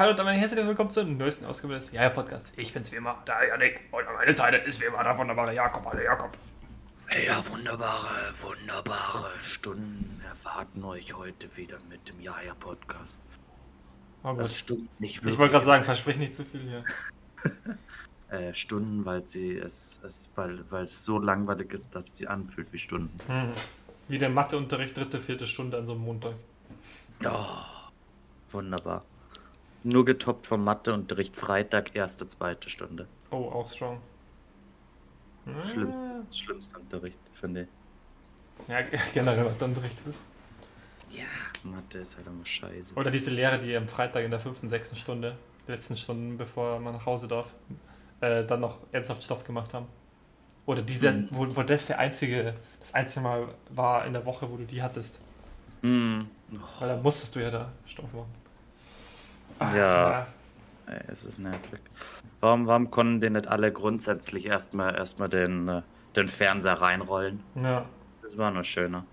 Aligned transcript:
Hallo 0.00 0.12
und 0.12 0.18
damit 0.18 0.36
herzlich 0.36 0.66
willkommen 0.66 0.90
zur 0.90 1.04
neuesten 1.04 1.44
Ausgabe 1.44 1.74
des 1.74 1.92
Jaja 1.92 2.08
Podcasts. 2.08 2.54
Ich 2.56 2.72
bin's 2.72 2.90
wie 2.90 2.96
immer, 2.96 3.22
der 3.26 3.48
Janik 3.48 3.82
und 3.90 4.08
an 4.08 4.14
meiner 4.14 4.34
Seite 4.34 4.56
ist 4.56 4.80
wie 4.80 4.86
immer 4.86 5.04
der 5.04 5.18
wunderbare 5.18 5.54
Jakob. 5.54 5.84
Hallo 5.84 6.00
Jakob. 6.02 6.30
Ja, 7.26 7.46
wunderbare, 7.46 8.32
wunderbare 8.40 9.30
Stunden 9.42 10.22
erwarten 10.26 10.82
euch 10.84 11.12
heute 11.12 11.54
wieder 11.54 11.76
mit 11.90 12.08
dem 12.08 12.18
Jaja 12.18 12.54
Podcast. 12.54 13.22
Oh 14.22 14.32
Das 14.38 14.56
stimmt 14.56 14.88
nicht 15.02 15.22
Ich 15.22 15.36
wollte 15.36 15.52
gerade 15.52 15.66
sagen, 15.66 15.84
versprich 15.84 16.16
nicht 16.16 16.34
zu 16.34 16.46
viel 16.46 16.62
hier. 16.62 16.84
äh, 18.30 18.54
Stunden, 18.54 19.04
weil 19.04 19.28
sie 19.28 19.58
es, 19.58 20.00
es 20.02 20.30
weil, 20.34 20.64
weil 20.70 20.84
es 20.84 21.04
so 21.04 21.18
langweilig 21.18 21.74
ist, 21.74 21.94
dass 21.94 22.06
es 22.06 22.16
sie 22.16 22.26
anfühlt 22.26 22.72
wie 22.72 22.78
Stunden. 22.78 23.14
Hm. 23.26 23.52
Wie 24.08 24.16
der 24.16 24.30
Matheunterricht, 24.30 24.96
dritte, 24.96 25.20
vierte 25.20 25.46
Stunde 25.46 25.76
an 25.76 25.86
so 25.86 25.92
einem 25.92 26.04
Montag. 26.04 26.36
Ja, 27.20 27.66
wunderbar. 28.48 29.04
Nur 29.82 30.04
getoppt 30.04 30.46
vom 30.46 30.62
Matheunterricht 30.64 31.36
Freitag, 31.36 31.94
erste, 31.94 32.26
zweite 32.26 32.68
Stunde. 32.68 33.06
Oh, 33.30 33.48
auch 33.50 33.66
strong. 33.66 34.00
Ah. 35.46 35.62
Schlimmste, 35.62 36.22
schlimmste 36.30 36.78
Unterricht, 36.78 37.18
finde 37.32 37.62
ich. 37.62 38.68
Ja, 38.68 38.82
generell 39.14 39.44
Matheunterricht. 39.44 39.98
Ja, 41.10 41.24
Mathe 41.64 41.98
ist 41.98 42.16
halt 42.16 42.26
immer 42.26 42.44
scheiße. 42.44 42.94
Oder 42.94 43.10
diese 43.10 43.30
Lehre, 43.30 43.58
die 43.58 43.74
am 43.76 43.88
Freitag 43.88 44.24
in 44.24 44.30
der 44.30 44.38
fünften, 44.38 44.68
sechsten 44.68 44.96
Stunde, 44.96 45.36
letzten 45.66 45.96
Stunden, 45.96 46.36
bevor 46.36 46.78
man 46.78 46.92
nach 46.94 47.06
Hause 47.06 47.26
darf, 47.26 47.52
äh, 48.20 48.44
dann 48.44 48.60
noch 48.60 48.78
ernsthaft 48.92 49.22
Stoff 49.24 49.44
gemacht 49.44 49.72
haben. 49.74 49.86
Oder 50.66 50.82
diese, 50.82 51.10
Mhm. 51.12 51.28
wo, 51.30 51.56
wo 51.56 51.62
das 51.62 51.86
der 51.86 51.98
einzige, 51.98 52.54
das 52.78 52.94
einzige 52.94 53.22
Mal 53.22 53.48
war 53.70 54.04
in 54.04 54.12
der 54.12 54.24
Woche, 54.26 54.48
wo 54.50 54.56
du 54.56 54.64
die 54.64 54.82
hattest. 54.82 55.20
Mm. 55.82 56.20
Weil 56.78 56.88
da 56.88 56.96
musstest 56.98 57.34
du 57.34 57.40
ja 57.40 57.50
da 57.50 57.72
Stoff 57.86 58.12
machen. 58.12 58.32
Ach, 59.60 59.74
Ja. 59.74 60.26
Ey, 60.86 61.00
es 61.06 61.24
ist 61.24 61.38
nervig. 61.38 61.78
Warum, 62.40 62.66
warum 62.66 62.90
konnten 62.90 63.20
die 63.20 63.30
nicht 63.30 63.46
alle 63.46 63.70
grundsätzlich 63.72 64.46
erstmal 64.46 64.96
erstmal 64.96 65.28
den, 65.28 65.68
äh, 65.68 65.82
den 66.16 66.28
Fernseher 66.28 66.80
reinrollen? 66.80 67.40
Ja. 67.54 67.84
Das 68.22 68.36
war 68.36 68.50
nur 68.50 68.64
schöner. 68.64 69.04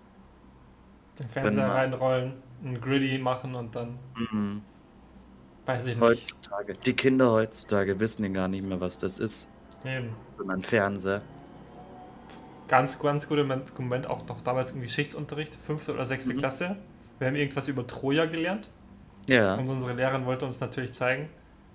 Den 1.19 1.27
Fernseher 1.27 1.69
reinrollen, 1.69 2.33
ein 2.63 2.81
Griddy 2.81 3.19
machen 3.19 3.53
und 3.53 3.75
dann 3.75 3.99
Mhm. 4.15 4.61
weiß 5.67 5.85
ich 5.87 5.95
nicht. 5.95 6.01
Heutzutage. 6.01 6.73
Die 6.73 6.93
Kinder 6.95 7.31
heutzutage 7.31 7.99
wissen 7.99 8.23
ja 8.23 8.29
gar 8.31 8.47
nicht 8.47 8.65
mehr, 8.65 8.79
was 8.81 8.97
das 8.97 9.19
ist. 9.19 9.47
Eben. 9.85 10.15
Sondern 10.37 10.63
Fernseher. 10.63 11.21
Ganz, 12.67 12.97
ganz 12.99 13.27
guter 13.29 13.43
Moment, 13.43 13.77
Moment 13.77 14.07
auch 14.09 14.25
noch 14.27 14.41
damals 14.41 14.71
im 14.71 14.81
Geschichtsunterricht, 14.81 15.53
fünfte 15.55 15.93
oder 15.93 16.05
sechste 16.05 16.33
Mhm. 16.33 16.37
Klasse. 16.39 16.75
Wir 17.19 17.27
haben 17.27 17.35
irgendwas 17.35 17.67
über 17.67 17.85
Troja 17.85 18.25
gelernt. 18.25 18.69
Ja. 19.27 19.55
Und 19.55 19.67
unsere 19.69 19.93
Lehrerin 19.93 20.25
wollte 20.25 20.45
uns 20.45 20.59
natürlich 20.59 20.93
zeigen, 20.93 21.29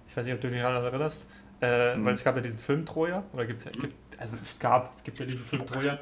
ich 0.08 0.16
weiß 0.16 0.24
nicht, 0.24 0.34
ob 0.34 0.40
du 0.40 0.50
dich 0.50 0.60
daran 0.60 0.82
erinnerst, 0.84 1.28
äh, 1.60 1.94
Mhm. 1.96 2.04
weil 2.04 2.14
es 2.14 2.24
gab 2.24 2.34
ja 2.36 2.42
diesen 2.42 2.58
Film 2.58 2.84
Troja, 2.84 3.22
oder 3.32 3.46
gibt's 3.46 3.64
ja, 3.64 3.70
gibt, 3.70 3.94
also 4.18 4.36
es 4.42 4.58
gab, 4.58 4.94
es 4.96 5.02
gibt 5.04 5.18
ja 5.18 5.26
diesen 5.26 5.40
Film 5.44 5.66
Troja, 5.66 5.98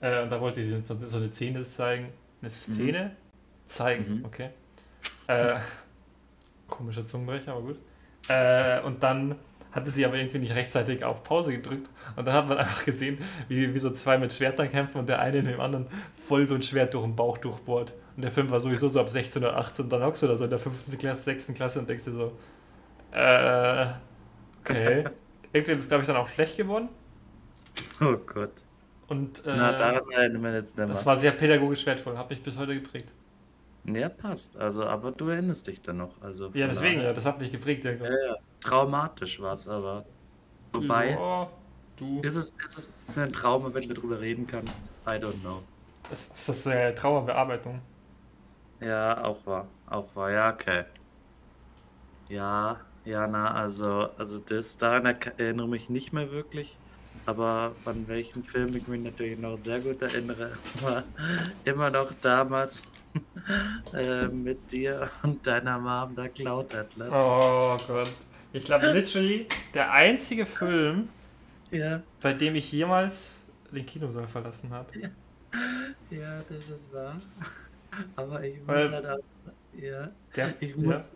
äh, 0.00 0.22
und 0.22 0.30
da 0.30 0.40
wollte 0.40 0.64
sie 0.64 0.74
uns 0.74 0.88
so, 0.88 0.96
so 1.08 1.18
eine 1.18 1.30
Szene 1.32 1.62
zeigen, 1.62 2.08
eine 2.42 2.50
Szene 2.50 3.10
zeigen, 3.66 4.18
Mhm. 4.18 4.24
okay. 4.24 4.50
Äh, 5.28 5.54
komischer 6.68 7.06
Zungenbrecher, 7.06 7.52
aber 7.52 7.62
gut. 7.62 7.78
Äh, 8.28 8.80
und 8.80 9.02
dann 9.02 9.36
hatte 9.72 9.90
sie 9.90 10.04
aber 10.06 10.16
irgendwie 10.16 10.38
nicht 10.38 10.54
rechtzeitig 10.54 11.04
auf 11.04 11.22
Pause 11.24 11.52
gedrückt 11.52 11.90
und 12.16 12.24
dann 12.26 12.34
hat 12.34 12.48
man 12.48 12.58
einfach 12.58 12.84
gesehen, 12.84 13.18
wie, 13.48 13.74
wie 13.74 13.78
so 13.78 13.90
zwei 13.90 14.18
mit 14.18 14.32
Schwertern 14.32 14.70
kämpfen 14.70 14.98
und 14.98 15.08
der 15.08 15.18
eine 15.20 15.42
dem 15.42 15.60
anderen 15.60 15.86
voll 16.26 16.46
so 16.48 16.54
ein 16.54 16.62
Schwert 16.62 16.94
durch 16.94 17.04
den 17.04 17.16
Bauch 17.16 17.38
durchbohrt. 17.38 17.92
Und 18.16 18.22
der 18.22 18.30
Film 18.30 18.50
war 18.50 18.60
sowieso 18.60 18.88
so 18.88 19.00
ab 19.00 19.08
16 19.10 19.42
oder 19.42 19.56
18 19.56 19.84
und 19.84 19.90
dann 19.90 20.02
hockst 20.02 20.22
du 20.22 20.26
da 20.28 20.36
so 20.36 20.44
in 20.44 20.50
der 20.50 20.58
5. 20.58 20.98
Klasse, 20.98 21.22
6. 21.24 21.48
Klasse 21.54 21.80
und 21.80 21.88
denkst 21.88 22.04
dir 22.04 22.12
so, 22.12 22.32
äh, 23.12 23.86
okay. 24.60 25.04
Irgendwie 25.52 25.72
ist 25.72 25.80
es, 25.80 25.88
glaube 25.88 26.02
ich, 26.02 26.06
dann 26.08 26.16
auch 26.16 26.28
schlecht 26.28 26.56
geworden. 26.56 26.88
Oh 28.00 28.16
Gott. 28.26 28.52
Und 29.08 29.44
äh, 29.46 29.54
Na, 29.56 29.72
daran 29.72 30.02
erinnern 30.10 30.42
wir 30.42 30.54
jetzt 30.54 30.76
nicht 30.76 30.88
das 30.88 31.04
war 31.04 31.16
sehr 31.16 31.32
pädagogisch 31.32 31.84
wertvoll, 31.86 32.16
hat 32.16 32.30
mich 32.30 32.42
bis 32.42 32.56
heute 32.56 32.74
geprägt. 32.74 33.12
Ja, 33.84 34.08
passt. 34.08 34.56
Also, 34.56 34.84
aber 34.84 35.12
du 35.12 35.28
erinnerst 35.28 35.66
dich 35.66 35.82
dann 35.82 35.98
noch. 35.98 36.20
Also, 36.22 36.50
Ja, 36.54 36.66
deswegen, 36.66 37.02
ja, 37.02 37.12
das 37.12 37.26
hat 37.26 37.38
mich 37.38 37.52
geprägt. 37.52 37.84
Ja, 37.84 37.92
Ja, 37.92 38.04
ja. 38.08 38.36
Traumatisch 38.60 39.40
war 39.40 39.52
es 39.52 39.68
aber. 39.68 40.06
Wobei, 40.72 41.10
Ja, 41.10 41.50
du. 41.96 42.20
ist, 42.22 42.36
es, 42.36 42.50
ist 42.66 42.78
es 42.78 42.90
ein 43.16 43.32
Trauma, 43.32 43.72
wenn 43.74 43.86
du 43.88 43.94
drüber 43.94 44.20
reden 44.20 44.46
kannst? 44.46 44.86
I 45.06 45.10
don't 45.10 45.40
know. 45.42 45.62
Das 46.10 46.28
ist 46.34 46.48
das 46.48 46.66
äh, 46.66 46.94
Trauerbearbeitung. 46.94 47.80
Ja, 48.80 49.22
auch 49.24 49.44
wahr. 49.46 49.68
Auch 49.86 50.14
wahr, 50.16 50.30
ja, 50.30 50.52
okay. 50.52 50.84
Ja, 52.28 52.80
ja, 53.04 53.26
na, 53.26 53.52
also, 53.52 54.08
also 54.16 54.38
das, 54.40 54.76
daran 54.78 55.04
erinnere 55.06 55.68
mich 55.68 55.88
nicht 55.90 56.12
mehr 56.12 56.30
wirklich. 56.30 56.76
Aber 57.26 57.74
an 57.84 58.06
welchen 58.08 58.44
Film 58.44 58.74
ich 58.76 58.86
mich 58.86 59.00
natürlich 59.02 59.38
noch 59.38 59.56
sehr 59.56 59.80
gut 59.80 60.02
erinnere, 60.02 60.52
war 60.82 61.04
immer 61.64 61.90
noch 61.90 62.12
damals 62.14 62.82
äh, 63.92 64.28
mit 64.28 64.72
dir 64.72 65.10
und 65.22 65.46
deiner 65.46 65.78
Mom, 65.78 66.14
der 66.14 66.28
Cloud 66.30 66.74
Atlas. 66.74 67.14
Oh 67.14 67.76
Gott. 67.86 68.10
Ich 68.52 68.64
glaube, 68.64 68.90
literally 68.92 69.46
der 69.72 69.92
einzige 69.92 70.46
Film, 70.46 71.08
Ja, 71.70 72.02
bei 72.20 72.32
dem 72.32 72.54
ich 72.54 72.70
jemals 72.72 73.40
den 73.70 73.86
Kinosaal 73.86 74.28
verlassen 74.28 74.70
habe. 74.70 74.92
ja, 76.10 76.42
das 76.42 76.68
ist 76.68 76.92
wahr. 76.92 77.20
Aber 78.16 78.42
ich 78.44 78.60
muss 78.62 78.90
halt 78.90 79.06
auch, 79.06 79.18
ja, 79.72 80.10
Der, 80.36 80.54
ich 80.62 80.76
muss, 80.76 81.12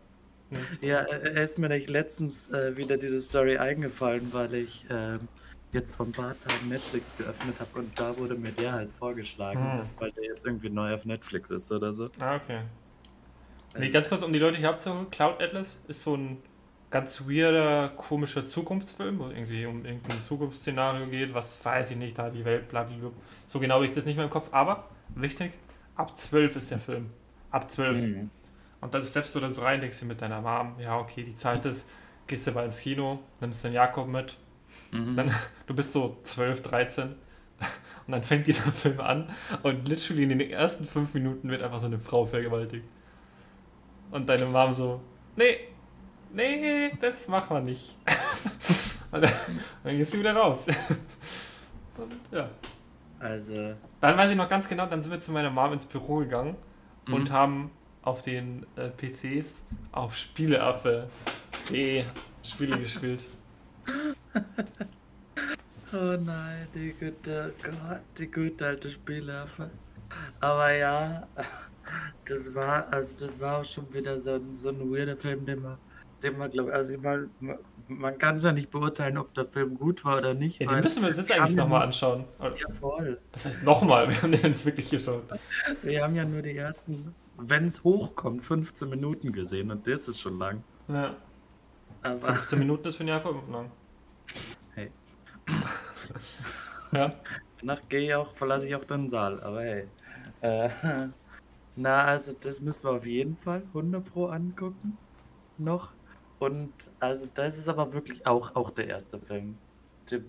Ja. 0.51 0.79
Ja, 0.81 1.01
äh, 1.03 1.43
ist 1.43 1.59
mir 1.59 1.69
nicht 1.69 1.91
letztens 1.91 2.49
äh, 2.51 2.77
wieder 2.77 2.97
diese 2.99 3.21
Story 3.21 3.59
eingefallen, 3.59 4.33
weil 4.33 4.55
ich 4.55 4.87
ähm, 4.91 5.29
jetzt 5.73 6.01
ein 6.01 6.13
paar 6.13 6.39
Tagen 6.41 6.69
Netflix 6.69 7.17
geöffnet 7.17 7.61
habe 7.61 7.79
und 7.81 7.99
da 8.01 8.17
wurde 8.19 8.35
mir 8.37 8.53
der 8.53 8.73
halt 8.73 8.93
vorgeschlagen, 8.93 9.69
Hm. 9.73 9.79
dass 9.79 9.99
weil 10.01 10.13
der 10.13 10.25
jetzt 10.25 10.47
irgendwie 10.47 10.71
neu 10.71 10.95
auf 10.95 11.05
Netflix 11.05 11.51
ist 11.51 11.71
oder 11.73 11.93
so. 11.93 12.09
Ah, 12.19 12.37
okay. 12.37 12.63
Nee, 13.77 13.91
ganz 13.91 14.09
kurz, 14.09 14.23
um 14.23 14.33
die 14.33 14.39
Leute 14.39 14.59
hier 14.59 14.71
abzuholen. 14.71 15.11
Cloud 15.11 15.41
Atlas 15.43 15.83
ist 15.89 16.03
so 16.03 16.17
ein 16.17 16.43
ganz 16.91 17.21
weirder, 17.29 17.91
komischer 17.91 18.47
Zukunftsfilm, 18.47 19.19
wo 19.19 19.29
irgendwie 19.29 19.67
um 19.67 19.85
irgendein 19.85 20.23
Zukunftsszenario 20.25 21.07
geht, 21.09 21.35
was 21.35 21.63
weiß 21.65 21.91
ich 21.91 21.97
nicht, 21.97 22.19
da 22.19 22.31
die 22.31 22.45
Welt, 22.45 22.69
blablabla. 22.69 23.11
So 23.47 23.61
genau 23.61 23.77
habe 23.77 23.87
ich 23.87 23.93
das 23.93 24.05
nicht 24.07 24.17
mehr 24.17 24.25
im 24.25 24.31
Kopf, 24.31 24.49
aber 24.53 24.89
wichtig, 25.15 25.53
ab 25.99 26.17
12 26.17 26.57
ist 26.57 26.71
der 26.71 26.79
Film. 26.79 27.11
Ab 27.51 27.71
12. 27.71 28.01
Mhm. 28.01 28.31
Und 28.81 28.95
dann 28.95 29.05
steppst 29.05 29.35
du 29.35 29.41
da 29.41 29.51
so 29.51 29.63
rein, 29.63 29.81
denkst 29.81 29.99
dir 30.01 30.07
mit 30.07 30.23
deiner 30.23 30.41
Mom, 30.41 30.77
ja, 30.81 30.99
okay, 30.99 31.25
die 31.25 31.35
zahlt 31.35 31.67
es, 31.67 31.85
gehst 32.27 32.47
du 32.47 32.53
mal 32.53 32.65
ins 32.65 32.79
Kino, 32.79 33.19
nimmst 33.41 33.65
den 33.65 33.73
Jakob 33.75 34.09
mit, 34.09 34.37
Mhm. 34.93 35.17
dann, 35.17 35.35
du 35.67 35.75
bist 35.75 35.93
so 35.93 36.19
12, 36.23 36.63
13 36.63 37.05
und 38.07 38.13
dann 38.13 38.23
fängt 38.23 38.47
dieser 38.47 38.71
Film 38.71 39.01
an 39.01 39.29
und 39.63 39.89
literally 39.89 40.23
in 40.25 40.29
den 40.31 40.51
ersten 40.51 40.85
fünf 40.85 41.15
Minuten 41.15 41.51
wird 41.51 41.63
einfach 41.63 41.81
so 41.81 41.87
eine 41.87 41.99
Frau 41.99 42.25
vergewaltigt. 42.27 42.85
Und 44.11 44.29
deine 44.29 44.47
Mom 44.47 44.73
so, 44.73 45.01
nee, 45.37 45.59
nee, 46.33 46.91
das 47.01 47.29
machen 47.29 47.57
wir 47.57 47.61
nicht. 47.63 47.97
und 49.11 49.23
dann, 49.23 49.33
dann 49.85 49.97
gehst 49.97 50.15
du 50.15 50.19
wieder 50.19 50.35
raus. 50.35 50.67
Und 51.97 52.13
ja. 52.31 52.49
Also, 53.21 53.75
Dann 54.01 54.17
weiß 54.17 54.31
ich 54.31 54.37
noch 54.37 54.49
ganz 54.49 54.69
genau, 54.69 54.87
dann 54.87 55.03
sind 55.03 55.11
wir 55.13 55.21
zu 55.21 55.33
meiner 55.33 55.51
Mom 55.51 55.73
ins 55.73 55.87
Büro 55.87 56.19
gegangen 56.19 56.57
Mhm. 57.07 57.15
und 57.15 57.31
haben 57.31 57.71
auf 58.03 58.23
den 58.23 58.67
äh, 58.77 58.91
PCs 58.91 59.63
auf 59.93 60.17
Spieleaffe 60.17 61.11
die 61.71 62.05
Spiele 62.43 62.79
gespielt. 62.81 63.21
oh 65.93 66.17
nein, 66.19 66.69
die 66.75 66.93
gute, 66.95 67.55
Gott, 67.63 68.01
die 68.19 68.31
gute 68.31 68.67
alte 68.67 68.91
Spielhilfe. 68.91 69.71
Aber 70.41 70.73
ja, 70.73 71.29
das 72.27 72.55
war, 72.55 72.93
also 72.93 73.17
das 73.19 73.41
war 73.41 73.59
auch 73.61 73.65
schon 73.65 73.93
wieder 73.93 74.19
so 74.19 74.33
ein, 74.35 74.55
so 74.55 74.71
ein 74.71 74.81
weirder 74.93 75.17
Film, 75.17 75.45
den 75.47 75.63
man, 75.63 75.79
den 76.23 76.37
man 76.39 76.51
glaube 76.51 76.73
also 76.73 76.95
ich 76.95 77.01
mal, 77.01 77.29
man 77.89 78.19
kann 78.19 78.37
es 78.37 78.45
ja 78.45 78.53
nicht 78.53 78.71
beurteilen, 78.71 79.19
ob 79.19 79.35
der 79.35 79.47
Film 79.47 79.77
gut 79.77 80.05
war 80.05 80.19
oder 80.19 80.35
nicht. 80.35 80.61
Ja, 80.61 80.69
den 80.69 80.81
müssen 80.81 81.03
wir 81.03 81.09
uns 81.09 81.19
jetzt 81.19 81.33
eigentlich 81.33 81.57
nochmal 81.57 81.83
anschauen. 81.83 82.25
Ja, 82.41 82.71
voll. 82.71 83.19
Das 83.33 83.47
heißt 83.47 83.63
nochmal, 83.65 84.09
wir 84.09 84.23
haben 84.23 84.33
den 84.33 84.43
jetzt 84.43 84.65
wirklich 84.65 84.91
geschaut. 84.91 85.25
Wir 85.83 86.05
haben 86.05 86.15
ja 86.15 86.25
nur 86.25 86.43
die 86.43 86.57
ersten, 86.57 87.15
wenn 87.39 87.65
es 87.65 87.83
hochkommt, 87.83 88.45
15 88.45 88.89
Minuten 88.89 89.33
gesehen 89.33 89.71
und 89.71 89.87
das 89.87 90.09
ist 90.09 90.21
schon 90.21 90.39
lang. 90.39 90.63
Ja. 90.89 91.17
Aber 92.03 92.35
15 92.35 92.59
Minuten 92.59 92.89
ist 92.89 92.97
für 92.97 93.05
den 93.05 93.09
Jakob 93.09 93.49
lang. 93.51 93.71
Hey. 94.75 94.91
Ja. 96.93 97.13
danach 97.61 97.81
gehe 97.89 98.01
ich 98.01 98.15
auch, 98.15 98.33
verlasse 98.35 98.69
ich 98.69 98.75
auch 98.75 98.85
den 98.85 99.09
Saal. 99.09 99.43
Aber 99.43 99.63
hey. 99.63 99.89
Äh, 100.41 100.69
na, 101.77 102.05
also 102.05 102.33
das 102.39 102.61
müssen 102.61 102.85
wir 102.85 102.93
auf 102.93 103.07
jeden 103.07 103.37
Fall 103.37 103.63
100 103.69 104.05
Pro 104.05 104.27
angucken. 104.27 104.97
Noch. 105.59 105.93
Und 106.39 106.73
also 107.01 107.27
das 107.35 107.59
ist 107.59 107.69
aber 107.69 107.93
wirklich 107.93 108.27
auch, 108.27 108.55
auch 108.55 108.71
der 108.71 108.87
erste 108.89 109.21
Film, 109.21 109.61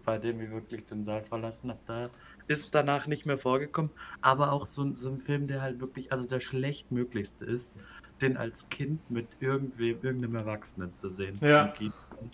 bei 0.03 0.17
dem 0.17 0.41
ich 0.41 0.49
wirklich 0.51 0.85
den 0.85 1.03
Saal 1.03 1.23
verlassen 1.23 1.69
habe. 1.69 1.81
Da 1.85 2.11
ist 2.47 2.73
danach 2.75 3.07
nicht 3.07 3.25
mehr 3.25 3.37
vorgekommen. 3.37 3.91
Aber 4.21 4.51
auch 4.51 4.65
so, 4.65 4.83
ein- 4.83 4.93
so 4.93 5.09
ein 5.11 5.19
Film, 5.19 5.47
der 5.47 5.61
halt 5.61 5.79
wirklich, 5.79 6.11
also 6.11 6.27
der 6.27 6.39
schlechtmöglichste 6.39 7.45
ist, 7.45 7.77
den 8.21 8.37
als 8.37 8.69
Kind 8.69 9.09
mit 9.09 9.37
irgendwem, 9.39 10.01
irgendeinem 10.01 10.35
Erwachsenen 10.35 10.93
zu 10.95 11.09
sehen. 11.09 11.39
Ja. 11.41 11.73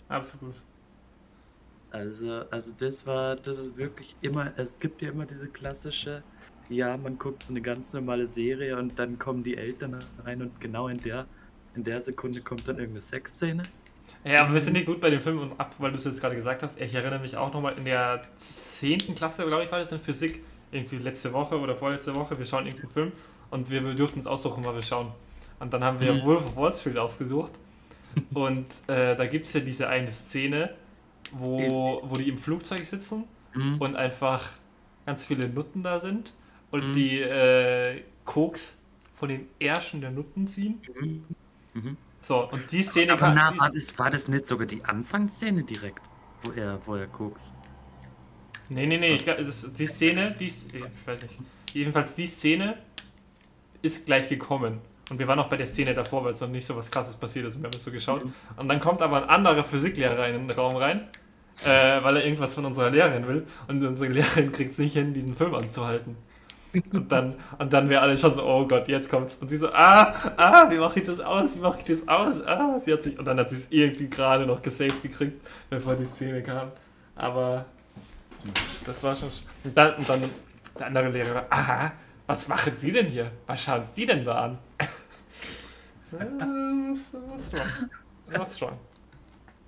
Absolut. 0.08 0.62
Also, 1.90 2.30
also 2.50 2.72
das 2.76 3.06
war, 3.06 3.36
das 3.36 3.58
ist 3.58 3.76
wirklich 3.76 4.16
immer, 4.20 4.58
es 4.58 4.78
gibt 4.78 5.02
ja 5.02 5.10
immer 5.10 5.24
diese 5.26 5.50
klassische, 5.50 6.24
ja, 6.68 6.96
man 6.96 7.16
guckt 7.16 7.44
so 7.44 7.52
eine 7.52 7.62
ganz 7.62 7.92
normale 7.92 8.26
Serie 8.26 8.76
und 8.78 8.98
dann 8.98 9.18
kommen 9.18 9.44
die 9.44 9.56
Eltern 9.56 9.94
rein 10.18 10.42
und 10.42 10.60
genau 10.60 10.88
in 10.88 11.00
der, 11.00 11.28
in 11.76 11.84
der 11.84 12.00
Sekunde 12.00 12.40
kommt 12.40 12.66
dann 12.66 12.76
irgendeine 12.78 13.00
Sexszene. 13.02 13.62
Ja, 14.24 14.42
aber 14.44 14.54
wir 14.54 14.60
sind 14.60 14.72
nicht 14.72 14.86
gut 14.86 15.00
bei 15.00 15.10
dem 15.10 15.20
Film 15.20 15.38
und 15.38 15.60
ab, 15.60 15.74
weil 15.78 15.92
du 15.92 15.98
es 15.98 16.04
jetzt 16.04 16.20
gerade 16.20 16.34
gesagt 16.34 16.62
hast. 16.62 16.80
Ich 16.80 16.94
erinnere 16.94 17.20
mich 17.20 17.36
auch 17.36 17.52
nochmal 17.52 17.76
in 17.78 17.84
der 17.84 18.22
10. 18.36 19.14
Klasse, 19.14 19.46
glaube 19.46 19.64
ich, 19.64 19.70
war 19.70 19.78
das 19.78 19.92
in 19.92 20.00
Physik, 20.00 20.42
irgendwie 20.72 20.96
letzte 20.96 21.32
Woche 21.32 21.58
oder 21.60 21.76
vorletzte 21.76 22.14
Woche. 22.14 22.36
Wir 22.36 22.44
schauen 22.46 22.66
irgendeinen 22.66 22.92
Film 22.92 23.12
und 23.50 23.70
wir, 23.70 23.84
wir 23.84 23.94
durften 23.94 24.18
uns 24.18 24.26
aussuchen, 24.26 24.64
was 24.64 24.74
wir 24.74 24.82
schauen. 24.82 25.12
Und 25.60 25.72
dann 25.72 25.84
haben 25.84 26.00
wir 26.00 26.12
Mhm. 26.12 26.22
Wolf 26.24 26.44
of 26.46 26.56
Wall 26.56 26.72
Street 26.72 26.98
ausgesucht. 26.98 27.52
Und 28.34 28.66
äh, 28.88 29.14
da 29.14 29.26
gibt 29.26 29.46
es 29.46 29.52
ja 29.52 29.60
diese 29.60 29.88
eine 29.88 30.10
Szene, 30.10 30.74
wo, 31.32 32.02
wo 32.04 32.16
die 32.16 32.28
im 32.28 32.36
Flugzeug 32.38 32.84
sitzen 32.84 33.24
Mhm. 33.54 33.76
und 33.80 33.96
einfach 33.96 34.50
ganz 35.06 35.24
viele 35.24 35.48
Nutten 35.48 35.82
da 35.82 36.00
sind 36.00 36.32
und 36.72 36.88
Mhm. 36.88 36.94
die 36.94 37.20
äh, 37.20 38.02
Koks 38.24 38.76
von 39.14 39.28
den 39.28 39.46
Ärschen 39.60 40.00
der 40.00 40.10
Nutten 40.10 40.48
ziehen. 40.48 40.80
Mhm. 41.76 41.82
Mhm. 41.90 41.96
So, 42.22 42.50
und 42.50 42.72
die 42.72 42.82
Szene 42.82 43.12
Aber 43.12 43.20
kann- 43.20 43.34
na, 43.34 43.52
die- 43.52 43.58
war, 43.60 43.70
das, 43.70 43.98
war 43.98 44.10
das 44.10 44.28
nicht 44.28 44.46
sogar 44.46 44.66
die 44.66 44.84
Anfangsszene 44.84 45.62
direkt, 45.62 46.00
wo 46.42 46.50
er, 46.52 46.78
wo 46.86 46.96
er 46.96 47.06
guckt? 47.06 47.40
Nee, 48.68 48.86
nee, 48.86 48.98
nee, 48.98 49.14
ich 49.14 49.24
glaub, 49.24 49.38
das, 49.38 49.66
die 49.72 49.86
Szene, 49.86 50.34
die 50.38 50.46
ich 50.46 50.64
weiß 51.06 51.22
nicht, 51.22 51.38
jedenfalls 51.72 52.14
die 52.16 52.26
Szene 52.26 52.78
ist 53.82 54.06
gleich 54.06 54.28
gekommen. 54.28 54.80
Und 55.08 55.20
wir 55.20 55.28
waren 55.28 55.38
auch 55.38 55.48
bei 55.48 55.56
der 55.56 55.68
Szene 55.68 55.94
davor, 55.94 56.24
weil 56.24 56.32
es 56.32 56.40
noch 56.40 56.48
nicht 56.48 56.66
so 56.66 56.74
was 56.76 56.90
krasses 56.90 57.14
passiert 57.14 57.46
ist 57.46 57.54
und 57.54 57.62
wir 57.62 57.66
haben 57.68 57.72
das 57.72 57.84
so 57.84 57.92
geschaut. 57.92 58.24
Und 58.56 58.68
dann 58.68 58.80
kommt 58.80 59.02
aber 59.02 59.22
ein 59.22 59.28
anderer 59.28 59.62
Physiklehrer 59.62 60.26
in 60.28 60.48
den 60.48 60.50
Raum 60.50 60.74
rein, 60.74 61.06
äh, 61.64 62.02
weil 62.02 62.16
er 62.16 62.24
irgendwas 62.24 62.54
von 62.54 62.64
unserer 62.64 62.90
Lehrerin 62.90 63.28
will. 63.28 63.46
Und 63.68 63.84
unsere 63.86 64.08
Lehrerin 64.12 64.50
kriegt 64.50 64.72
es 64.72 64.78
nicht 64.78 64.94
hin, 64.94 65.14
diesen 65.14 65.36
Film 65.36 65.54
anzuhalten. 65.54 66.16
Und 66.92 67.10
dann, 67.12 67.34
und 67.58 67.72
dann 67.72 67.88
wäre 67.88 68.02
alle 68.02 68.16
schon 68.18 68.34
so, 68.34 68.44
oh 68.44 68.66
Gott, 68.66 68.88
jetzt 68.88 69.08
kommt's. 69.08 69.36
Und 69.36 69.48
sie 69.48 69.56
so, 69.56 69.68
ah, 69.72 70.14
ah, 70.36 70.70
wie 70.70 70.78
mache 70.78 71.00
ich 71.00 71.06
das 71.06 71.20
aus? 71.20 71.54
Wie 71.56 71.60
mache 71.60 71.78
ich 71.80 71.84
das 71.84 72.08
aus? 72.08 72.42
Ah, 72.46 72.78
sie 72.78 72.92
hat 72.92 73.02
sich, 73.02 73.18
und 73.18 73.24
dann 73.24 73.38
hat 73.38 73.48
sie 73.50 73.56
es 73.56 73.66
irgendwie 73.70 74.08
gerade 74.08 74.46
noch 74.46 74.62
gesaved 74.62 75.02
gekriegt, 75.02 75.40
bevor 75.70 75.94
die 75.96 76.04
Szene 76.06 76.42
kam. 76.42 76.72
Aber 77.14 77.64
das 78.84 79.02
war 79.02 79.16
schon. 79.16 79.30
sch- 79.30 79.42
Und 79.64 79.76
dann, 79.76 79.94
und 79.94 80.08
dann 80.08 80.22
der 80.78 80.86
andere 80.86 81.08
Lehrer, 81.08 81.46
aha, 81.50 81.92
was 82.26 82.48
machen 82.48 82.72
Sie 82.78 82.90
denn 82.90 83.06
hier? 83.06 83.30
Was 83.46 83.62
schauen 83.62 83.84
Sie 83.94 84.06
denn 84.06 84.24
da 84.24 84.44
an? 84.44 84.58
das 86.10 87.12
war 87.12 87.38
strong. 87.38 87.90
Das 88.26 88.38
war 88.38 88.46
strong. 88.46 88.78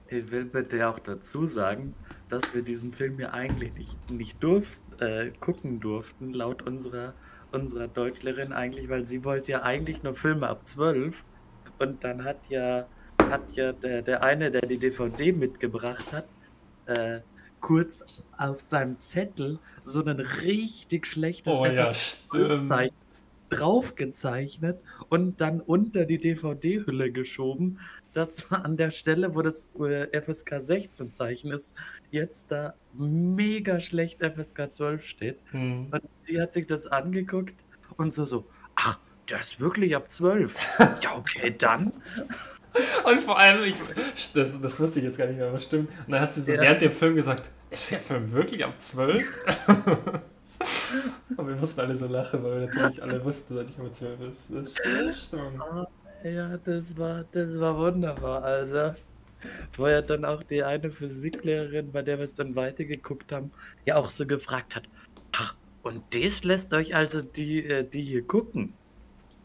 Ich 0.09 0.31
will 0.31 0.45
bitte 0.47 0.89
auch 0.89 0.99
dazu 0.99 1.45
sagen, 1.47 1.95
dass 2.29 2.55
wir 2.55 2.63
diesen 2.63 2.93
Film 2.93 3.19
ja 3.21 3.31
eigentlich 3.31 3.75
nicht, 3.75 4.11
nicht 4.11 4.43
durf, 4.43 4.79
äh, 5.01 5.31
gucken 5.41 5.81
durften, 5.81 6.33
laut 6.33 6.63
unserer, 6.63 7.15
unserer 7.53 7.89
Deutschlehrerin 7.89 8.53
eigentlich, 8.53 8.89
weil 8.89 9.05
sie 9.05 9.25
wollte 9.25 9.53
ja 9.53 9.63
eigentlich 9.63 10.03
nur 10.03 10.15
Filme 10.15 10.49
ab 10.49 10.67
12. 10.67 11.25
Und 11.79 12.05
dann 12.05 12.25
hat 12.25 12.49
ja, 12.49 12.87
hat 13.23 13.53
ja 13.53 13.73
der, 13.73 14.03
der 14.03 14.23
eine, 14.23 14.51
der 14.51 14.63
die 14.63 14.79
DVD 14.79 15.33
mitgebracht 15.33 16.13
hat, 16.13 16.27
äh, 16.87 17.21
kurz 17.61 18.05
auf 18.37 18.61
seinem 18.61 18.99
Zettel 18.99 19.59
so 19.81 20.05
ein 20.05 20.21
richtig 20.21 21.07
schlechtes 21.07 21.55
Oh 21.55 21.67
ja. 21.67 21.93
Zeichen 22.61 22.95
draufgezeichnet 23.49 24.83
und 25.09 25.41
dann 25.41 25.61
unter 25.61 26.05
die 26.05 26.19
DVD-Hülle 26.19 27.11
geschoben, 27.13 27.79
dass 28.13 28.51
an 28.53 28.77
der 28.77 28.91
Stelle, 28.91 29.35
wo 29.35 29.43
das 29.43 29.71
äh, 29.81 30.21
FSK 30.21 30.55
16 30.61 31.13
Zeichen 31.13 31.51
ist, 31.53 31.75
jetzt 32.11 32.51
da 32.51 32.75
mega 32.95 33.81
schlecht 33.81 34.21
FSK 34.21 34.71
12 34.71 35.05
steht. 35.05 35.39
Hm. 35.51 35.89
Und 35.91 36.03
sie 36.19 36.41
hat 36.41 36.53
sich 36.53 36.67
das 36.67 36.87
angeguckt 36.87 37.65
und 37.97 38.13
so 38.13 38.25
so, 38.25 38.45
ach, 38.75 38.99
der 39.31 39.41
ist 39.41 39.61
wirklich 39.61 39.95
ab 39.95 40.11
12. 40.11 40.55
ja, 41.03 41.17
okay, 41.17 41.55
dann. 41.57 41.93
Und 43.05 43.21
vor 43.21 43.39
allem, 43.39 43.65
ich, 43.65 43.77
das, 44.33 44.61
das 44.61 44.81
wusste 44.81 44.99
ich 45.01 45.05
jetzt 45.07 45.19
gar 45.19 45.27
nicht 45.27 45.37
mehr, 45.39 45.49
aber 45.49 45.59
stimmt. 45.59 45.91
Und 46.07 46.13
dann 46.13 46.21
hat 46.21 46.33
sie 46.33 46.43
so 46.43 46.53
Ja. 46.53 46.61
während 46.61 46.81
dem 46.81 46.93
Film 46.93 47.15
gesagt, 47.15 47.51
ist 47.71 47.91
der 47.91 47.99
Film 47.99 48.33
wirklich 48.33 48.65
ab 48.65 48.75
12? 48.81 49.23
Und 51.37 51.47
wir 51.49 51.57
mussten 51.57 51.81
alle 51.81 51.97
so 51.97 52.07
lachen, 52.07 52.43
weil 52.43 52.61
wir 52.61 52.67
natürlich 52.69 53.03
alle 53.03 53.25
wussten, 53.25 53.55
dass 53.55 53.65
er 53.65 53.69
nicht 53.69 53.81
ab 53.81 53.95
12 53.95 54.21
ist. 54.21 54.77
Das 54.85 55.01
ist 55.17 55.27
strong. 55.27 55.63
Ja, 56.25 56.57
das 56.57 56.97
war, 56.97 57.25
das 57.31 57.61
war 57.61 57.77
wunderbar. 57.77 58.43
Also, 58.43 58.95
wo 59.77 59.87
ja 59.87 60.03
dann 60.03 60.25
auch 60.25 60.43
die 60.43 60.63
eine 60.65 60.91
Physiklehrerin, 60.91 61.93
bei 61.93 62.03
der 62.03 62.19
wir 62.19 62.25
es 62.25 62.35
dann 62.35 62.57
weitergeguckt 62.57 63.31
haben, 63.31 63.53
ja 63.85 63.97
auch 63.97 64.11
so 64.11 64.27
gefragt 64.27 64.75
hat, 64.75 64.89
ach, 65.33 65.55
und 65.83 66.03
das 66.15 66.43
lässt 66.45 66.73
euch 66.75 66.95
also 66.95 67.23
die, 67.23 67.65
äh, 67.65 67.89
die 67.89 68.03
hier 68.03 68.27
gucken? 68.27 68.75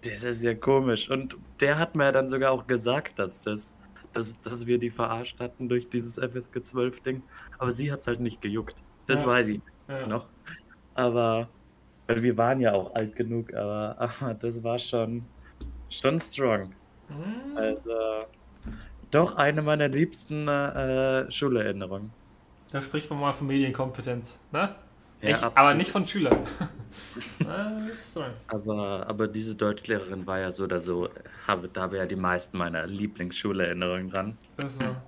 Das 0.03 0.23
ist 0.23 0.43
ja 0.43 0.55
komisch. 0.55 1.09
Und 1.09 1.37
der 1.61 1.77
hat 1.77 1.95
mir 1.95 2.05
ja 2.05 2.11
dann 2.11 2.27
sogar 2.27 2.51
auch 2.51 2.65
gesagt, 2.67 3.19
dass 3.19 3.39
das, 3.39 3.73
dass, 4.13 4.41
dass 4.41 4.65
wir 4.65 4.79
die 4.79 4.89
verarscht 4.89 5.39
hatten 5.39 5.69
durch 5.69 5.87
dieses 5.89 6.17
FSK 6.17 6.63
12 6.65 7.01
Ding. 7.01 7.21
Aber 7.59 7.71
sie 7.71 7.91
hat 7.91 7.99
es 7.99 8.07
halt 8.07 8.19
nicht 8.19 8.41
gejuckt. 8.41 8.81
Das 9.05 9.21
Ja. 9.21 9.27
weiß 9.27 9.49
ich 9.49 9.61
Ja. 9.87 10.07
noch. 10.07 10.27
Aber, 10.95 11.47
weil 12.07 12.21
wir 12.21 12.37
waren 12.37 12.59
ja 12.59 12.73
auch 12.73 12.93
alt 12.93 13.15
genug, 13.15 13.53
aber, 13.53 13.95
aber 14.19 14.33
das 14.33 14.63
war 14.63 14.77
schon, 14.77 15.23
schon 15.89 16.19
strong. 16.19 16.73
Hm. 17.07 17.57
Also, 17.57 18.25
doch 19.11 19.35
eine 19.35 19.61
meiner 19.61 19.87
liebsten 19.87 20.47
äh, 20.47 21.29
Schulerinnerungen. 21.31 22.11
Da 22.71 22.81
spricht 22.81 23.09
man 23.09 23.19
mal 23.19 23.33
von 23.33 23.47
Medienkompetenz, 23.47 24.39
ne? 24.51 24.75
Ja, 25.21 25.29
ich, 25.29 25.43
aber 25.43 25.73
nicht 25.73 25.91
von 25.91 26.05
Schülern. 26.05 26.35
Aber, 28.47 29.07
aber 29.07 29.27
diese 29.27 29.55
Deutschlehrerin 29.55 30.27
war 30.27 30.39
ja 30.39 30.51
so 30.51 30.65
oder 30.65 30.79
so, 30.79 31.09
habe, 31.47 31.69
da 31.69 31.83
habe 31.83 31.97
ja 31.97 32.05
die 32.05 32.15
meisten 32.15 32.57
meiner 32.57 32.85
Lieblingsschulerinnerungen 32.87 34.09
dran. 34.09 34.37
Das 34.57 34.79
war. 34.79 35.01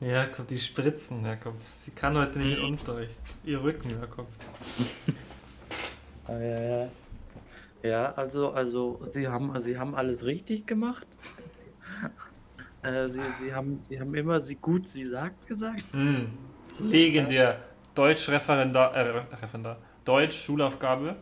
Jakob, 0.00 0.48
die 0.48 0.58
Spritzen, 0.58 1.24
Jakob. 1.24 1.54
Sie 1.84 1.90
kann 1.90 2.16
heute 2.16 2.38
nicht 2.38 2.56
in 2.56 2.64
Unterricht. 2.64 3.20
Ihr 3.44 3.62
Rücken, 3.62 3.90
Jakob. 3.90 4.26
Ah, 6.26 6.38
ja, 6.38 6.60
ja. 6.60 6.88
Ja, 7.82 8.12
also, 8.12 8.52
also 8.52 9.00
sie 9.02 9.26
haben, 9.26 9.58
sie 9.60 9.78
haben 9.78 9.96
alles 9.96 10.24
richtig 10.24 10.66
gemacht. 10.66 11.06
äh, 12.82 13.08
sie, 13.08 13.22
sie, 13.30 13.52
haben, 13.52 13.78
sie 13.82 13.98
haben 13.98 14.14
immer 14.14 14.38
sie 14.38 14.54
gut, 14.56 14.86
sie 14.86 15.04
sagt 15.04 15.48
gesagt. 15.48 15.86
Mm. 15.92 16.26
Legendär. 16.78 17.64
Deutsch-Referendar, 17.96 18.94
äh, 18.94 19.24
Referendar. 19.42 19.78
Deutsch-Schulaufgabe. 20.04 21.16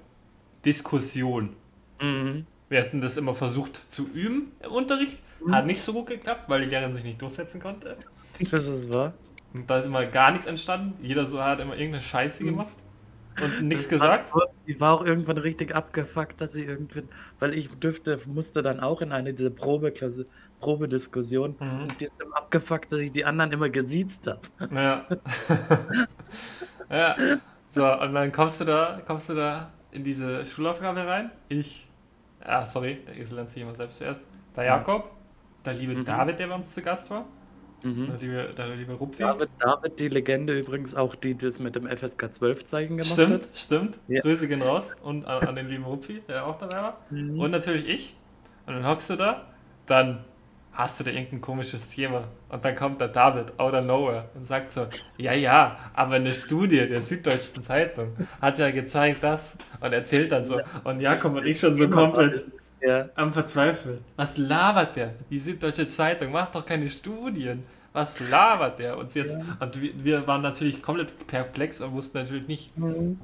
Diskussion. 0.65 1.57
Mhm. 2.03 2.47
Wir 2.69 2.81
hatten 2.81 3.01
das 3.01 3.17
immer 3.17 3.35
versucht 3.35 3.81
zu 3.91 4.09
üben 4.09 4.53
im 4.61 4.73
Unterricht. 4.73 5.23
Hat 5.51 5.65
nicht 5.65 5.81
so 5.81 5.93
gut 5.93 6.09
geklappt, 6.09 6.49
weil 6.49 6.63
die 6.63 6.67
Lehrerin 6.67 6.95
sich 6.95 7.05
nicht 7.05 7.23
durchsetzen 7.23 7.61
konnte. 7.61 7.97
Das 8.51 8.69
ist 8.69 8.93
wahr. 8.93 9.15
Und 9.53 9.69
da 9.71 9.79
ist 9.79 9.87
immer 9.87 10.07
gar 10.07 10.31
nichts 10.33 10.47
entstanden. 10.47 11.03
Jeder 11.05 11.27
so 11.27 11.43
hat 11.43 11.61
immer 11.61 11.75
irgendeine 11.75 12.03
Scheiße 12.03 12.45
gemacht 12.45 12.77
und 13.41 13.63
nichts 13.63 13.89
gesagt. 13.89 14.35
War, 14.35 14.49
die 14.67 14.81
war 14.81 14.93
auch 14.95 15.05
irgendwann 15.05 15.39
richtig 15.39 15.75
abgefuckt, 15.75 16.41
dass 16.41 16.53
sie 16.53 16.65
irgendwie, 16.65 17.05
weil 17.39 17.55
ich 17.55 17.69
dürfte, 17.79 18.21
musste 18.27 18.63
dann 18.63 18.81
auch 18.81 19.01
in 19.01 19.13
eine 19.13 19.35
dieser 19.35 19.51
Probeklasse, 19.51 20.27
Probediskussion 20.61 21.57
Mhm. 21.61 21.83
und 21.83 22.01
die 22.01 22.05
ist 22.07 22.21
dann 22.21 22.33
abgefuckt, 22.33 22.93
dass 22.93 23.01
ich 23.01 23.11
die 23.13 23.25
anderen 23.25 23.53
immer 23.53 23.71
gesiezt 23.71 24.27
habe. 24.27 24.41
Ja. 24.71 25.07
ja. 26.91 27.17
So, 27.75 27.85
und 28.01 28.15
dann 28.15 28.33
kommst 28.33 28.61
du 28.61 28.65
da, 28.65 29.03
kommst 29.07 29.29
du 29.29 29.35
da 29.35 29.73
in 29.91 30.05
diese 30.05 30.47
Schulaufgabe 30.47 31.07
rein. 31.07 31.31
Ich. 31.49 31.89
Ja, 32.47 32.67
sorry, 32.67 32.99
der 33.07 33.17
Esel 33.17 33.37
nennt 33.37 33.51
sich 33.51 33.63
immer 33.63 33.75
selbst 33.75 33.99
zuerst. 33.99 34.23
Der 34.57 34.65
Jakob, 34.65 35.11
der 35.65 35.75
liebe 35.75 35.95
Mhm. 35.95 36.05
David, 36.05 36.39
der 36.39 36.49
bei 36.49 36.55
uns 36.55 36.73
zu 36.75 36.83
Gast 36.83 37.11
war. 37.11 37.27
Mhm. 37.83 38.07
Der 38.07 38.17
liebe, 38.19 38.55
der 38.57 38.77
liebe 38.77 38.93
Rupfi. 38.95 39.23
David, 39.23 39.49
David, 39.59 40.01
die 40.01 40.09
Legende 40.09 40.59
übrigens 40.59 40.95
auch, 40.95 41.15
die 41.15 41.37
das 41.37 41.61
mit 41.61 41.77
dem 41.77 41.87
FSK 41.87 42.33
12 42.33 42.65
Zeichen 42.65 42.97
gemacht 42.97 43.13
Stimmt, 43.13 43.45
hat. 43.45 43.49
stimmt. 43.55 43.99
Ja. 44.09 44.21
Grüße 44.21 44.49
gehen 44.49 44.63
raus. 44.63 44.97
Und 45.03 45.25
an, 45.27 45.47
an 45.47 45.57
den 45.57 45.69
lieben 45.69 45.85
Rupfi, 45.85 46.23
der 46.29 46.47
auch 46.47 46.59
dabei 46.59 46.77
war. 46.77 46.99
Mhm. 47.11 47.39
Und 47.39 47.51
natürlich 47.51 47.87
ich. 47.89 48.17
Und 48.67 48.75
dann 48.75 48.87
hockst 48.87 49.11
du 49.11 49.17
da, 49.17 49.47
dann 49.87 50.25
hast 50.73 51.01
du 51.01 51.05
da 51.05 51.11
irgendein 51.11 51.41
komisches 51.41 51.89
Thema. 51.89 52.25
Und 52.49 52.65
dann 52.65 52.77
kommt 52.77 53.01
der 53.01 53.09
David 53.09 53.59
out 53.59 53.75
of 53.75 53.85
nowhere 53.85 54.29
und 54.35 54.47
sagt 54.47 54.71
so, 54.71 54.87
ja, 55.17 55.33
ja, 55.33 55.77
aber 55.93 56.15
eine 56.15 56.33
Studie 56.33 56.87
der 56.87 57.03
Süddeutschen 57.03 57.65
Zeitung 57.65 58.13
hat 58.41 58.59
ja 58.59 58.71
gezeigt 58.71 59.23
das 59.23 59.57
und 59.81 59.93
erzählt 59.93 60.31
dann 60.31 60.45
so. 60.45 60.61
Und 60.85 61.01
Jakob 61.01 61.35
und 61.35 61.47
ich 61.47 61.59
schon 61.59 61.77
so 61.77 61.89
komplett 61.89 62.45
Ja, 62.81 63.09
am 63.17 63.33
Verzweifeln. 63.33 64.05
Was 64.17 64.37
labert 64.37 64.97
der? 64.97 65.15
Die 65.31 65.39
Süddeutsche 65.39 65.89
Zeitung 65.89 66.33
macht 66.33 66.55
doch 66.55 66.65
keine 66.65 66.89
Studien. 66.89 67.65
Was 67.93 68.21
labert 68.21 68.79
der? 68.79 68.97
Und, 68.99 69.15
jetzt, 69.15 69.37
und 69.59 69.81
wir, 69.81 69.93
wir 70.05 70.27
waren 70.27 70.43
natürlich 70.43 70.81
komplett 70.83 71.27
perplex 71.27 71.81
und 71.81 71.93
wussten 71.93 72.19
natürlich 72.19 72.47
nicht, 72.47 72.77
Mhm. 72.79 73.19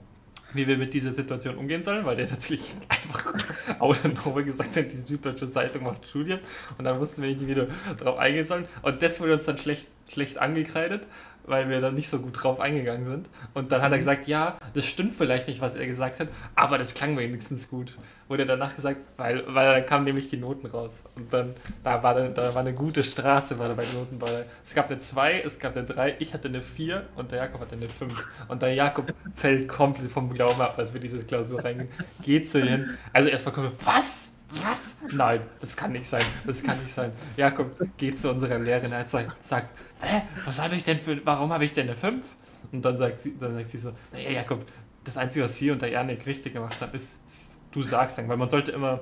wie 0.54 0.66
wir 0.66 0.76
mit 0.76 0.92
dieser 0.94 1.12
Situation 1.12 1.56
umgehen 1.56 1.84
sollen, 1.84 2.04
weil 2.04 2.16
der 2.16 2.28
natürlich 2.28 2.62
einfach 2.88 4.26
over 4.26 4.42
gesagt 4.42 4.76
hat, 4.76 4.90
die 4.90 4.96
Süddeutsche 4.96 5.50
Zeitung 5.50 5.84
macht 5.84 6.06
Studien 6.08 6.40
und 6.78 6.84
dann 6.84 6.98
wussten 6.98 7.22
wir 7.22 7.28
nicht, 7.28 7.40
wie 7.42 7.54
wir 7.54 7.68
darauf 7.98 8.18
eingehen 8.18 8.46
sollen. 8.46 8.66
Und 8.82 9.02
das 9.02 9.20
wurde 9.20 9.34
uns 9.34 9.44
dann 9.44 9.58
schlecht, 9.58 9.86
schlecht 10.08 10.38
angekreidet 10.38 11.06
weil 11.46 11.68
wir 11.68 11.80
da 11.80 11.90
nicht 11.90 12.08
so 12.08 12.18
gut 12.18 12.42
drauf 12.42 12.60
eingegangen 12.60 13.04
sind. 13.04 13.28
Und 13.52 13.72
dann 13.72 13.82
hat 13.82 13.92
er 13.92 13.96
mhm. 13.96 14.00
gesagt, 14.00 14.26
ja, 14.26 14.58
das 14.74 14.86
stimmt 14.86 15.14
vielleicht 15.14 15.48
nicht, 15.48 15.60
was 15.60 15.74
er 15.74 15.86
gesagt 15.86 16.20
hat, 16.20 16.28
aber 16.54 16.78
das 16.78 16.94
klang 16.94 17.16
wenigstens 17.16 17.68
gut. 17.68 17.96
Wurde 18.26 18.46
danach 18.46 18.74
gesagt, 18.74 18.98
weil, 19.18 19.44
weil 19.48 19.74
dann 19.74 19.86
kamen 19.86 20.04
nämlich 20.04 20.30
die 20.30 20.38
Noten 20.38 20.66
raus. 20.66 21.04
Und 21.14 21.32
dann, 21.32 21.54
da 21.82 22.02
war, 22.02 22.14
da, 22.14 22.28
da 22.28 22.54
war 22.54 22.60
eine 22.60 22.72
gute 22.72 23.02
Straße 23.02 23.58
war 23.58 23.68
da 23.68 23.74
bei 23.74 23.84
Noten. 23.94 24.18
Bei, 24.18 24.46
es 24.64 24.74
gab 24.74 24.90
eine 24.90 24.98
2, 24.98 25.42
es 25.42 25.58
gab 25.58 25.76
eine 25.76 25.86
3, 25.86 26.16
ich 26.18 26.32
hatte 26.32 26.48
eine 26.48 26.62
4 26.62 27.04
und 27.16 27.32
der 27.32 27.38
Jakob 27.38 27.60
hatte 27.60 27.76
eine 27.76 27.88
5. 27.88 28.32
Und 28.48 28.62
der 28.62 28.72
Jakob 28.72 29.12
fällt 29.34 29.68
komplett 29.68 30.10
vom 30.10 30.32
Glauben 30.32 30.60
ab, 30.60 30.74
als 30.78 30.94
wir 30.94 31.00
diese 31.00 31.22
Klausur 31.22 31.62
reingehen. 31.62 31.90
Geht 32.22 32.50
zu 32.50 32.62
hin. 32.62 32.96
Also 33.12 33.28
erstmal 33.28 33.54
kommt, 33.54 33.72
was? 33.84 34.33
Was? 34.50 34.96
Nein, 35.12 35.40
das 35.60 35.76
kann 35.76 35.92
nicht 35.92 36.06
sein. 36.06 36.22
Das 36.46 36.62
kann 36.62 36.78
nicht 36.78 36.94
sein. 36.94 37.12
Jakob 37.36 37.76
geht 37.96 38.18
zu 38.18 38.30
unserer 38.30 38.58
Lehrerin 38.58 38.92
und 38.92 39.08
sagt, 39.08 39.70
hä, 40.00 40.22
was 40.44 40.60
habe 40.60 40.76
ich 40.76 40.84
denn 40.84 40.98
für, 40.98 41.24
warum 41.24 41.52
habe 41.52 41.64
ich 41.64 41.72
denn 41.72 41.88
eine 41.88 41.96
5? 41.96 42.24
Und 42.72 42.84
dann 42.84 42.96
sagt 42.96 43.20
sie, 43.20 43.36
dann 43.38 43.54
sagt 43.54 43.70
sie 43.70 43.78
so, 43.78 43.92
naja, 44.12 44.30
Jakob, 44.30 44.64
das 45.04 45.16
Einzige, 45.16 45.44
was 45.44 45.56
hier 45.56 45.72
und 45.72 45.82
der 45.82 45.90
Janik 45.90 46.26
richtig 46.26 46.52
gemacht 46.52 46.80
hat, 46.80 46.94
ist, 46.94 47.18
ist 47.26 47.52
du 47.74 47.82
sagst 47.82 48.18
dann, 48.18 48.28
weil 48.28 48.36
man 48.36 48.48
sollte 48.48 48.72
immer, 48.72 49.00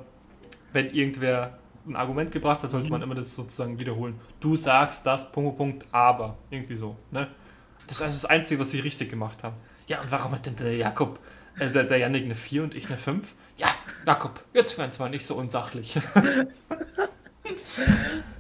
wenn 0.73 0.91
irgendwer 0.91 1.59
ein 1.87 1.97
Argument 1.97 2.31
gebracht 2.31 2.63
hat, 2.63 2.71
sollte 2.71 2.91
man 2.91 3.03
immer 3.03 3.15
das 3.15 3.35
sozusagen 3.35 3.79
wiederholen. 3.79 4.19
Du 4.41 4.57
sagst 4.57 5.05
das, 5.05 5.31
Punkt, 5.33 5.57
Punkt, 5.57 5.87
aber. 5.93 6.37
Irgendwie 6.51 6.77
so. 6.77 6.97
Ne? 7.11 7.29
Das 7.89 8.01
ist 8.01 8.23
das 8.23 8.25
Einzige, 8.25 8.61
was 8.61 8.71
sie 8.71 8.81
richtig 8.81 9.11
gemacht 9.11 9.43
haben. 9.43 9.57
Ja, 9.89 10.01
und 10.01 10.11
warum 10.11 10.33
hat 10.33 10.47
denn 10.47 10.57
der 10.57 10.77
Jakob, 10.77 11.19
äh, 11.59 11.71
der, 11.71 11.85
der 11.85 11.99
Janik 11.99 12.25
eine 12.25 12.37
4 12.37 12.63
und 12.63 12.75
ich 12.75 12.87
eine 12.87 12.97
5? 12.97 13.27
Ja, 13.57 13.69
Jakob, 14.07 14.43
jetzt 14.53 14.77
werden 14.79 14.91
es 14.91 14.99
mal 14.99 15.11
nicht 15.11 15.27
so 15.27 15.35
unsachlich. 15.37 15.99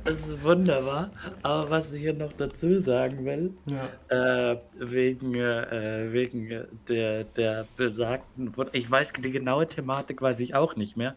Das 0.04 0.26
ist 0.26 0.42
wunderbar. 0.42 1.10
Aber 1.42 1.70
was 1.70 1.94
ich 1.94 2.00
hier 2.00 2.14
noch 2.14 2.32
dazu 2.32 2.80
sagen 2.80 3.24
will, 3.24 3.54
ja. 3.66 4.52
äh, 4.52 4.58
wegen, 4.74 5.34
äh, 5.34 6.12
wegen 6.12 6.66
der, 6.88 7.24
der 7.24 7.66
besagten, 7.76 8.52
ich 8.72 8.90
weiß 8.90 9.12
die 9.12 9.30
genaue 9.30 9.68
Thematik 9.68 10.20
weiß 10.20 10.40
ich 10.40 10.54
auch 10.54 10.76
nicht 10.76 10.96
mehr, 10.96 11.14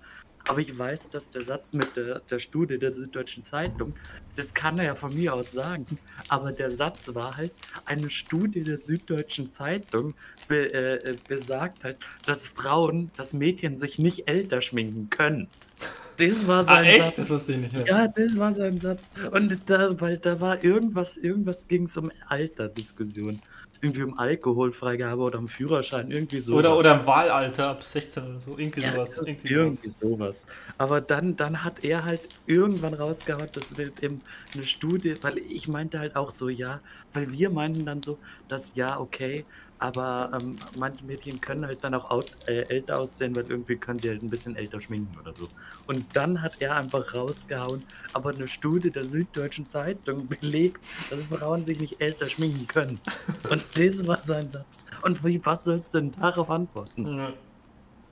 aber 0.47 0.59
ich 0.59 0.77
weiß, 0.77 1.09
dass 1.09 1.29
der 1.29 1.41
Satz 1.41 1.73
mit 1.73 1.95
der, 1.95 2.19
der 2.19 2.39
Studie 2.39 2.77
der 2.77 2.93
Süddeutschen 2.93 3.43
Zeitung, 3.43 3.93
das 4.35 4.53
kann 4.53 4.77
er 4.77 4.85
ja 4.85 4.95
von 4.95 5.13
mir 5.13 5.33
aus 5.33 5.51
sagen, 5.51 5.85
aber 6.29 6.51
der 6.51 6.69
Satz 6.69 7.13
war 7.13 7.35
halt, 7.37 7.51
eine 7.85 8.09
Studie 8.09 8.63
der 8.63 8.77
Süddeutschen 8.77 9.51
Zeitung 9.51 10.13
be, 10.47 10.73
äh, 10.73 11.15
besagt 11.27 11.83
halt, 11.83 11.97
dass 12.25 12.47
Frauen, 12.47 13.11
dass 13.17 13.33
Mädchen 13.33 13.75
sich 13.75 13.99
nicht 13.99 14.27
älter 14.27 14.61
schminken 14.61 15.09
können. 15.09 15.47
Das 16.17 16.47
war 16.47 16.59
ah, 16.59 16.63
sein 16.63 16.77
ah, 16.77 16.87
echt? 16.87 17.01
Satz. 17.01 17.15
Das 17.17 17.29
wusste 17.29 17.51
ich 17.51 17.57
nicht. 17.57 17.73
Ja. 17.73 17.85
ja, 17.85 18.07
das 18.07 18.37
war 18.37 18.51
sein 18.53 18.77
Satz. 18.77 19.11
Und 19.31 19.69
da, 19.69 19.99
weil 19.99 20.17
da 20.17 20.39
war 20.39 20.63
irgendwas, 20.63 21.17
irgendwas 21.17 21.67
ging 21.67 21.83
es 21.83 21.97
um 21.97 22.11
Alterdiskussion 22.27 23.41
irgendwie 23.85 24.03
um 24.03 24.17
Alkoholfreigabe 24.17 25.21
oder 25.21 25.39
um 25.39 25.47
Führerschein, 25.47 26.09
irgendwie 26.09 26.39
sowas. 26.39 26.59
Oder, 26.59 26.77
oder 26.77 26.99
im 26.99 27.07
Wahlalter 27.07 27.69
ab 27.69 27.83
16 27.83 28.23
oder 28.23 28.39
so, 28.41 28.57
irgendwie 28.57 28.81
ja, 28.81 28.91
sowas. 28.91 29.17
Irgendwie, 29.25 29.53
irgendwie 29.53 29.89
sowas. 29.89 30.45
Aber 30.77 31.01
dann, 31.01 31.35
dann 31.35 31.63
hat 31.63 31.83
er 31.83 32.03
halt 32.03 32.21
irgendwann 32.47 32.95
rausgehauen, 32.95 33.49
das 33.53 33.77
wird 33.77 34.01
eben 34.03 34.21
eine 34.53 34.63
Studie, 34.63 35.15
weil 35.21 35.37
ich 35.37 35.67
meinte 35.67 35.99
halt 35.99 36.15
auch 36.15 36.31
so, 36.31 36.49
ja, 36.49 36.81
weil 37.13 37.31
wir 37.31 37.49
meinten 37.49 37.85
dann 37.85 38.01
so, 38.01 38.17
dass 38.47 38.75
ja, 38.75 38.99
okay, 38.99 39.45
aber 39.85 40.31
ähm, 40.33 40.55
manche 40.79 41.05
Mädchen 41.05 41.39
können 41.39 41.63
halt 41.63 41.83
dann 41.83 41.93
auch 41.93 42.09
out, 42.09 42.35
äh, 42.47 42.61
älter 42.61 42.99
aussehen, 42.99 43.35
weil 43.35 43.45
irgendwie 43.47 43.75
können 43.75 43.99
sie 43.99 44.09
halt 44.09 44.23
ein 44.23 44.31
bisschen 44.31 44.55
älter 44.55 44.81
schminken 44.81 45.15
oder 45.19 45.31
so. 45.31 45.47
Und 45.85 46.03
dann 46.13 46.41
hat 46.41 46.53
er 46.59 46.75
einfach 46.75 47.13
rausgehauen, 47.13 47.83
aber 48.13 48.31
eine 48.31 48.47
Studie 48.47 48.89
der 48.89 49.05
Süddeutschen 49.05 49.67
Zeitung 49.67 50.27
belegt, 50.41 50.81
dass 51.11 51.21
Frauen 51.23 51.63
sich 51.63 51.79
nicht 51.79 52.01
älter 52.01 52.27
schminken 52.27 52.65
können. 52.65 52.99
Und 53.47 53.63
das 53.75 54.07
war 54.07 54.17
sein 54.17 54.49
Satz. 54.49 54.83
Und 55.03 55.23
wie, 55.23 55.39
was 55.45 55.65
sollst 55.65 55.93
du 55.93 55.99
denn 55.99 56.11
darauf 56.11 56.49
antworten? 56.49 57.05
Ja. 57.17 57.33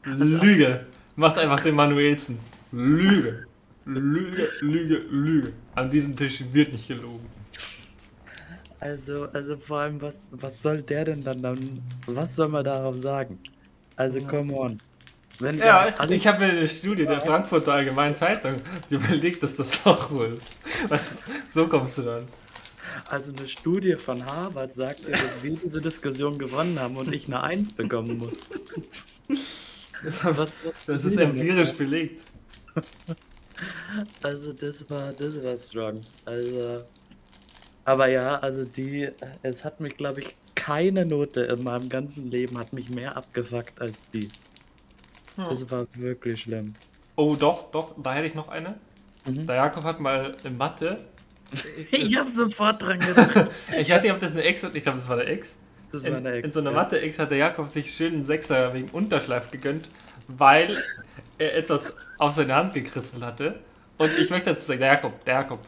Also, 0.06 0.38
Lüge. 0.38 0.86
Macht 1.15 1.39
einfach 1.39 1.62
den 1.62 1.75
Manuelsen. 1.75 2.38
Lüge. 2.72 3.48
Lüge, 3.86 4.48
Lüge, 4.62 4.98
Lüge. 5.10 5.53
An 5.74 5.89
diesem 5.89 6.15
Tisch 6.15 6.44
wird 6.51 6.72
nicht 6.72 6.88
gelogen. 6.88 7.25
Also, 8.83 9.29
also 9.31 9.55
vor 9.55 9.79
allem, 9.79 10.01
was, 10.01 10.31
was 10.33 10.61
soll 10.61 10.81
der 10.81 11.05
denn 11.05 11.23
dann, 11.23 11.41
dann 11.41 11.81
was 12.05 12.35
soll 12.35 12.49
man 12.49 12.65
darauf 12.65 12.97
sagen? 12.97 13.39
Also, 13.95 14.19
come 14.19 14.53
on. 14.53 14.81
Wenn 15.39 15.57
ja, 15.57 15.87
ich, 15.87 16.11
ich 16.11 16.27
habe 16.27 16.43
eine 16.43 16.67
Studie 16.67 17.05
der 17.05 17.21
Frankfurter 17.21 17.75
Allgemeinen 17.75 18.13
Zeitung 18.17 18.55
die 18.89 18.95
überlegt, 18.95 19.41
dass 19.41 19.55
das 19.55 19.85
Loch 19.85 20.11
wohl 20.11 20.37
ist. 20.37 20.47
Was, 20.89 21.17
so 21.49 21.65
kommst 21.67 21.97
du 21.99 22.01
dann. 22.01 22.25
Also 23.07 23.31
eine 23.31 23.47
Studie 23.47 23.95
von 23.95 24.25
Harvard 24.25 24.75
sagt 24.75 25.07
ja, 25.07 25.11
dass 25.11 25.41
wir 25.41 25.55
diese 25.55 25.79
Diskussion 25.79 26.37
gewonnen 26.37 26.77
haben 26.77 26.97
und 26.97 27.13
ich 27.13 27.27
eine 27.27 27.41
Eins 27.41 27.71
bekommen 27.71 28.17
muss. 28.17 28.41
Das, 30.03 30.25
was, 30.25 30.65
was 30.65 30.85
das 30.85 31.05
ist 31.05 31.17
empirisch 31.17 31.71
belegt. 31.71 32.21
Also 34.23 34.51
das 34.51 34.89
war, 34.89 35.13
das 35.13 35.41
war 35.41 35.55
strong. 35.55 36.01
Also 36.25 36.83
aber 37.85 38.09
ja, 38.09 38.35
also 38.35 38.63
die, 38.63 39.09
es 39.41 39.65
hat 39.65 39.79
mich, 39.79 39.95
glaube 39.95 40.21
ich, 40.21 40.35
keine 40.55 41.05
Note 41.05 41.41
in 41.41 41.63
meinem 41.63 41.89
ganzen 41.89 42.31
Leben 42.31 42.57
hat 42.57 42.73
mich 42.73 42.89
mehr 42.89 43.17
abgefuckt 43.17 43.81
als 43.81 44.09
die. 44.09 44.29
Hm. 45.35 45.45
Das 45.49 45.69
war 45.69 45.85
wirklich 45.95 46.41
schlimm. 46.41 46.73
Oh, 47.15 47.35
doch, 47.35 47.69
doch, 47.71 47.95
da 48.01 48.13
hätte 48.13 48.27
ich 48.27 48.35
noch 48.35 48.47
eine. 48.47 48.75
Mhm. 49.25 49.47
Der 49.47 49.55
Jakob 49.57 49.83
hat 49.83 49.99
mal 49.99 50.35
in 50.43 50.57
Mathe. 50.57 50.97
ich 51.91 52.17
habe 52.17 52.29
sofort 52.29 52.81
dran 52.81 52.99
gedacht. 52.99 53.51
ich 53.77 53.89
weiß 53.89 54.03
nicht, 54.03 54.11
ob 54.11 54.19
das 54.19 54.31
eine 54.31 54.43
Ex 54.43 54.63
ist. 54.63 54.75
Ich 54.75 54.83
glaube, 54.83 54.99
das 54.99 55.07
war 55.07 55.17
der 55.17 55.27
Ex. 55.27 55.53
Das 55.91 56.05
war 56.09 56.17
eine 56.17 56.31
Ex. 56.31 56.47
In 56.47 56.51
so 56.51 56.59
einer 56.59 56.71
ja. 56.71 56.77
Mathe-Ex 56.77 57.19
hat 57.19 57.29
der 57.29 57.37
Jakob 57.37 57.67
sich 57.67 57.93
schön 57.93 58.13
einen 58.13 58.25
Sechser 58.25 58.73
wegen 58.73 58.89
Unterschleif 58.89 59.51
gegönnt, 59.51 59.89
weil 60.27 60.75
er 61.37 61.55
etwas 61.55 62.11
auf 62.17 62.35
seine 62.35 62.55
Hand 62.55 62.73
gekrisselt 62.73 63.21
hatte. 63.21 63.59
Und 63.99 64.11
ich 64.17 64.29
möchte 64.31 64.51
dazu 64.51 64.65
sagen, 64.65 64.79
der 64.79 64.93
Jakob, 64.93 65.23
der 65.25 65.33
Jakob, 65.35 65.59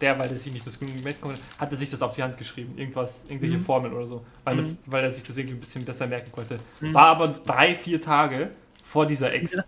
der, 0.00 0.18
weil 0.18 0.30
er 0.30 0.38
sich 0.38 0.52
nicht 0.52 0.66
das 0.66 0.80
mitkommt, 0.80 1.38
hatte 1.58 1.76
sich 1.76 1.90
das 1.90 2.02
auf 2.02 2.12
die 2.12 2.22
Hand 2.22 2.38
geschrieben. 2.38 2.76
Irgendwas, 2.76 3.24
irgendwelche 3.28 3.58
mhm. 3.58 3.64
Formeln 3.64 3.94
oder 3.94 4.06
so. 4.06 4.24
Weil, 4.44 4.56
mhm. 4.56 4.60
das, 4.60 4.78
weil 4.86 5.04
er 5.04 5.10
sich 5.10 5.24
das 5.24 5.36
irgendwie 5.36 5.56
ein 5.56 5.60
bisschen 5.60 5.84
besser 5.84 6.06
merken 6.06 6.32
konnte. 6.32 6.58
Mhm. 6.80 6.94
War 6.94 7.06
aber 7.06 7.28
drei, 7.28 7.74
vier 7.74 8.00
Tage 8.00 8.50
vor 8.84 9.06
dieser 9.06 9.32
Ex. 9.32 9.52
Ja. 9.54 9.64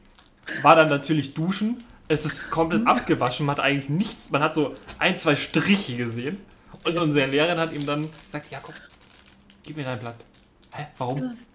War 0.62 0.76
dann 0.76 0.88
natürlich 0.88 1.34
duschen. 1.34 1.82
Es 2.08 2.24
ist 2.24 2.50
komplett 2.50 2.82
mhm. 2.82 2.88
abgewaschen. 2.88 3.46
Man 3.46 3.56
hat 3.56 3.64
eigentlich 3.64 3.88
nichts. 3.88 4.30
Man 4.30 4.42
hat 4.42 4.54
so 4.54 4.74
ein, 4.98 5.16
zwei 5.16 5.36
Striche 5.36 5.96
gesehen. 5.96 6.38
Und 6.84 6.96
unsere 6.96 7.26
Lehrerin 7.26 7.58
hat 7.58 7.72
ihm 7.72 7.84
dann 7.84 8.08
gesagt: 8.26 8.50
Jakob, 8.50 8.74
gib 9.62 9.76
mir 9.76 9.84
dein 9.84 10.00
Blatt. 10.00 10.16
Hä? 10.72 10.86
Warum? 10.98 11.18
Das 11.18 11.46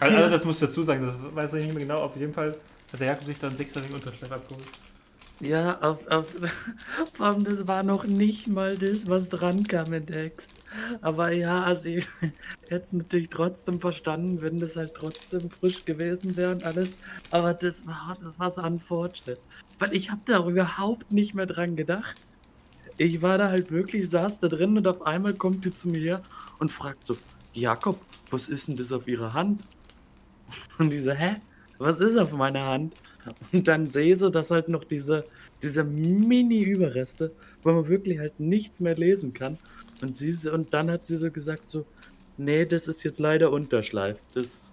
also, 0.00 0.16
das 0.30 0.44
muss 0.44 0.56
ich 0.56 0.68
dazu 0.68 0.82
sagen, 0.82 1.06
das 1.06 1.36
weiß 1.36 1.54
ich 1.54 1.64
nicht 1.64 1.74
mehr 1.74 1.84
genau. 1.84 2.02
Auf 2.02 2.16
jeden 2.16 2.32
Fall 2.32 2.56
hat 2.92 3.00
der 3.00 3.08
Jakob 3.08 3.24
sich 3.24 3.38
dann 3.38 3.56
sechs 3.56 3.72
den 3.72 3.84
Unterschleif 3.92 4.30
abgeholt. 4.30 4.66
Ja, 5.40 5.80
auf, 5.80 6.06
auf, 6.08 6.36
vor 7.14 7.34
das 7.40 7.66
war 7.66 7.82
noch 7.82 8.04
nicht 8.04 8.46
mal 8.46 8.76
das, 8.76 9.08
was 9.08 9.30
dran 9.30 9.66
kam 9.66 9.92
in 9.94 10.06
Text. 10.06 10.52
Aber 11.00 11.32
ja, 11.32 11.62
also 11.62 11.88
ich 11.88 12.06
hätte 12.68 12.82
es 12.82 12.92
natürlich 12.92 13.30
trotzdem 13.30 13.80
verstanden, 13.80 14.42
wenn 14.42 14.60
das 14.60 14.76
halt 14.76 14.94
trotzdem 14.94 15.50
frisch 15.50 15.84
gewesen 15.86 16.36
wäre 16.36 16.52
und 16.52 16.64
alles. 16.64 16.98
Aber 17.30 17.54
das 17.54 17.86
war, 17.86 18.16
das 18.20 18.38
war 18.38 18.50
so 18.50 18.62
Fortschritt. 18.78 19.40
Weil 19.78 19.94
ich 19.94 20.10
habe 20.10 20.20
da 20.26 20.46
überhaupt 20.46 21.10
nicht 21.10 21.34
mehr 21.34 21.46
dran 21.46 21.74
gedacht. 21.74 22.16
Ich 22.98 23.22
war 23.22 23.38
da 23.38 23.48
halt 23.48 23.70
wirklich, 23.70 24.10
saß 24.10 24.40
da 24.40 24.48
drin 24.48 24.76
und 24.76 24.86
auf 24.86 25.00
einmal 25.02 25.32
kommt 25.32 25.64
die 25.64 25.72
zu 25.72 25.88
mir 25.88 26.00
her 26.00 26.22
und 26.58 26.70
fragt 26.70 27.06
so, 27.06 27.16
Jakob, 27.54 27.98
was 28.30 28.48
ist 28.48 28.68
denn 28.68 28.76
das 28.76 28.92
auf 28.92 29.08
ihrer 29.08 29.32
Hand? 29.32 29.62
Und 30.78 30.90
die 30.90 30.98
so, 30.98 31.12
hä? 31.12 31.36
Was 31.78 32.00
ist 32.00 32.16
auf 32.16 32.32
meiner 32.32 32.64
Hand? 32.64 32.94
Und 33.52 33.68
dann 33.68 33.86
sehe 33.86 34.16
so, 34.16 34.28
dass 34.30 34.50
halt 34.50 34.68
noch 34.68 34.84
diese, 34.84 35.24
diese 35.62 35.84
Mini-Überreste, 35.84 37.32
wo 37.62 37.72
man 37.72 37.88
wirklich 37.88 38.18
halt 38.18 38.38
nichts 38.40 38.80
mehr 38.80 38.96
lesen 38.96 39.32
kann. 39.32 39.58
Und, 40.00 40.16
sie, 40.16 40.50
und 40.50 40.72
dann 40.72 40.90
hat 40.90 41.04
sie 41.04 41.16
so 41.16 41.30
gesagt 41.30 41.68
so, 41.68 41.84
nee, 42.36 42.64
das 42.64 42.88
ist 42.88 43.02
jetzt 43.02 43.18
leider 43.18 43.50
Unterschleif. 43.50 44.18
Das, 44.34 44.72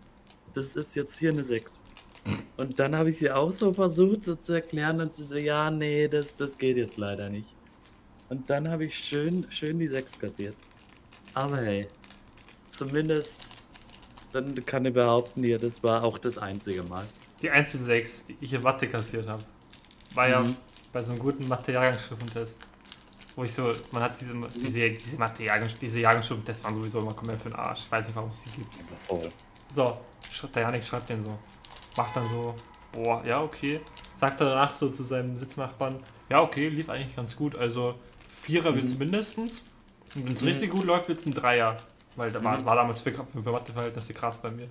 das 0.54 0.76
ist 0.76 0.96
jetzt 0.96 1.18
hier 1.18 1.32
eine 1.32 1.44
6. 1.44 1.84
Und 2.58 2.80
dann 2.80 2.96
habe 2.96 3.10
ich 3.10 3.20
sie 3.20 3.32
auch 3.32 3.52
so 3.52 3.74
versucht 3.74 4.24
so 4.24 4.36
zu 4.36 4.54
erklären 4.54 5.00
und 5.00 5.14
sie 5.14 5.24
so, 5.24 5.38
ja, 5.38 5.72
nee, 5.72 6.08
das, 6.08 6.36
das 6.36 6.58
geht 6.58 6.78
jetzt 6.78 6.98
leider 6.98 7.30
nicht. 7.30 7.54
Und 8.30 8.50
dann 8.50 8.70
habe 8.70 8.86
ich 8.86 8.98
schön, 8.98 9.46
schön 9.50 9.80
die 9.80 9.88
6 9.88 10.20
kassiert. 10.20 10.56
Aber 11.34 11.58
hey, 11.58 11.88
zumindest, 12.70 13.54
dann 14.34 14.54
kann 14.66 14.86
ich 14.86 14.94
behaupten, 14.94 15.44
hier, 15.44 15.60
das 15.60 15.84
war 15.84 16.04
auch 16.04 16.18
das 16.18 16.38
einzige 16.38 16.84
Mal 16.84 17.06
die 17.42 17.50
einzigen 17.50 17.86
sechs, 17.86 18.26
die 18.26 18.38
ich 18.42 18.54
in 18.54 18.62
Mathe 18.62 18.88
kassiert 18.88 19.28
habe. 19.28 19.44
War 20.14 20.26
mhm. 20.26 20.32
ja 20.32 20.56
bei 20.94 21.02
so 21.02 21.12
einem 21.12 21.20
guten 21.20 21.48
Mathe-Jahrgangsschriftentest. 21.48 22.58
Wo 23.36 23.44
ich 23.44 23.54
so, 23.54 23.72
man 23.92 24.02
hat 24.02 24.20
diese, 24.20 24.34
diese, 24.56 24.90
diese 24.90 25.18
Mathe-Jahrgangsschriftentest, 25.18 26.64
waren 26.64 26.74
sowieso 26.74 27.00
immer 27.00 27.14
komplett 27.14 27.40
für 27.40 27.50
den 27.50 27.58
Arsch. 27.58 27.82
Ich 27.86 27.92
weiß 27.92 28.06
nicht, 28.06 28.16
warum 28.16 28.30
es 28.30 28.44
die 28.44 28.50
gibt. 28.50 28.74
Oh. 29.10 29.22
So, 29.74 30.00
der 30.56 30.62
Janik 30.64 30.84
schreibt 30.84 31.10
den 31.10 31.24
so. 31.24 31.38
Macht 31.96 32.16
dann 32.16 32.28
so, 32.28 32.56
boah, 32.92 33.24
ja, 33.26 33.42
okay. 33.42 33.82
Sagt 34.16 34.42
er 34.42 34.50
danach 34.50 34.74
so 34.74 34.90
zu 34.90 35.04
seinem 35.04 35.38
Sitznachbarn, 35.38 36.00
ja, 36.30 36.42
okay, 36.42 36.70
lief 36.70 36.90
eigentlich 36.90 37.16
ganz 37.16 37.36
gut. 37.36 37.56
Also 37.56 37.96
Vierer 38.28 38.72
mhm. 38.72 38.76
wird 38.76 38.86
es 38.86 38.98
mindestens. 38.98 39.62
Und 40.16 40.26
wenn 40.26 40.34
es 40.34 40.42
mhm. 40.42 40.48
richtig 40.48 40.72
gut 40.72 40.86
läuft, 40.86 41.08
wird 41.08 41.20
es 41.20 41.26
ein 41.26 41.34
Dreier. 41.34 41.78
Weil 42.16 42.32
da 42.32 42.44
war, 42.44 42.58
mhm. 42.58 42.66
war 42.66 42.76
damals 42.76 43.02
für, 43.02 43.12
für, 43.12 43.44
für 43.44 43.52
Matheverhältnisse 43.52 44.14
krass 44.16 44.42
bei 44.42 44.50
mir. 44.50 44.68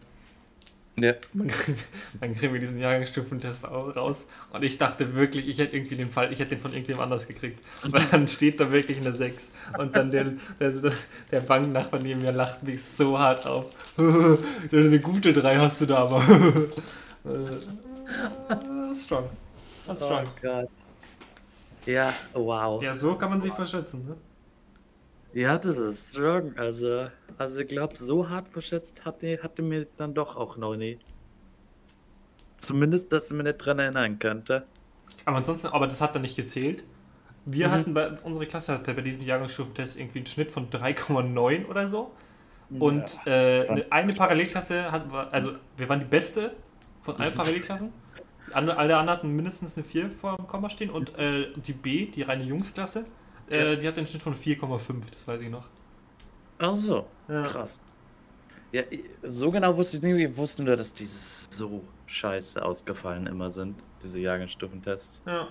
Ja. 0.99 1.13
Dann 2.21 2.35
kriegen 2.35 2.55
wir 2.55 2.61
diesen 2.61 2.79
Jahrgangsstufentest 2.79 3.67
auch 3.67 3.95
raus. 3.95 4.27
Und 4.53 4.65
ich 4.65 4.79
dachte 4.79 5.15
wirklich, 5.15 5.47
ich 5.47 5.59
hätte 5.59 5.77
irgendwie 5.77 5.97
den 5.97 6.11
Fall, 6.11 6.33
ich 6.33 6.39
hätte 6.39 6.51
den 6.51 6.61
von 6.61 6.73
irgendjemand 6.73 7.13
anders 7.13 7.29
gekriegt. 7.29 7.61
Und 7.85 7.95
dann 8.13 8.27
steht 8.29 8.59
da 8.61 8.71
wirklich 8.71 8.99
eine 8.99 9.13
6. 9.13 9.53
Und 9.79 9.95
dann 9.95 10.11
der, 10.11 10.33
der, 10.59 10.73
der 11.31 11.41
Banknachbar 11.41 12.01
neben 12.01 12.23
mir 12.23 12.33
lacht 12.33 12.63
mich 12.63 12.83
so 12.83 13.19
hart 13.19 13.47
auf. 13.47 13.71
eine 13.99 15.01
gute 15.01 15.35
3 15.35 15.59
hast 15.59 15.83
du 15.83 15.87
da 15.87 15.99
aber. 15.99 16.23
das 18.49 18.99
ist 18.99 19.05
strong. 19.05 19.29
Das 19.87 20.01
ist 20.01 20.07
strong. 20.07 20.25
Oh 20.27 20.41
Gott. 20.41 20.71
Ja, 21.85 22.13
wow. 22.33 22.83
Ja, 22.83 22.95
so 22.95 23.15
kann 23.15 23.31
man 23.31 23.41
sich 23.41 23.53
verschätzen, 23.53 24.07
ne? 24.07 24.17
Ja, 25.37 25.59
das 25.59 25.77
ist 25.77 26.15
strong. 26.15 26.57
Also, 26.57 27.09
also 27.37 27.61
ich 27.61 27.69
glaube, 27.69 27.95
so 27.95 28.31
hart 28.31 28.49
verschätzt 28.49 29.05
hatte, 29.05 29.39
hatte 29.43 29.61
mir 29.61 29.87
dann 29.99 30.15
doch 30.15 30.35
auch 30.35 30.57
noch 30.57 30.77
nie. 30.77 30.99
Zumindest, 32.57 33.13
dass 33.13 33.31
ich 33.31 33.37
mich 33.37 33.45
nicht 33.45 33.59
dran 33.59 33.79
erinnern 33.79 34.19
könnte. 34.19 34.65
Aber 35.27 35.37
ansonsten, 35.37 35.67
aber 35.67 35.89
das 35.89 36.01
hat 36.01 36.15
dann 36.15 36.23
nicht 36.23 36.37
gezählt. 36.37 36.85
Wir 37.45 37.69
mhm. 37.69 37.73
hatten 37.73 37.93
bei, 37.93 38.13
unsere 38.23 38.47
Klasse 38.47 38.73
hatte 38.73 38.95
bei 38.95 39.03
diesem 39.03 39.21
Jahrgangsstufentest 39.21 39.99
irgendwie 39.99 40.21
einen 40.21 40.27
Schnitt 40.27 40.51
von 40.51 40.71
3,9 40.71 41.67
oder 41.67 41.87
so. 41.91 42.13
Und 42.71 43.21
ja, 43.27 43.33
äh, 43.33 43.69
eine, 43.69 43.93
eine 43.93 44.13
Parallelklasse 44.15 44.91
hat, 44.91 45.05
also 45.33 45.53
wir 45.77 45.87
waren 45.91 45.99
die 45.99 46.07
beste 46.07 46.57
von 47.03 47.15
allen 47.21 47.35
Parallelklassen. 47.35 47.93
Alle 48.53 48.75
anderen 48.75 49.11
hatten 49.11 49.37
mindestens 49.37 49.77
eine 49.77 49.85
4 49.85 50.11
vor 50.13 50.39
dem 50.39 50.47
Komma 50.47 50.71
stehen 50.71 50.89
und 50.89 51.15
äh, 51.19 51.49
die 51.57 51.75
B, 51.75 52.07
die 52.07 52.23
reine 52.23 52.45
Jungsklasse, 52.45 53.05
äh, 53.51 53.71
ja. 53.71 53.77
Die 53.77 53.89
hat 53.89 53.97
den 53.97 54.07
Schnitt 54.07 54.23
von 54.23 54.35
4,5, 54.35 55.03
das 55.13 55.27
weiß 55.27 55.41
ich 55.41 55.51
noch. 55.51 55.67
Ach 56.59 56.75
so, 56.75 57.07
ja. 57.29 57.43
krass. 57.43 57.81
Ja, 58.73 58.83
so 59.23 59.51
genau 59.51 59.77
wusste 59.77 59.99
ich 59.99 60.03
nicht, 60.03 60.17
wir 60.17 60.37
wussten 60.37 60.65
nur, 60.65 60.77
dass 60.77 60.93
diese 60.93 61.49
so 61.51 61.83
scheiße 62.07 62.65
ausgefallen 62.65 63.27
immer 63.27 63.51
sind, 63.51 63.77
diese 64.03 64.21
Jahrgangsstufentests. 64.21 65.23
Ja. 65.27 65.49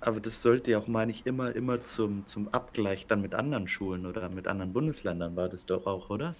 Aber 0.00 0.20
das 0.20 0.42
sollte 0.42 0.72
ja 0.72 0.78
auch, 0.78 0.86
meine 0.86 1.12
ich, 1.12 1.24
immer, 1.24 1.54
immer 1.56 1.82
zum, 1.82 2.26
zum 2.26 2.48
Abgleich 2.48 3.06
dann 3.06 3.22
mit 3.22 3.34
anderen 3.34 3.68
Schulen 3.68 4.04
oder 4.04 4.28
mit 4.28 4.46
anderen 4.46 4.72
Bundesländern 4.72 5.34
war 5.34 5.48
das 5.48 5.64
doch 5.64 5.86
auch, 5.86 6.10
oder? 6.10 6.34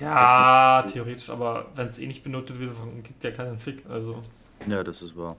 Ja, 0.00 0.82
theoretisch, 0.82 1.30
aber 1.30 1.66
wenn 1.76 1.88
es 1.88 1.98
eh 2.00 2.06
nicht 2.06 2.24
benotet 2.24 2.58
wird, 2.58 2.74
gibt 3.04 3.22
ja 3.22 3.30
keinen 3.30 3.60
Fick, 3.60 3.84
also. 3.88 4.22
Ja, 4.68 4.82
das 4.82 5.02
ist 5.02 5.16
wahr. 5.16 5.36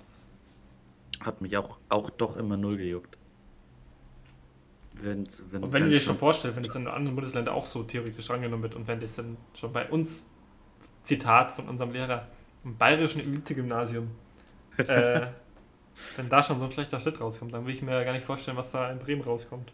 Hat 1.19 1.41
mich 1.41 1.57
auch, 1.57 1.77
auch 1.89 2.09
doch 2.09 2.38
immer 2.38 2.55
null 2.55 2.77
gejuckt. 2.77 3.16
Wenn's, 5.01 5.43
wenn, 5.51 5.63
und 5.63 5.73
wenn 5.73 5.83
du 5.83 5.89
dir 5.89 5.99
schon 5.99 6.17
vorstellst, 6.17 6.55
wenn 6.55 6.63
das 6.63 6.75
in 6.75 6.87
anderen 6.87 7.15
Bundesländern 7.15 7.53
auch 7.53 7.65
so 7.65 7.83
theoretisch 7.83 8.29
angenommen 8.31 8.63
wird 8.63 8.75
und 8.75 8.88
wenn 8.88 8.99
das 8.99 9.15
dann 9.15 9.38
schon 9.53 9.71
bei 9.71 9.88
uns, 9.89 10.25
Zitat 11.03 11.51
von 11.51 11.67
unserem 11.69 11.91
Lehrer, 11.91 12.27
im 12.63 12.77
bayerischen 12.77 13.21
Elite-Gymnasium, 13.21 14.10
äh, 14.77 15.27
wenn 16.17 16.29
da 16.29 16.43
schon 16.43 16.60
so 16.60 16.65
ein 16.65 16.71
schlechter 16.71 16.99
Schnitt 16.99 17.19
rauskommt, 17.19 17.53
dann 17.53 17.65
will 17.65 17.73
ich 17.73 17.81
mir 17.81 18.03
gar 18.03 18.13
nicht 18.13 18.25
vorstellen, 18.25 18.57
was 18.57 18.71
da 18.71 18.91
in 18.91 18.99
Bremen 18.99 19.21
rauskommt. 19.21 19.71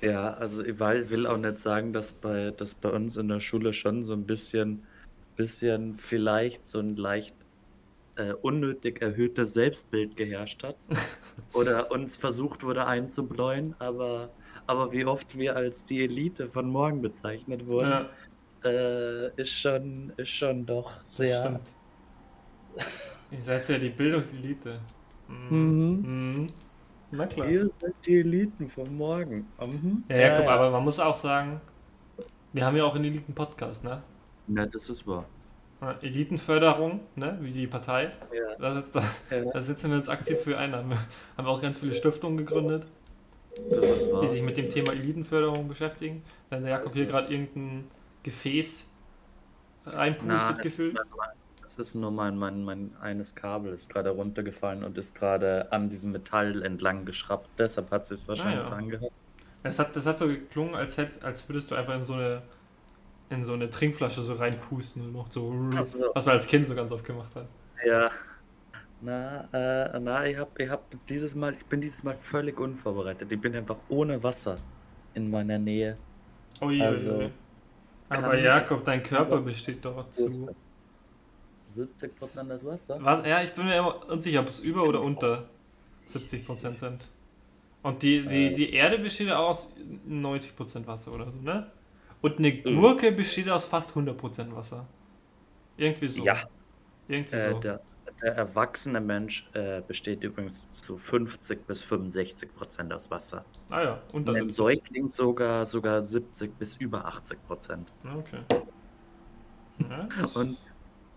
Ja, 0.00 0.34
also 0.34 0.64
ich 0.64 0.78
will 0.78 1.26
auch 1.26 1.36
nicht 1.36 1.58
sagen, 1.58 1.92
dass 1.92 2.14
bei, 2.14 2.52
dass 2.56 2.74
bei 2.74 2.88
uns 2.88 3.16
in 3.16 3.28
der 3.28 3.40
Schule 3.40 3.72
schon 3.72 4.02
so 4.02 4.14
ein 4.14 4.24
bisschen, 4.24 4.84
bisschen 5.36 5.98
vielleicht 5.98 6.64
so 6.64 6.78
ein 6.78 6.96
leicht 6.96 7.34
äh, 8.16 8.32
unnötig 8.32 9.02
erhöhtes 9.02 9.52
Selbstbild 9.54 10.16
geherrscht 10.16 10.62
hat 10.62 10.76
oder 11.52 11.90
uns 11.90 12.16
versucht 12.16 12.62
wurde 12.62 12.86
einzubläuen, 12.86 13.74
aber, 13.78 14.30
aber 14.66 14.92
wie 14.92 15.04
oft 15.04 15.36
wir 15.36 15.56
als 15.56 15.84
die 15.84 16.04
Elite 16.04 16.48
von 16.48 16.68
morgen 16.68 17.02
bezeichnet 17.02 17.66
wurden, 17.66 18.06
ja. 18.64 18.70
äh, 18.70 19.30
ist, 19.40 19.58
schon, 19.58 20.12
ist 20.16 20.30
schon 20.30 20.66
doch 20.66 20.90
sehr. 21.04 21.60
Ihr 23.30 23.44
seid 23.44 23.68
ja 23.68 23.78
die 23.78 23.90
Bildungselite. 23.90 24.80
Mhm. 25.28 26.02
Mhm. 26.02 26.46
Na 27.12 27.26
klar. 27.26 27.48
Ihr 27.48 27.68
seid 27.68 27.94
die 28.06 28.20
Eliten 28.20 28.68
von 28.68 28.94
morgen. 28.96 29.46
Mhm. 29.60 30.04
Ja, 30.08 30.16
ja, 30.16 30.36
guck, 30.36 30.46
ja. 30.46 30.54
aber 30.54 30.70
man 30.70 30.84
muss 30.84 30.98
auch 30.98 31.16
sagen, 31.16 31.60
wir 32.52 32.64
haben 32.64 32.76
ja 32.76 32.84
auch 32.84 32.94
einen 32.94 33.04
Eliten-Podcast, 33.04 33.84
ne? 33.84 34.02
Ja, 34.48 34.66
das 34.66 34.88
ist 34.90 35.06
wahr. 35.06 35.24
Elitenförderung, 36.02 37.00
ne, 37.16 37.38
wie 37.40 37.52
die 37.52 37.66
Partei. 37.66 38.10
Ja. 38.32 38.56
Da, 38.58 38.84
da, 38.92 39.02
da, 39.52 39.62
sitzen 39.62 39.90
wir 39.90 39.96
uns 39.96 40.08
aktiv 40.08 40.38
für 40.38 40.58
ein. 40.58 40.74
Haben, 40.74 40.92
haben 41.36 41.46
auch 41.46 41.62
ganz 41.62 41.78
viele 41.78 41.94
Stiftungen 41.94 42.36
gegründet, 42.36 42.84
die 43.56 44.28
sich 44.28 44.42
mit 44.42 44.56
dem 44.56 44.68
Thema 44.68 44.92
Elitenförderung 44.92 45.68
beschäftigen. 45.68 46.22
Wenn 46.50 46.62
der 46.62 46.72
Jakob 46.72 46.92
hier 46.92 47.06
gerade 47.06 47.32
irgendein 47.32 47.88
Gefäß 48.22 48.90
reinpustet, 49.86 50.56
Na, 50.56 50.62
gefühlt. 50.62 50.98
Das 51.62 51.76
ist 51.76 51.94
nur 51.94 52.10
mein, 52.10 52.36
mein, 52.36 52.64
mein 52.64 52.90
eines 53.00 53.34
Kabel 53.34 53.72
ist 53.72 53.88
gerade 53.88 54.10
runtergefallen 54.10 54.82
und 54.82 54.98
ist 54.98 55.14
gerade 55.14 55.70
an 55.70 55.88
diesem 55.88 56.12
Metall 56.12 56.62
entlang 56.62 57.04
geschraubt. 57.04 57.48
Deshalb 57.58 57.90
hat 57.90 58.10
es 58.10 58.28
wahrscheinlich 58.28 58.64
ah, 58.64 58.70
ja. 58.70 58.76
angehört. 58.76 59.12
Das 59.62 59.78
hat, 59.78 59.94
das 59.94 60.06
hat 60.06 60.18
so 60.18 60.26
geklungen, 60.26 60.74
als, 60.74 60.96
hätt, 60.96 61.22
als 61.22 61.48
würdest 61.48 61.70
du 61.70 61.74
einfach 61.74 61.94
in 61.94 62.02
so 62.02 62.14
eine 62.14 62.42
in 63.30 63.44
so 63.44 63.52
eine 63.52 63.70
Trinkflasche 63.70 64.22
so 64.22 64.34
reinpusten 64.34 65.02
und 65.02 65.12
noch 65.12 65.30
so, 65.30 65.54
so. 65.84 66.10
was 66.14 66.26
man 66.26 66.36
als 66.36 66.46
Kind 66.46 66.66
so 66.66 66.74
ganz 66.74 66.92
oft 66.92 67.04
gemacht 67.04 67.34
hat. 67.34 67.46
Ja. 67.86 68.10
Na, 69.00 69.48
äh, 69.52 69.98
na, 69.98 70.26
ich 70.26 70.36
hab, 70.36 70.58
ich 70.58 70.68
hab 70.68 70.84
dieses 71.06 71.34
Mal, 71.34 71.54
ich 71.54 71.64
bin 71.64 71.80
dieses 71.80 72.02
Mal 72.02 72.14
völlig 72.14 72.60
unvorbereitet. 72.60 73.32
Ich 73.32 73.40
bin 73.40 73.54
einfach 73.54 73.78
ohne 73.88 74.22
Wasser 74.22 74.56
in 75.14 75.30
meiner 75.30 75.58
Nähe. 75.58 75.94
Oh 76.60 76.70
je, 76.70 76.82
also, 76.82 77.30
Aber 78.10 78.38
Jakob, 78.38 78.84
dein 78.84 79.02
Körper 79.02 79.40
besteht 79.40 79.84
doch 79.84 80.10
zu 80.10 80.28
70% 81.70 82.48
das 82.48 82.64
Wasser? 82.64 82.98
Was? 83.00 83.26
Ja, 83.26 83.42
ich 83.42 83.52
bin 83.52 83.66
mir 83.66 83.78
immer 83.78 84.10
unsicher, 84.10 84.40
ob 84.40 84.48
es 84.48 84.60
über 84.60 84.82
oder 84.82 85.00
unter 85.00 85.48
70% 86.12 86.76
sind. 86.76 87.08
Und 87.82 88.02
die, 88.02 88.26
die, 88.26 88.46
äh. 88.48 88.54
die 88.54 88.72
Erde 88.74 88.98
besteht 88.98 89.28
ja 89.28 89.38
aus 89.38 89.72
90% 90.06 90.86
Wasser 90.86 91.14
oder 91.14 91.30
so, 91.30 91.38
ne? 91.40 91.70
Und 92.22 92.38
eine 92.38 92.52
mhm. 92.52 92.80
Gurke 92.80 93.12
besteht 93.12 93.48
aus 93.48 93.64
fast 93.64 93.96
100% 93.96 94.54
Wasser. 94.54 94.86
Irgendwie 95.76 96.08
so. 96.08 96.24
Ja. 96.24 96.36
Irgendwie 97.08 97.36
äh, 97.36 97.52
so. 97.52 97.58
Der, 97.58 97.80
der, 98.22 98.36
erwachsene 98.36 99.00
Mensch 99.00 99.48
äh, 99.54 99.80
besteht 99.80 100.22
übrigens 100.22 100.70
zu 100.72 100.98
50 100.98 101.66
bis 101.66 101.82
65% 101.82 102.92
aus 102.92 103.10
Wasser. 103.10 103.44
Ah 103.70 103.82
ja, 103.82 104.02
unter 104.12 104.36
Im 104.36 104.50
Säugling 104.50 105.08
sogar, 105.08 105.64
sogar 105.64 106.02
70 106.02 106.58
bis 106.58 106.76
über 106.76 107.08
80% 107.08 107.86
Okay. 108.16 108.40
Ja. 109.78 110.08
Und 110.34 110.58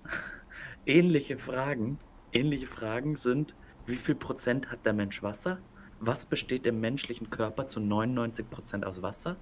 ähnliche 0.85 1.37
Fragen, 1.37 1.99
ähnliche 2.31 2.67
Fragen 2.67 3.17
sind, 3.17 3.53
wie 3.85 3.95
viel 3.95 4.15
Prozent 4.15 4.71
hat 4.71 4.85
der 4.85 4.93
Mensch 4.93 5.21
Wasser? 5.23 5.59
Was 5.99 6.25
besteht 6.25 6.65
im 6.65 6.79
menschlichen 6.79 7.29
Körper 7.29 7.65
zu 7.65 7.81
99% 7.81 8.83
aus 8.83 9.01
Wasser? 9.01 9.35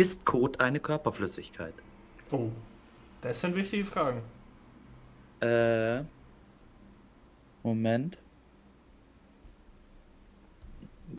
Ist 0.00 0.24
Kot 0.24 0.60
eine 0.60 0.80
Körperflüssigkeit? 0.80 1.74
Oh, 2.30 2.48
das 3.20 3.38
sind 3.38 3.54
wichtige 3.54 3.84
Fragen. 3.84 4.22
Äh, 5.42 6.04
Moment. 7.62 8.16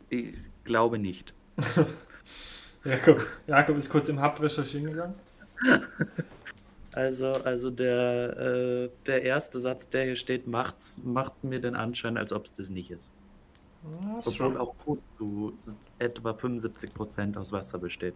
Ich 0.10 0.36
glaube 0.64 0.98
nicht. 0.98 1.32
Jakob, 2.84 3.24
Jakob 3.46 3.78
ist 3.78 3.88
kurz 3.92 4.10
im 4.10 4.20
Hub 4.20 4.42
recherchieren 4.42 4.88
gegangen. 4.88 5.16
Also, 6.94 7.28
also 7.46 7.70
der, 7.70 8.38
äh, 8.38 8.90
der 9.06 9.22
erste 9.22 9.62
Satz, 9.62 9.88
der 9.88 10.04
hier 10.04 10.18
steht, 10.18 10.46
macht's, 10.48 11.00
macht 11.06 11.42
mir 11.42 11.62
den 11.62 11.74
Anschein, 11.74 12.18
als 12.18 12.34
ob 12.34 12.44
es 12.44 12.52
das 12.52 12.70
nicht 12.70 12.92
ist. 12.92 13.16
Ja, 13.84 14.18
Obwohl 14.18 14.34
schon. 14.34 14.58
auch 14.58 14.76
Kot 14.78 15.00
zu 15.08 15.54
etwa 16.00 16.32
75% 16.32 17.38
aus 17.38 17.54
Wasser 17.54 17.78
besteht. 17.78 18.16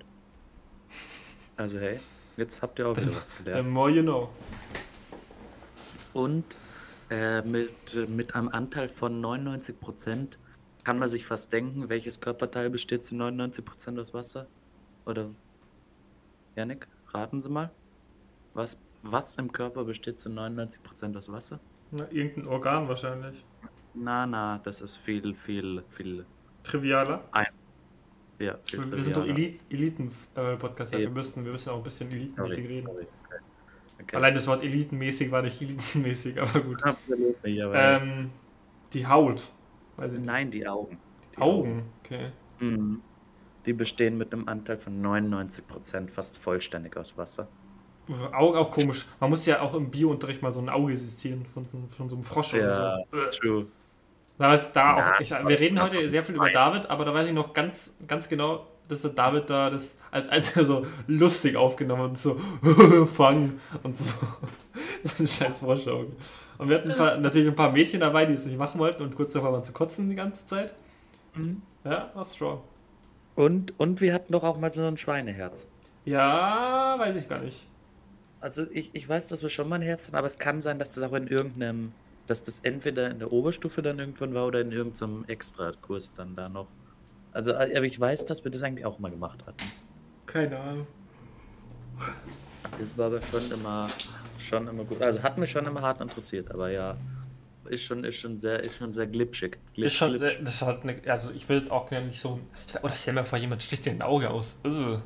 Also 1.57 1.79
hey, 1.79 1.99
jetzt 2.37 2.61
habt 2.61 2.79
ihr 2.79 2.87
auch 2.87 2.97
wieder 2.97 3.15
was 3.15 3.35
gelernt. 3.37 3.65
The 3.65 3.71
more 3.71 3.89
you 3.89 4.01
know. 4.01 4.29
Und 6.13 6.57
äh, 7.09 7.41
mit, 7.41 8.09
mit 8.09 8.35
einem 8.35 8.49
Anteil 8.49 8.89
von 8.89 9.23
99% 9.23 10.37
kann 10.83 10.99
man 10.99 11.07
sich 11.07 11.25
fast 11.25 11.51
denken, 11.53 11.89
welches 11.89 12.19
Körperteil 12.19 12.69
besteht 12.69 13.05
zu 13.05 13.15
99% 13.15 13.99
aus 13.99 14.13
Wasser? 14.13 14.47
Oder, 15.05 15.29
Janik, 16.55 16.87
raten 17.13 17.41
Sie 17.41 17.49
mal. 17.49 17.71
Was, 18.53 18.79
was 19.03 19.37
im 19.37 19.51
Körper 19.51 19.83
besteht 19.83 20.19
zu 20.19 20.29
99% 20.29 21.17
aus 21.17 21.31
Wasser? 21.31 21.59
Na, 21.91 22.07
irgendein 22.11 22.47
Organ 22.47 22.87
wahrscheinlich. 22.87 23.43
Na, 23.93 24.25
na, 24.25 24.59
das 24.59 24.81
ist 24.81 24.97
viel, 24.97 25.35
viel, 25.35 25.83
viel. 25.87 26.25
Trivialer? 26.63 27.23
Ein, 27.31 27.47
ja, 28.39 28.57
wir 28.71 29.01
sind 29.03 29.15
doch 29.17 29.25
Eliten-Podcast, 29.25 30.93
äh, 30.93 30.97
ja. 30.97 31.01
wir, 31.03 31.09
müssen, 31.09 31.45
wir 31.45 31.51
müssen 31.51 31.69
auch 31.69 31.77
ein 31.77 31.83
bisschen 31.83 32.11
elitenmäßig 32.11 32.67
reden. 32.67 32.89
Okay. 34.01 34.15
Allein 34.17 34.35
das 34.35 34.45
Wort 34.47 34.61
elitenmäßig 34.63 35.31
war 35.31 35.41
nicht 35.41 35.61
elitenmäßig, 35.61 36.39
aber 36.41 36.61
gut. 36.61 36.83
Absolut 36.83 37.43
nicht, 37.43 37.61
aber 37.61 37.75
Ähm, 37.75 38.29
die 38.93 39.07
Haut. 39.07 39.49
Nein, 39.97 40.51
die 40.51 40.67
Augen. 40.67 40.97
Die 41.33 41.37
Augen. 41.41 41.83
Okay. 42.03 42.31
Mhm. 42.59 43.01
Die 43.65 43.73
bestehen 43.73 44.17
mit 44.17 44.33
einem 44.33 44.47
Anteil 44.47 44.77
von 44.77 45.01
99% 45.01 46.09
fast 46.09 46.37
vollständig 46.43 46.95
aus 46.97 47.17
Wasser. 47.17 47.47
Augen 48.33 48.57
auch 48.57 48.71
komisch. 48.71 49.07
Man 49.19 49.31
muss 49.31 49.45
ja 49.47 49.61
auch 49.61 49.73
im 49.73 49.89
Biounterricht 49.89 50.41
mal 50.43 50.51
so 50.51 50.59
ein 50.59 50.69
Auge 50.69 50.91
existieren 50.93 51.45
von, 51.47 51.63
so- 51.65 51.81
von 51.89 52.07
so 52.07 52.15
einem 52.15 52.23
Frosch 52.23 52.53
Ja, 52.53 52.59
oder 52.59 53.05
so. 53.31 53.39
True. 53.39 53.67
Da 54.37 54.49
weiß 54.49 54.73
da 54.73 54.97
Ja, 54.97 55.13
auch, 55.15 55.19
ich, 55.19 55.31
wir 55.31 55.59
reden 55.59 55.81
heute 55.81 56.07
sehr 56.09 56.23
viel 56.23 56.35
über 56.35 56.49
David, 56.49 56.89
aber 56.89 57.05
da 57.05 57.13
weiß 57.13 57.27
ich 57.27 57.33
noch 57.33 57.53
ganz, 57.53 57.93
ganz 58.07 58.27
genau, 58.27 58.67
dass 58.87 59.01
der 59.01 59.11
David 59.11 59.49
da 59.49 59.69
das 59.69 59.95
als 60.11 60.27
einziger 60.27 60.65
so 60.65 60.85
lustig 61.07 61.55
aufgenommen 61.55 62.03
hat 62.03 62.09
und 62.09 62.17
so 62.17 62.39
fangen 63.05 63.59
und 63.83 63.97
so. 63.97 64.13
So 65.03 65.23
ein 65.23 65.27
scheiß 65.27 65.57
Froschauge. 65.57 66.11
Und 66.57 66.69
wir 66.69 66.77
hatten 66.77 66.91
ein 66.91 66.97
paar, 66.97 67.17
natürlich 67.17 67.47
ein 67.47 67.55
paar 67.55 67.71
Mädchen 67.71 67.99
dabei, 67.99 68.25
die 68.25 68.33
es 68.33 68.45
nicht 68.45 68.57
machen 68.57 68.79
wollten 68.79 69.03
und 69.03 69.15
kurz 69.15 69.33
davor 69.33 69.53
waren 69.53 69.63
zu 69.63 69.71
kotzen 69.71 70.09
die 70.09 70.15
ganze 70.15 70.45
Zeit. 70.45 70.73
Mhm. 71.35 71.61
Ja, 71.83 72.11
war 72.13 72.25
strong. 72.25 72.61
Und, 73.35 73.77
und 73.79 74.01
wir 74.01 74.13
hatten 74.13 74.33
doch 74.33 74.43
auch 74.43 74.57
mal 74.57 74.73
so 74.73 74.83
ein 74.85 74.97
Schweineherz. 74.97 75.67
Ja, 76.05 76.95
weiß 76.97 77.15
ich 77.15 77.27
gar 77.27 77.39
nicht. 77.39 77.67
Also 78.39 78.65
ich, 78.71 78.89
ich 78.93 79.07
weiß, 79.07 79.27
dass 79.27 79.41
wir 79.41 79.49
schon 79.49 79.67
mal 79.67 79.75
ein 79.75 79.81
Herz 79.81 80.07
hatten, 80.07 80.17
aber 80.17 80.27
es 80.27 80.39
kann 80.39 80.61
sein, 80.61 80.79
dass 80.79 80.93
das 80.95 81.03
auch 81.03 81.13
in 81.13 81.27
irgendeinem, 81.27 81.91
dass 82.27 82.43
das 82.43 82.59
entweder 82.61 83.09
in 83.11 83.19
der 83.19 83.31
Oberstufe 83.31 83.81
dann 83.81 83.99
irgendwann 83.99 84.33
war 84.33 84.45
oder 84.47 84.61
in 84.61 84.71
irgendeinem 84.71 85.25
Extrakurs 85.25 86.11
dann 86.13 86.35
da 86.35 86.49
noch. 86.49 86.67
Also 87.31 87.53
aber 87.53 87.83
ich 87.83 87.99
weiß, 87.99 88.25
dass 88.25 88.43
wir 88.43 88.51
das 88.51 88.63
eigentlich 88.63 88.85
auch 88.85 88.99
mal 88.99 89.11
gemacht 89.11 89.45
hatten. 89.45 89.69
Keine 90.25 90.59
Ahnung. 90.59 90.87
Das 92.77 92.97
war 92.97 93.07
aber 93.07 93.21
schon 93.21 93.51
immer, 93.51 93.89
schon 94.37 94.67
immer 94.67 94.83
gut. 94.83 95.01
Also 95.01 95.21
hat 95.23 95.37
mich 95.37 95.51
schon 95.51 95.65
immer 95.65 95.81
hart 95.81 96.01
interessiert, 96.01 96.51
aber 96.51 96.69
ja, 96.71 96.97
ist 97.69 97.83
schon, 97.83 98.03
ist 98.03 98.15
schon 98.15 98.37
sehr, 98.37 98.63
ist 98.63 98.77
schon 98.77 98.93
sehr 98.93 99.07
glitschig. 99.07 99.57
Glitsch, 99.73 99.87
Ist 99.87 99.93
schon, 99.95 100.13
glitsch. 100.13 100.39
äh, 100.39 100.43
das 100.43 100.61
hat 100.61 100.83
eine, 100.83 101.01
also 101.07 101.31
ich 101.31 101.47
will 101.49 101.57
jetzt 101.59 101.71
auch 101.71 101.89
gerne 101.89 102.07
nicht 102.07 102.19
so. 102.21 102.39
Ich 102.67 102.73
sag, 102.73 102.83
oder 102.83 102.95
stell 102.95 103.13
mir 103.13 103.25
vor, 103.25 103.37
jemand 103.39 103.63
sticht 103.63 103.85
dir 103.85 103.91
ein 103.91 104.01
Auge 104.01 104.29
aus. 104.29 104.59
Ugh. 104.65 105.01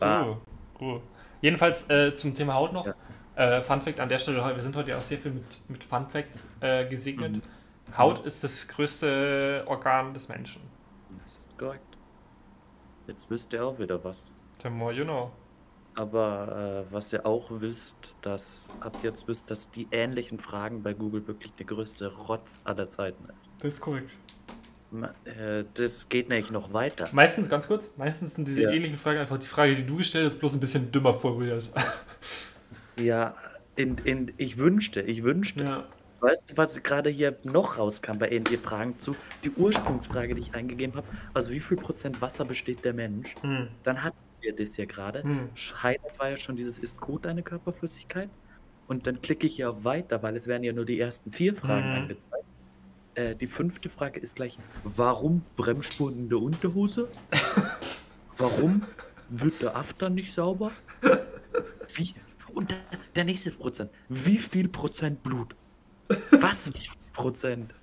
Ah. 0.00 0.22
Ugh. 0.26 0.36
Ugh. 0.80 1.00
Jedenfalls 1.42 1.88
äh, 1.90 2.14
zum 2.14 2.34
Thema 2.34 2.54
Haut 2.54 2.72
noch. 2.72 2.86
Ja. 2.86 2.94
Äh, 3.40 3.62
Fun 3.62 3.80
Fact 3.80 4.00
an 4.00 4.08
der 4.10 4.18
Stelle, 4.18 4.44
wir 4.54 4.60
sind 4.62 4.76
heute 4.76 4.90
ja 4.90 4.98
auch 4.98 5.02
sehr 5.02 5.18
viel 5.18 5.30
mit, 5.32 5.44
mit 5.68 5.82
Fun 5.84 6.06
Facts 6.08 6.40
äh, 6.60 6.86
gesegnet. 6.86 7.36
Mhm. 7.36 7.42
Haut 7.96 8.18
ist 8.26 8.44
das 8.44 8.68
größte 8.68 9.64
Organ 9.66 10.12
des 10.12 10.28
Menschen. 10.28 10.60
Das 11.22 11.38
ist 11.38 11.58
korrekt. 11.58 11.82
Jetzt 13.06 13.30
wisst 13.30 13.52
ihr 13.54 13.64
auch 13.64 13.78
wieder 13.78 14.02
was. 14.04 14.34
The 14.62 14.68
more 14.68 14.92
you 14.92 15.04
know. 15.04 15.30
Aber 15.94 16.84
äh, 16.90 16.92
was 16.92 17.12
ihr 17.12 17.24
auch 17.24 17.50
wisst, 17.50 18.14
dass 18.22 18.72
ab 18.80 18.98
jetzt 19.02 19.26
wisst, 19.26 19.50
dass 19.50 19.70
die 19.70 19.88
ähnlichen 19.90 20.38
Fragen 20.38 20.82
bei 20.82 20.92
Google 20.92 21.26
wirklich 21.26 21.52
der 21.54 21.66
größte 21.66 22.14
Rotz 22.14 22.60
aller 22.64 22.88
Zeiten 22.90 23.24
ist. 23.36 23.50
Das 23.60 23.74
ist 23.74 23.80
korrekt. 23.80 24.10
Ma- 24.90 25.14
Äh, 25.24 25.64
das 25.74 26.08
geht 26.10 26.28
nämlich 26.28 26.50
noch 26.50 26.72
weiter. 26.74 27.08
Meistens, 27.12 27.48
ganz 27.48 27.66
kurz, 27.66 27.90
meistens 27.96 28.34
sind 28.34 28.46
diese 28.46 28.62
Ja. 28.64 28.70
ähnlichen 28.70 28.98
Fragen 28.98 29.18
einfach 29.18 29.38
die 29.38 29.46
Frage, 29.46 29.74
die 29.76 29.86
du 29.86 29.96
gestellt 29.96 30.26
hast, 30.26 30.38
bloß 30.38 30.52
ein 30.52 30.60
bisschen 30.60 30.92
dümmer 30.92 31.14
formuliert. 31.14 31.70
Ja, 33.00 33.34
in, 33.76 33.98
in, 34.04 34.32
ich 34.36 34.58
wünschte, 34.58 35.00
ich 35.00 35.22
wünschte. 35.22 35.64
ja. 35.64 35.88
Weißt 36.22 36.50
du, 36.50 36.56
was 36.58 36.82
gerade 36.82 37.08
hier 37.08 37.38
noch 37.44 37.78
rauskam 37.78 38.18
bei 38.18 38.30
ähnlichen 38.30 38.62
Fragen 38.62 38.98
zu? 38.98 39.16
Die 39.42 39.50
Ursprungsfrage, 39.52 40.34
die 40.34 40.42
ich 40.42 40.54
eingegeben 40.54 40.94
habe. 40.96 41.06
Also 41.32 41.50
wie 41.50 41.60
viel 41.60 41.78
Prozent 41.78 42.20
Wasser 42.20 42.44
besteht 42.44 42.84
der 42.84 42.92
Mensch? 42.92 43.34
Hm. 43.40 43.68
Dann 43.84 44.04
hatten 44.04 44.18
wir 44.42 44.54
das 44.54 44.76
ja 44.76 44.84
gerade. 44.84 45.22
Hm. 45.22 45.48
Highlight 45.82 46.18
war 46.18 46.28
ja 46.28 46.36
schon 46.36 46.56
dieses 46.56 46.78
Ist 46.78 47.00
Kot 47.00 47.26
eine 47.26 47.42
Körperflüssigkeit? 47.42 48.28
Und 48.86 49.06
dann 49.06 49.22
klicke 49.22 49.46
ich 49.46 49.64
auf 49.64 49.84
Weiter, 49.84 50.22
weil 50.22 50.36
es 50.36 50.46
werden 50.46 50.62
ja 50.62 50.74
nur 50.74 50.84
die 50.84 51.00
ersten 51.00 51.32
vier 51.32 51.54
Fragen 51.54 51.88
Mhm. 51.88 51.96
angezeigt. 52.02 52.44
Äh, 53.14 53.34
die 53.34 53.46
fünfte 53.46 53.88
Frage 53.88 54.20
ist 54.20 54.36
gleich, 54.36 54.58
warum 54.84 55.40
Bremsspuren 55.56 56.18
in 56.18 56.28
der 56.28 56.38
Unterhose? 56.42 57.08
warum 58.36 58.82
wird 59.30 59.62
der 59.62 59.74
After 59.74 60.10
nicht 60.10 60.34
sauber? 60.34 60.70
Wie? 61.94 62.14
Und 62.54 62.74
der, 63.14 63.24
nächste 63.24 63.50
Prozent, 63.50 63.90
wie 64.08 64.38
viel 64.38 64.68
Prozent 64.68 65.22
Blut? 65.22 65.54
Was, 66.32 66.72
wie 66.74 66.78
viel 66.78 66.98
Prozent? 67.12 67.74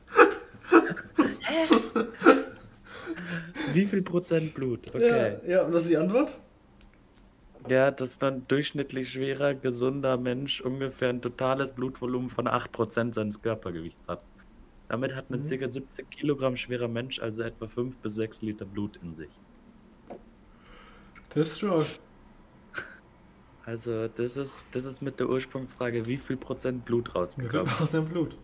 Hä? 1.41 1.67
Wie 3.73 3.85
viel 3.85 4.03
Prozent 4.03 4.53
Blut? 4.53 4.87
Okay. 4.89 5.37
ja, 5.47 5.63
und 5.63 5.73
was 5.73 5.83
ist 5.83 5.89
die 5.91 5.97
Antwort? 5.97 6.39
Ja, 7.69 7.91
dass 7.91 8.17
dann 8.17 8.47
durchschnittlich 8.47 9.09
schwerer, 9.11 9.53
gesunder 9.53 10.17
Mensch 10.17 10.61
ungefähr 10.61 11.09
ein 11.09 11.21
totales 11.21 11.73
Blutvolumen 11.73 12.29
von 12.29 12.47
8% 12.47 13.13
seines 13.13 13.41
Körpergewichts 13.41 14.07
hat. 14.07 14.21
Damit 14.87 15.13
hat 15.15 15.29
ein 15.29 15.41
Mhm. 15.41 15.59
ca. 15.59 15.69
70 15.69 16.09
Kilogramm 16.09 16.55
schwerer 16.55 16.87
Mensch 16.87 17.19
also 17.19 17.43
etwa 17.43 17.67
5 17.67 17.97
bis 17.97 18.15
6 18.15 18.41
Liter 18.41 18.65
Blut 18.65 18.97
in 19.03 19.13
sich. 19.13 19.29
Das 21.29 21.49
ist 21.49 21.57
strong. 21.57 21.85
Also 23.67 24.07
das 24.07 24.37
ist, 24.37 24.73
das 24.73 24.85
ist 24.85 25.01
mit 25.01 25.19
der 25.19 25.27
Ursprungsfrage, 25.27 26.05
wie 26.05 26.15
viel 26.15 26.37
Prozent 26.37 26.85
Blut 26.85 27.09
Wie 27.09 27.11
viel 27.11 27.19
rausgekommen. 27.19 27.69
sein 27.89 28.05
Blut? 28.05 28.37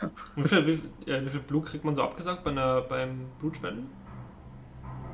Wie 0.36 0.44
viel, 0.44 0.66
wie, 0.66 0.76
viel- 0.76 1.26
wie 1.26 1.28
viel 1.30 1.40
Blut 1.40 1.66
kriegt 1.66 1.84
man 1.84 1.94
so 1.94 2.02
abgesagt 2.02 2.44
bei 2.44 2.50
einer, 2.52 2.80
beim 2.82 3.26
Blutspenden? 3.40 3.88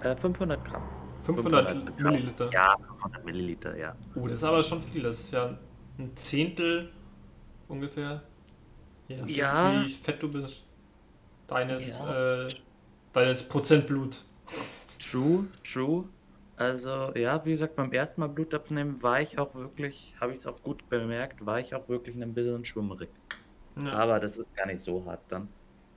Äh, 0.02 0.14
500 0.16 0.62
Gramm. 0.66 0.82
500, 1.22 1.68
500 1.70 1.98
Gramm. 1.98 2.12
Milliliter. 2.12 2.50
Ja, 2.52 2.76
500 2.88 3.24
Milliliter, 3.24 3.76
ja. 3.76 3.96
Oh, 4.14 4.26
das 4.26 4.34
ist 4.38 4.44
aber 4.44 4.62
schon 4.62 4.82
viel. 4.82 5.02
Das 5.02 5.18
ist 5.18 5.30
ja 5.32 5.58
ein 5.98 6.14
Zehntel 6.14 6.90
ungefähr. 7.68 8.22
Je 9.08 9.16
nachdem, 9.16 9.34
Ja. 9.34 9.82
Wie 9.84 9.88
fett 9.90 10.22
du 10.22 10.30
bist. 10.30 10.62
Deines, 11.46 11.88
Ja. 11.98 12.44
äh, 12.44 12.48
deines 13.14 13.42
Prozentblut. 13.48 14.22
True, 14.98 15.46
true. 15.64 16.04
Also, 16.58 17.12
ja, 17.14 17.44
wie 17.44 17.52
gesagt, 17.52 17.76
beim 17.76 17.92
ersten 17.92 18.20
Mal 18.20 18.26
Blut 18.26 18.52
abzunehmen, 18.52 19.00
war 19.00 19.20
ich 19.20 19.38
auch 19.38 19.54
wirklich, 19.54 20.16
habe 20.20 20.32
ich 20.32 20.38
es 20.38 20.46
auch 20.48 20.60
gut 20.60 20.88
bemerkt, 20.88 21.46
war 21.46 21.60
ich 21.60 21.72
auch 21.72 21.88
wirklich 21.88 22.20
ein 22.20 22.34
bisschen 22.34 22.64
schwummerig. 22.64 23.10
Ja. 23.80 23.92
Aber 23.92 24.18
das 24.18 24.36
ist 24.36 24.56
gar 24.56 24.66
nicht 24.66 24.80
so 24.80 25.04
hart 25.04 25.20
dann. 25.28 25.48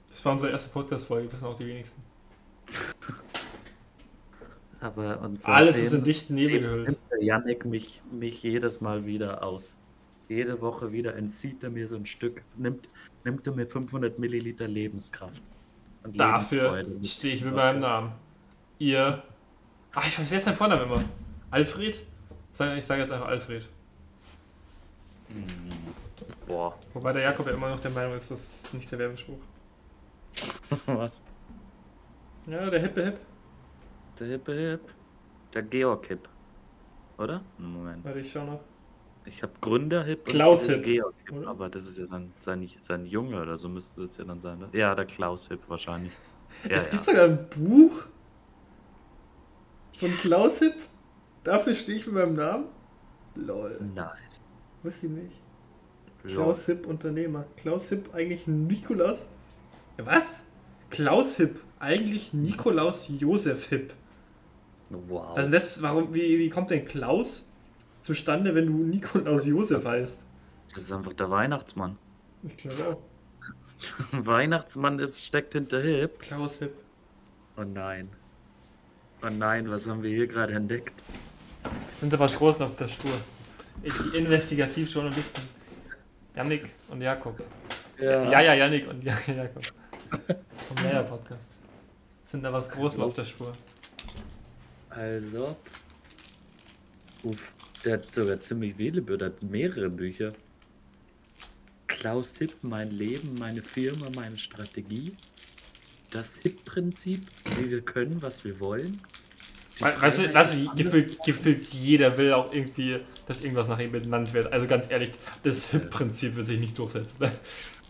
Das 0.08 0.24
war 0.24 0.34
unsere 0.34 0.52
erste 0.52 0.69
Podcast-Folge, 0.69 1.34
wissen 1.34 1.45
auch 1.45 1.56
die 1.56 1.65
wenigsten. 1.65 2.04
Aber 4.82 5.19
und 5.21 5.47
Alles 5.50 5.80
ist 5.80 5.93
in 5.93 6.04
dichten 6.04 6.36
Nebel 6.36 6.60
gehüllt. 6.60 6.97
Yannick 7.19 7.65
mich, 7.65 8.04
mich 8.12 8.43
jedes 8.43 8.82
Mal 8.82 9.08
wieder 9.08 9.41
aus. 9.43 9.80
Jede 10.30 10.62
Woche 10.62 10.91
wieder 10.91 11.15
entzieht 11.15 11.63
er 11.63 11.71
mir 11.71 11.88
so 11.88 11.95
ein 11.95 12.06
Stück, 12.06 12.43
nimmt, 12.56 12.88
nimmt 13.24 13.47
er 13.47 13.54
mir 13.54 13.65
500 13.65 14.19
Milliliter 14.19 14.67
Lebenskraft. 14.67 15.41
Und 16.04 16.19
Dafür 16.19 16.86
stehe 17.04 17.34
ich 17.34 17.43
mit 17.43 17.56
meinem 17.56 17.80
Namen. 17.80 18.12
Ihr. 18.78 19.24
Ach, 19.93 20.08
ich 20.08 20.15
vergesse 20.15 20.45
deinen 20.45 20.56
Vornamen 20.56 20.84
immer. 20.84 21.04
Alfred? 21.49 21.95
Ich 21.95 22.86
sage 22.86 23.01
jetzt 23.01 23.12
einfach 23.12 23.27
Alfred. 23.27 23.67
Boah, 26.47 26.77
Wobei 26.93 27.13
der 27.13 27.23
Jakob 27.23 27.47
ja 27.47 27.54
immer 27.54 27.69
noch 27.69 27.80
der 27.80 27.91
Meinung 27.91 28.15
ist, 28.15 28.32
das 28.32 28.41
ist 28.41 28.73
nicht 28.73 28.91
der 28.91 28.99
Werbespruch. 28.99 29.39
was? 30.86 31.23
Ja, 32.47 32.69
der 32.69 32.80
Hippe 32.80 33.04
Hip. 33.06 33.19
Der 34.19 34.27
Hippe 34.27 34.54
Hip. 34.54 34.82
Der 35.54 35.63
Georg 35.63 36.08
Hip. 36.08 36.27
Oder? 37.17 37.41
Moment. 37.58 38.04
Warte, 38.04 38.19
ich 38.19 38.32
schau 38.32 38.45
noch. 38.45 38.62
Ich 39.25 39.43
habe 39.43 39.54
Gründer 39.62 40.04
Hip 40.04 40.25
Klaus 40.25 40.65
Hipp, 40.65 40.84
Georg 40.84 41.13
Hip, 41.25 41.38
oder? 41.38 41.49
aber 41.49 41.69
das 41.69 41.86
ist 41.86 41.97
ja 41.97 42.06
sein, 42.06 42.34
sein, 42.39 42.67
sein 42.82 43.06
Junge 43.06 43.41
oder 43.41 43.56
so 43.58 43.69
müsste 43.69 44.01
das 44.01 44.17
ja 44.17 44.23
dann 44.23 44.41
sein. 44.41 44.60
Ne? 44.60 44.69
Ja, 44.73 44.95
der 44.95 45.06
Klaus 45.06 45.47
Hip 45.49 45.69
wahrscheinlich. 45.69 46.13
Ja, 46.63 46.71
es 46.77 46.86
ja. 46.86 46.91
gibt 46.91 47.04
sogar 47.04 47.25
ein 47.25 47.49
Buch 47.49 48.08
von 50.02 50.18
Klaus 50.18 50.58
Hipp. 50.60 50.74
Dafür 51.44 51.76
stehe 51.76 52.00
ich 52.00 52.08
mit 52.08 52.16
meinem 52.16 52.34
Namen. 52.34 52.66
Lol. 53.36 53.80
Nice. 53.94 54.42
Wusste 54.82 55.06
ich 55.06 55.12
nicht. 55.12 55.36
Lol. 56.24 56.34
Klaus 56.34 56.66
Hipp, 56.66 56.88
Unternehmer. 56.88 57.46
Klaus 57.56 57.90
Hipp, 57.90 58.14
eigentlich 58.14 58.48
Nikolaus. 58.48 59.28
Was? 59.98 60.48
Klaus 60.90 61.36
Hipp, 61.38 61.62
eigentlich 61.80 62.34
Nikolaus 62.34 63.10
Josef 63.10 63.70
Hipp. 63.70 63.94
Wow. 64.90 65.38
Was 65.38 65.46
ist 65.46 65.54
das? 65.54 65.82
Warum, 65.84 66.14
wie, 66.16 66.40
wie 66.40 66.50
kommt 66.50 66.72
denn 66.72 66.84
Klaus 66.86 67.46
zustande, 68.02 68.56
wenn 68.56 68.66
du 68.66 68.74
Nikolaus 68.74 69.46
Josef 69.46 69.86
heißt? 69.86 70.26
Das 70.74 70.84
ist 70.84 70.92
einfach 70.92 71.14
der 71.14 71.30
Weihnachtsmann. 71.30 71.98
Ich 72.42 72.58
glaube 72.58 72.88
auch. 72.88 73.02
Weihnachtsmann 74.12 74.98
ist, 74.98 75.24
steckt 75.24 75.54
hinter 75.54 75.80
Hip. 75.80 76.20
Klaus 76.20 76.58
Hipp. 76.58 76.74
Oh 77.56 77.64
nein. 77.64 78.10
Oh 79.24 79.30
nein, 79.30 79.70
was 79.70 79.86
haben 79.88 80.02
wir 80.04 80.10
hier 80.10 80.28
gerade 80.28 80.54
entdeckt? 80.54 80.94
Wir 81.64 81.72
sind 82.00 82.12
da 82.14 82.20
was 82.20 82.36
Großes 82.38 82.62
auf 82.62 82.76
der 82.76 82.88
Spur. 82.88 83.12
Die 83.84 84.18
Investigativjournalisten. 84.18 85.44
Yannick 86.36 86.70
und 86.90 87.02
Jakob. 87.02 87.40
Ja, 88.00 88.42
ja, 88.42 88.54
Yannick 88.54 88.88
und 88.88 89.04
ja, 89.04 89.16
Jakob. 89.28 89.64
Vom 90.68 90.78
Leia 90.84 91.04
Podcast. 91.04 91.42
Sind 92.32 92.44
da 92.44 92.52
was 92.52 92.70
Großes 92.70 92.94
Also. 92.94 93.06
auf 93.06 93.14
der 93.14 93.26
Spur. 93.26 93.54
Also. 94.90 95.56
Uff. 97.24 97.52
Der 97.86 97.94
hat 97.94 98.12
sogar 98.12 98.40
ziemlich 98.40 98.76
viele 98.76 99.02
Bücher, 99.02 99.26
hat 99.26 99.42
mehrere 99.44 99.90
Bücher. 99.90 100.34
Klaus 101.88 102.38
Hipp, 102.38 102.56
mein 102.62 102.90
Leben, 102.92 103.36
meine 103.40 103.62
Firma, 103.62 104.08
meine 104.16 104.38
Strategie. 104.38 105.14
Das 106.12 106.38
Hip-Prinzip, 106.38 107.26
wie 107.58 107.71
wir 107.71 107.82
können, 107.82 108.21
was 108.21 108.43
wir 108.43 108.60
wollen. 108.60 109.02
Weißt 109.80 110.19
du, 110.19 110.36
also 110.36 110.71
gefühlt, 110.76 111.24
gefühlt 111.24 111.63
jeder 111.74 112.15
will 112.17 112.34
auch 112.34 112.54
irgendwie, 112.54 113.00
dass 113.28 113.43
irgendwas 113.43 113.67
nach 113.67 113.80
ihm 113.80 113.91
benannt 113.91 114.34
wird. 114.34 114.52
Also 114.54 114.67
ganz 114.67 114.89
ehrlich, 114.89 115.12
das 115.43 115.69
Hip-Prinzip 115.69 116.36
wird 116.36 116.45
sich 116.47 116.60
nicht 116.60 116.78
durchsetzen. 116.78 117.32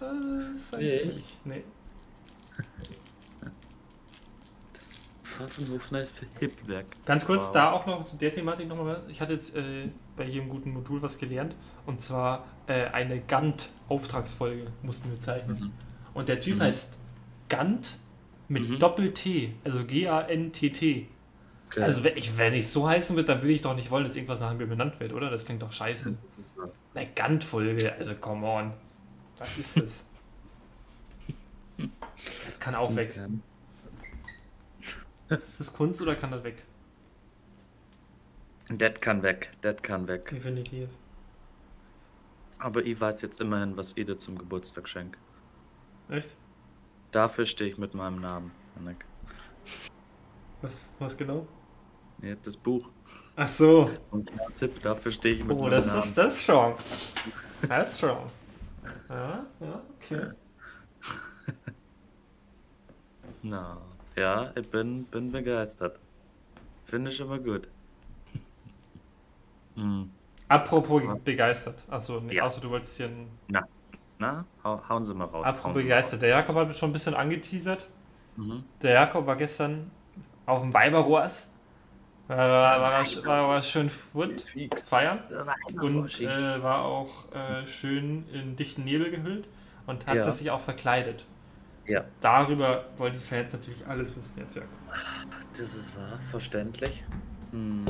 Das 0.02 0.80
nee. 0.80 1.12
nee. 1.44 1.64
Das 4.74 4.90
Pfaffenhofner 5.22 6.08
Hip-Werk. 6.40 6.88
Ganz 7.06 7.24
kurz, 7.24 7.44
wow. 7.44 7.52
da 7.52 7.72
auch 7.72 7.86
noch 7.86 8.04
zu 8.06 8.16
der 8.16 8.34
Thematik 8.34 8.68
nochmal. 8.68 9.04
Ich 9.10 9.22
hatte 9.22 9.34
jetzt 9.34 9.56
äh, 9.56 9.92
bei 10.16 10.26
jedem 10.26 10.50
guten 10.50 10.74
Modul 10.74 11.04
was 11.04 11.20
gelernt. 11.20 11.56
Und 11.86 12.02
zwar 12.02 12.48
äh, 12.66 12.86
eine 12.86 13.20
Gantt-Auftragsfolge 13.20 14.72
mussten 14.82 15.12
wir 15.12 15.20
zeichnen. 15.20 15.60
Mhm. 15.60 15.72
Und 16.16 16.30
der 16.30 16.40
Typ 16.40 16.56
mhm. 16.56 16.62
heißt 16.64 16.94
Gantt 17.48 17.98
mit 18.52 18.70
mhm. 18.70 18.80
Doppel-T, 18.80 19.54
also 19.64 19.86
G-A-N-T-T. 19.86 21.08
Okay. 21.68 21.82
Also 21.82 22.04
wenn 22.04 22.18
ich, 22.18 22.38
wenn 22.38 22.54
ich 22.54 22.68
so 22.68 22.88
heißen 22.88 23.16
würde, 23.16 23.28
dann 23.28 23.42
würde 23.42 23.54
ich 23.54 23.62
doch 23.62 23.76
nicht 23.76 23.90
wollen, 23.90 24.04
dass 24.04 24.16
irgendwas 24.18 24.42
nach 24.42 24.54
mir 24.54 24.68
benannt 24.68 25.00
wird, 25.00 25.14
oder? 25.14 25.30
Das 25.30 25.46
klingt 25.46 25.62
doch 25.62 25.72
scheiße. 25.72 26.18
Eine 26.94 27.10
Gantt-Folge, 27.14 27.94
also 27.94 28.14
come 28.16 28.46
on. 28.46 28.74
Was 29.38 29.58
ist 29.58 29.78
das? 29.78 30.06
das 31.78 32.60
kann 32.60 32.76
auch 32.76 32.90
Die 32.90 32.98
weg. 32.98 33.16
Kann. 33.16 33.42
Ist 35.30 35.62
das 35.62 35.72
Kunst 35.72 36.02
oder 36.02 36.16
kann 36.16 36.32
das 36.32 36.44
weg? 36.44 36.62
Das 38.68 39.00
kann 39.00 39.24
weg, 39.24 39.50
das 39.62 39.82
kann 39.82 40.10
weg. 40.10 40.30
Definitiv. 40.30 40.90
Aber 42.60 42.86
ich 42.86 43.00
weiß 43.00 43.22
jetzt 43.22 43.40
immerhin, 43.40 43.78
was 43.78 43.96
ihr 43.96 44.04
dir 44.04 44.18
zum 44.18 44.38
Geburtstag 44.38 44.90
schenkt. 44.90 45.18
Echt? 46.10 46.36
Dafür 47.12 47.46
stehe 47.46 47.70
ich 47.70 47.78
mit 47.78 47.94
meinem 47.94 48.22
Namen, 48.22 48.52
Janik. 48.76 49.06
Was, 50.62 50.90
was 51.00 51.18
genau? 51.18 51.48
Ja, 52.22 52.36
das 52.36 52.56
Buch. 52.56 52.90
Ach 53.36 53.48
so. 53.48 53.90
Und 54.12 54.32
Zip, 54.52 54.82
dafür 54.82 55.12
stehe 55.12 55.36
ich 55.36 55.44
mit 55.44 55.58
oh, 55.58 55.64
meinem 55.64 55.72
Namen. 55.72 55.90
Oh, 55.92 55.96
das 55.96 56.06
ist 56.06 56.18
das 56.18 56.42
schon. 56.44 56.74
Das 57.68 58.00
schon. 58.00 58.18
Ja, 59.10 59.46
ja, 59.60 59.84
okay. 59.96 60.28
Na, 63.44 63.78
ja, 64.16 64.52
ich 64.56 64.70
bin, 64.70 65.06
bin 65.06 65.32
begeistert. 65.32 66.00
Finde 66.84 67.12
ich 67.12 67.20
immer 67.20 67.40
gut. 67.40 67.68
hm. 69.76 70.10
Apropos 70.48 71.02
ja. 71.04 71.16
begeistert. 71.16 71.84
Achso, 71.90 72.20
nee, 72.20 72.36
ja. 72.36 72.44
außer 72.44 72.62
du 72.62 72.70
wolltest 72.70 72.98
hier 72.98 73.08
ein. 73.08 73.28
Na, 73.48 73.68
na, 74.22 74.46
hau, 74.64 74.82
hauen 74.88 75.06
Sie 75.06 75.14
mal 75.14 75.26
raus. 75.26 75.46
Apropos 75.46 75.82
begeistert. 75.82 76.22
Der 76.22 76.30
Jakob 76.30 76.56
hat 76.56 76.76
schon 76.76 76.92
ein 76.92 76.94
bisschen 76.94 77.16
angeteasert. 77.16 77.90
Mhm. 78.38 78.64
Der 78.82 78.94
Jakob 78.94 79.26
war 79.26 79.36
gestern 79.36 79.92
auf 80.46 80.62
dem 80.62 80.74
Weiberrohrs. 80.74 81.52
Äh, 82.30 82.38
war, 82.38 82.80
war, 82.80 83.26
war, 83.26 83.48
war, 83.50 83.62
schön 83.62 83.90
Foot 83.90 84.46
feiern 84.78 85.20
und 85.82 86.22
äh, 86.22 86.64
war 86.64 86.86
auch 86.86 87.26
äh, 87.34 87.66
schön 87.66 88.26
in 88.32 88.56
dichten 88.56 88.86
Nebel 88.86 89.12
gehüllt 89.12 89.50
und 89.86 90.08
hat 90.08 90.16
ja. 90.16 90.32
sich 90.32 90.50
auch 90.50 90.62
verkleidet. 90.62 91.26
Ja. 91.88 92.06
Darüber 92.22 92.86
wollen 92.96 93.14
die 93.14 93.20
Fans 93.20 93.52
natürlich 93.52 93.86
alles 93.86 94.16
wissen 94.16 94.40
jetzt, 94.40 94.56
Jakob. 94.56 94.70
Das 95.50 95.76
ist 95.76 95.98
wahr, 95.98 96.20
verständlich. 96.30 97.04
Hm, 97.52 97.84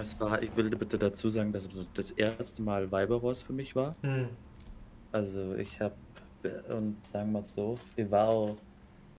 es 0.00 0.20
war, 0.20 0.42
ich 0.42 0.56
will 0.56 0.70
bitte 0.70 0.96
dazu 0.96 1.28
sagen, 1.28 1.52
dass 1.52 1.66
es 1.66 1.86
das 1.92 2.12
erste 2.12 2.62
Mal 2.62 2.92
Weiberross 2.92 3.42
für 3.42 3.52
mich 3.52 3.74
war. 3.74 3.96
Hm. 4.02 4.28
Also 5.12 5.54
ich 5.54 5.80
habe, 5.80 5.94
und 6.68 7.04
sagen 7.06 7.32
wir 7.32 7.40
es 7.40 7.54
so, 7.54 7.78
ich 7.96 8.10
war 8.10 8.28
auch 8.28 8.56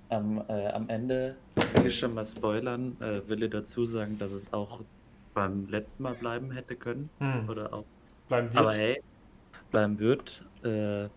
am, 0.09 0.43
äh, 0.47 0.67
am 0.67 0.89
Ende, 0.89 1.35
will 1.75 1.87
ich 1.87 1.97
schon 1.97 2.13
mal 2.13 2.25
spoilern, 2.25 2.95
äh, 2.99 3.27
will 3.27 3.43
ich 3.43 3.49
dazu 3.49 3.85
sagen, 3.85 4.17
dass 4.17 4.31
es 4.31 4.51
auch 4.53 4.81
beim 5.33 5.67
letzten 5.67 6.03
Mal 6.03 6.15
bleiben 6.15 6.51
hätte 6.51 6.75
können. 6.75 7.09
Hm. 7.19 7.49
Oder 7.49 7.73
auch. 7.73 7.85
Bleiben 8.27 8.47
wird. 8.47 8.57
Aber 8.57 8.73
hey, 8.73 9.01
bleiben 9.71 9.99
wird. 9.99 10.45
Äh, 10.63 11.09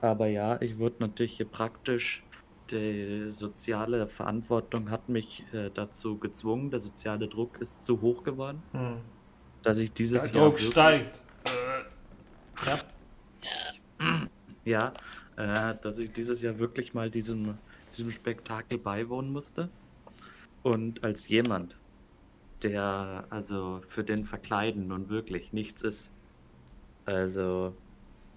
aber 0.00 0.26
ja, 0.26 0.60
ich 0.60 0.78
wurde 0.78 0.96
natürlich 1.00 1.36
hier 1.36 1.46
praktisch 1.46 2.22
die 2.70 3.28
soziale 3.28 4.06
Verantwortung 4.06 4.90
hat 4.90 5.08
mich 5.08 5.44
äh, 5.52 5.70
dazu 5.72 6.18
gezwungen, 6.18 6.70
der 6.70 6.80
soziale 6.80 7.28
Druck 7.28 7.58
ist 7.60 7.82
zu 7.82 8.00
hoch 8.00 8.24
geworden, 8.24 8.62
hm. 8.72 8.96
dass 9.62 9.78
ich 9.78 9.92
dieses 9.92 10.22
der 10.22 10.40
Jahr. 10.40 10.48
Druck 10.48 10.58
steigt. 10.58 11.22
ja, 12.64 12.78
ja 14.64 14.92
äh, 15.36 15.74
dass 15.80 15.98
ich 15.98 16.12
dieses 16.12 16.42
Jahr 16.42 16.58
wirklich 16.58 16.94
mal 16.94 17.10
diesem, 17.10 17.58
diesem 17.90 18.10
Spektakel 18.10 18.78
beiwohnen 18.78 19.32
musste. 19.32 19.68
Und 20.62 21.04
als 21.04 21.28
jemand, 21.28 21.76
der 22.62 23.26
also 23.30 23.80
für 23.86 24.04
den 24.04 24.24
Verkleiden 24.24 24.88
nun 24.88 25.08
wirklich 25.08 25.52
nichts 25.52 25.82
ist, 25.82 26.12
also 27.04 27.74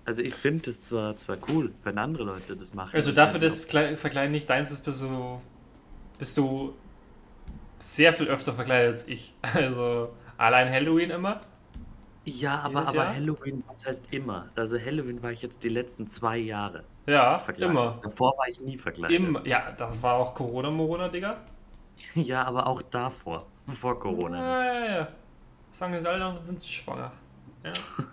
also 0.03 0.21
ich 0.21 0.35
finde 0.35 0.69
es 0.69 0.83
zwar, 0.83 1.17
zwar 1.17 1.37
cool, 1.49 1.73
wenn 1.83 1.97
andere 1.97 2.23
Leute 2.23 2.55
das 2.55 2.73
machen. 2.73 2.91
Also 2.93 3.11
dafür, 3.11 3.39
dass 3.39 3.65
Verkleiden 3.65 4.31
nicht 4.31 4.49
deins 4.49 4.71
ist, 4.71 4.85
bist 4.85 5.01
du, 5.01 5.41
bist 6.17 6.37
du 6.37 6.73
sehr 7.77 8.13
viel 8.13 8.27
öfter 8.27 8.53
verkleidet 8.53 8.93
als 8.93 9.07
ich. 9.07 9.33
Also 9.53 10.13
allein 10.37 10.69
Halloween 10.71 11.09
immer. 11.09 11.41
Ja, 12.29 12.59
aber, 12.59 12.85
aber 12.85 13.07
Halloween, 13.07 13.63
was 13.69 13.85
heißt 13.85 14.11
immer? 14.11 14.49
Also 14.53 14.77
Halloween 14.77 15.23
war 15.23 15.31
ich 15.31 15.41
jetzt 15.41 15.63
die 15.63 15.69
letzten 15.69 16.07
zwei 16.07 16.37
Jahre. 16.37 16.83
Ja, 17.05 17.39
verkleidet. 17.39 17.71
immer. 17.71 17.99
Davor 18.03 18.37
war 18.37 18.49
ich 18.49 18.59
nie 18.59 18.75
verkleidet. 18.75 19.15
Immer. 19.15 19.47
Ja, 19.47 19.71
das 19.71 20.01
war 20.01 20.15
auch 20.15 20.35
Corona-Morona, 20.35 21.07
Digga. 21.07 21.37
ja, 22.15 22.43
aber 22.43 22.67
auch 22.67 22.81
davor. 22.81 23.45
Vor 23.67 23.97
Corona. 23.97 24.39
Ja, 24.39 24.73
ja, 24.73 24.95
ja. 24.97 25.07
Sagen 25.71 25.97
sie 25.97 26.05
alle, 26.09 26.37
sind 26.43 26.61
sie 26.61 26.69
schwanger. 26.69 27.13
Ja. 27.63 27.71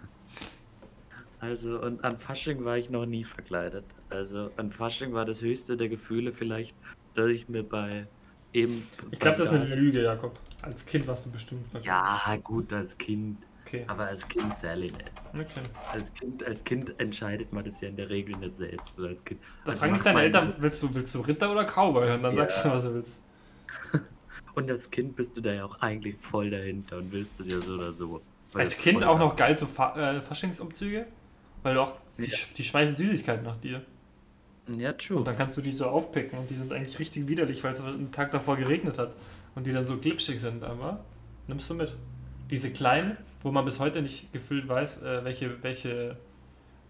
Also, 1.40 1.78
und 1.78 2.02
an 2.02 2.16
Fasching 2.16 2.64
war 2.64 2.78
ich 2.78 2.88
noch 2.88 3.04
nie 3.04 3.22
verkleidet. 3.22 3.84
Also, 4.08 4.50
an 4.56 4.70
Fasching 4.70 5.12
war 5.12 5.26
das 5.26 5.42
höchste 5.42 5.76
der 5.76 5.90
Gefühle 5.90 6.32
vielleicht, 6.32 6.74
dass 7.12 7.28
ich 7.28 7.50
mir 7.50 7.62
bei 7.62 8.06
eben. 8.54 8.88
Ich 9.10 9.18
glaube, 9.18 9.36
das 9.36 9.48
ist 9.48 9.54
eine 9.54 9.74
Lüge, 9.74 10.02
Jakob. 10.02 10.38
Als 10.62 10.86
Kind 10.86 11.06
warst 11.06 11.26
du 11.26 11.30
bestimmt 11.30 11.68
verkleidet. 11.70 11.86
Ja, 11.86 12.36
gut, 12.42 12.72
als 12.72 12.96
Kind. 12.96 13.36
Okay. 13.74 13.84
Aber 13.88 14.06
als 14.06 14.28
Kind 14.28 14.54
Sally 14.54 14.86
nicht. 14.86 15.12
Okay. 15.32 15.60
Als 15.92 16.14
kind, 16.14 16.44
als 16.44 16.64
kind 16.64 17.00
entscheidet 17.00 17.52
man 17.52 17.64
das 17.64 17.80
ja 17.80 17.88
in 17.88 17.96
der 17.96 18.08
Regel 18.08 18.36
nicht 18.36 18.54
selbst. 18.54 18.98
Oder 18.98 19.08
als 19.08 19.24
kind, 19.24 19.40
da 19.64 19.70
also 19.70 19.80
fragen 19.80 19.94
dich 19.94 20.02
deine 20.02 20.22
Eltern, 20.22 20.54
willst 20.58 20.82
du, 20.82 20.94
willst 20.94 21.14
du 21.14 21.20
Ritter 21.20 21.50
oder 21.50 21.64
Cowboy? 21.64 22.14
Und 22.14 22.22
dann 22.22 22.36
ja. 22.36 22.42
sagst 22.42 22.64
du, 22.64 22.70
was 22.70 22.84
du 22.84 22.94
willst. 22.94 23.12
und 24.54 24.70
als 24.70 24.90
Kind 24.90 25.16
bist 25.16 25.36
du 25.36 25.40
da 25.40 25.52
ja 25.52 25.64
auch 25.64 25.80
eigentlich 25.80 26.16
voll 26.16 26.50
dahinter 26.50 26.98
und 26.98 27.12
willst 27.12 27.40
es 27.40 27.50
ja 27.50 27.60
so 27.60 27.74
oder 27.74 27.92
so. 27.92 28.22
Als 28.54 28.78
Kind 28.78 29.02
auch 29.02 29.18
noch 29.18 29.34
geil 29.34 29.58
zu 29.58 29.66
Fa 29.66 30.16
äh, 30.16 30.22
Faschingsumzüge? 30.22 31.06
Weil 31.62 31.74
du 31.74 31.80
auch, 31.80 31.94
die, 32.18 32.30
ja. 32.30 32.36
die 32.56 32.62
schmeißen 32.62 32.94
Süßigkeiten 32.94 33.44
nach 33.44 33.56
dir. 33.56 33.82
Ja, 34.76 34.92
true. 34.92 35.18
Und 35.18 35.26
dann 35.26 35.36
kannst 35.36 35.56
du 35.56 35.62
die 35.62 35.72
so 35.72 35.86
aufpicken 35.86 36.38
und 36.38 36.48
die 36.48 36.54
sind 36.54 36.72
eigentlich 36.72 36.98
richtig 36.98 37.26
widerlich, 37.26 37.64
weil 37.64 37.72
es 37.72 37.80
einen 37.80 38.12
Tag 38.12 38.30
davor 38.32 38.56
geregnet 38.56 38.98
hat. 38.98 39.12
Und 39.54 39.66
die 39.66 39.72
dann 39.72 39.86
so 39.86 39.96
glitschig 39.96 40.40
sind, 40.40 40.64
aber 40.64 41.04
nimmst 41.46 41.70
du 41.70 41.74
mit. 41.74 41.94
Diese 42.50 42.70
kleinen, 42.70 43.16
wo 43.42 43.50
man 43.50 43.64
bis 43.64 43.80
heute 43.80 44.02
nicht 44.02 44.32
gefühlt 44.32 44.68
weiß, 44.68 45.02
äh, 45.02 45.24
welche, 45.24 45.62
welche 45.62 46.16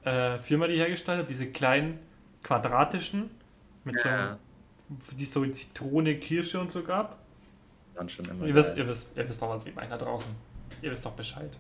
äh, 0.04 0.38
Firma 0.38 0.66
die 0.66 0.76
hergestellt 0.76 1.20
hat, 1.20 1.30
diese 1.30 1.50
kleinen 1.50 1.98
quadratischen, 2.42 3.30
mit 3.84 3.96
ja. 4.04 4.38
so, 5.02 5.16
die 5.16 5.24
so 5.24 5.44
Zitrone, 5.46 6.16
Kirsche 6.16 6.60
und 6.60 6.70
so 6.70 6.82
gab. 6.82 7.18
Dann 7.94 8.08
schon 8.08 8.24
immer 8.26 8.46
ihr, 8.46 8.54
wisst, 8.54 8.76
ihr, 8.76 8.86
wisst, 8.88 9.16
ihr 9.16 9.28
wisst 9.28 9.40
doch, 9.40 9.50
was 9.50 9.66
ich 9.66 9.74
meine 9.74 9.90
da 9.90 9.98
draußen. 9.98 10.34
Ihr 10.82 10.90
wisst 10.90 11.04
doch 11.06 11.12
Bescheid. 11.12 11.50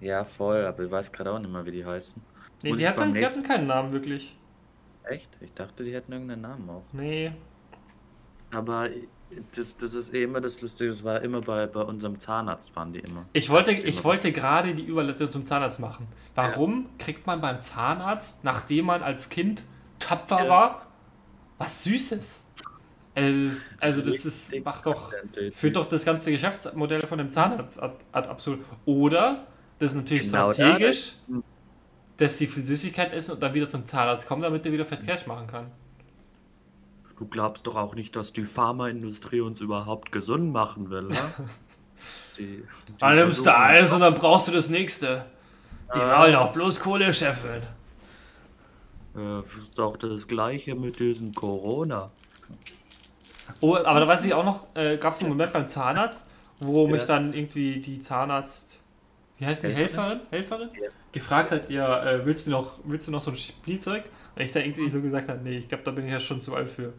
Ja, 0.00 0.24
voll, 0.24 0.64
aber 0.64 0.82
ich 0.82 0.90
weiß 0.90 1.12
gerade 1.12 1.32
auch 1.32 1.38
nicht 1.38 1.50
mehr, 1.50 1.64
wie 1.64 1.70
die 1.70 1.84
heißen. 1.84 2.20
Nee, 2.62 2.70
Muss 2.70 2.78
die, 2.78 2.88
hatten, 2.88 3.14
die 3.14 3.24
hatten 3.24 3.42
keinen 3.42 3.66
Namen 3.66 3.92
wirklich. 3.92 4.36
Echt? 5.04 5.30
Ich 5.40 5.52
dachte, 5.54 5.84
die 5.84 5.94
hätten 5.94 6.12
irgendeinen 6.12 6.42
Namen 6.42 6.68
auch. 6.68 6.82
Nee. 6.92 7.32
Aber 8.52 8.88
das, 9.54 9.76
das 9.76 9.94
ist 9.94 10.14
eh 10.14 10.24
immer 10.24 10.40
das 10.40 10.60
Lustige, 10.60 10.90
das 10.90 11.04
war 11.04 11.20
immer 11.22 11.40
bei, 11.40 11.66
bei 11.66 11.80
unserem 11.82 12.18
Zahnarzt, 12.18 12.74
waren 12.76 12.92
die 12.92 13.00
immer. 13.00 13.26
Ich 13.32 13.50
wollte, 13.50 13.72
ich 13.72 14.04
wollte 14.04 14.32
gerade 14.32 14.74
die 14.74 14.84
Überleitung 14.84 15.30
zum 15.30 15.46
Zahnarzt 15.46 15.80
machen. 15.80 16.06
Warum 16.34 16.82
ja. 16.82 17.04
kriegt 17.04 17.26
man 17.26 17.40
beim 17.40 17.60
Zahnarzt, 17.60 18.44
nachdem 18.44 18.86
man 18.86 19.02
als 19.02 19.28
Kind 19.28 19.62
tapfer 19.98 20.44
ja. 20.44 20.50
war, 20.50 20.86
was 21.58 21.84
Süßes? 21.84 22.44
Also, 23.14 24.00
das 24.00 24.24
ist, 24.24 24.64
macht 24.64 24.86
doch, 24.86 25.12
führt 25.52 25.76
doch 25.76 25.86
das 25.86 26.04
ganze 26.04 26.30
Geschäftsmodell 26.30 27.00
von 27.00 27.18
dem 27.18 27.30
Zahnarzt 27.30 27.82
ad, 27.82 27.96
ad 28.10 28.28
absolut. 28.28 28.60
Oder 28.86 29.46
das 29.78 29.90
ist 29.92 29.96
natürlich 29.96 30.24
genau 30.24 30.52
strategisch, 30.52 31.14
da, 31.28 31.36
dass 32.16 32.38
sie 32.38 32.46
viel 32.46 32.64
Süßigkeit 32.64 33.12
essen 33.12 33.32
und 33.32 33.42
dann 33.42 33.52
wieder 33.52 33.68
zum 33.68 33.84
Zahnarzt 33.84 34.26
kommen, 34.26 34.40
damit 34.40 34.64
er 34.64 34.72
wieder 34.72 34.86
Fett 34.86 35.04
Cash 35.04 35.26
machen 35.26 35.46
kann. 35.46 35.70
Du 37.18 37.26
glaubst 37.26 37.66
doch 37.66 37.76
auch 37.76 37.94
nicht, 37.94 38.16
dass 38.16 38.32
die 38.32 38.44
Pharmaindustrie 38.44 39.40
uns 39.40 39.60
überhaupt 39.60 40.10
gesund 40.12 40.52
machen 40.52 40.90
will, 40.90 41.02
ne? 41.02 41.16
die. 42.38 42.64
die 42.88 42.98
Dann 42.98 43.14
nimmst 43.16 43.46
du 43.46 43.54
eins 43.56 43.92
und 43.92 44.00
dann 44.00 44.14
brauchst 44.14 44.48
du 44.48 44.52
das 44.52 44.68
nächste. 44.68 45.24
Die 45.94 46.00
Ah. 46.00 46.20
wollen 46.22 46.34
auch 46.34 46.52
bloß 46.52 46.80
Kohle 46.80 47.12
scheffeln. 47.12 47.62
Das 49.14 49.54
ist 49.54 49.78
doch 49.78 49.96
das 49.98 50.26
gleiche 50.26 50.74
mit 50.74 50.98
diesem 50.98 51.34
Corona. 51.34 52.10
Oh, 53.60 53.76
aber 53.76 54.00
da 54.00 54.08
weiß 54.08 54.24
ich 54.24 54.32
auch 54.32 54.44
noch, 54.44 54.66
äh, 54.74 54.96
gab 54.96 55.12
es 55.14 55.20
einen 55.20 55.28
Moment 55.28 55.52
beim 55.52 55.68
Zahnarzt, 55.68 56.24
wo 56.60 56.86
mich 56.88 57.02
Ja. 57.02 57.08
dann 57.08 57.34
irgendwie 57.34 57.80
die 57.80 58.00
Zahnarzt, 58.00 58.78
wie 59.38 59.44
heißt 59.46 59.62
die, 59.64 59.68
Helferin? 59.68 60.20
Helferin? 60.30 60.68
Helferin? 60.68 60.82
Ja. 60.82 60.88
Gefragt 61.12 61.50
hat, 61.52 61.68
ja, 61.68 62.02
äh, 62.04 62.24
willst, 62.24 62.46
du 62.46 62.52
noch, 62.52 62.78
willst 62.84 63.06
du 63.06 63.10
noch 63.12 63.20
so 63.20 63.30
ein 63.30 63.36
Spielzeug? 63.36 64.04
Und 64.34 64.42
ich 64.42 64.52
da 64.52 64.60
irgendwie 64.60 64.88
so 64.90 65.00
gesagt 65.00 65.28
habe, 65.28 65.40
nee, 65.42 65.58
ich 65.58 65.68
glaube, 65.68 65.84
da 65.84 65.90
bin 65.90 66.06
ich 66.06 66.12
ja 66.12 66.20
schon 66.20 66.40
zu 66.40 66.54
alt 66.54 66.70
für. 66.70 66.92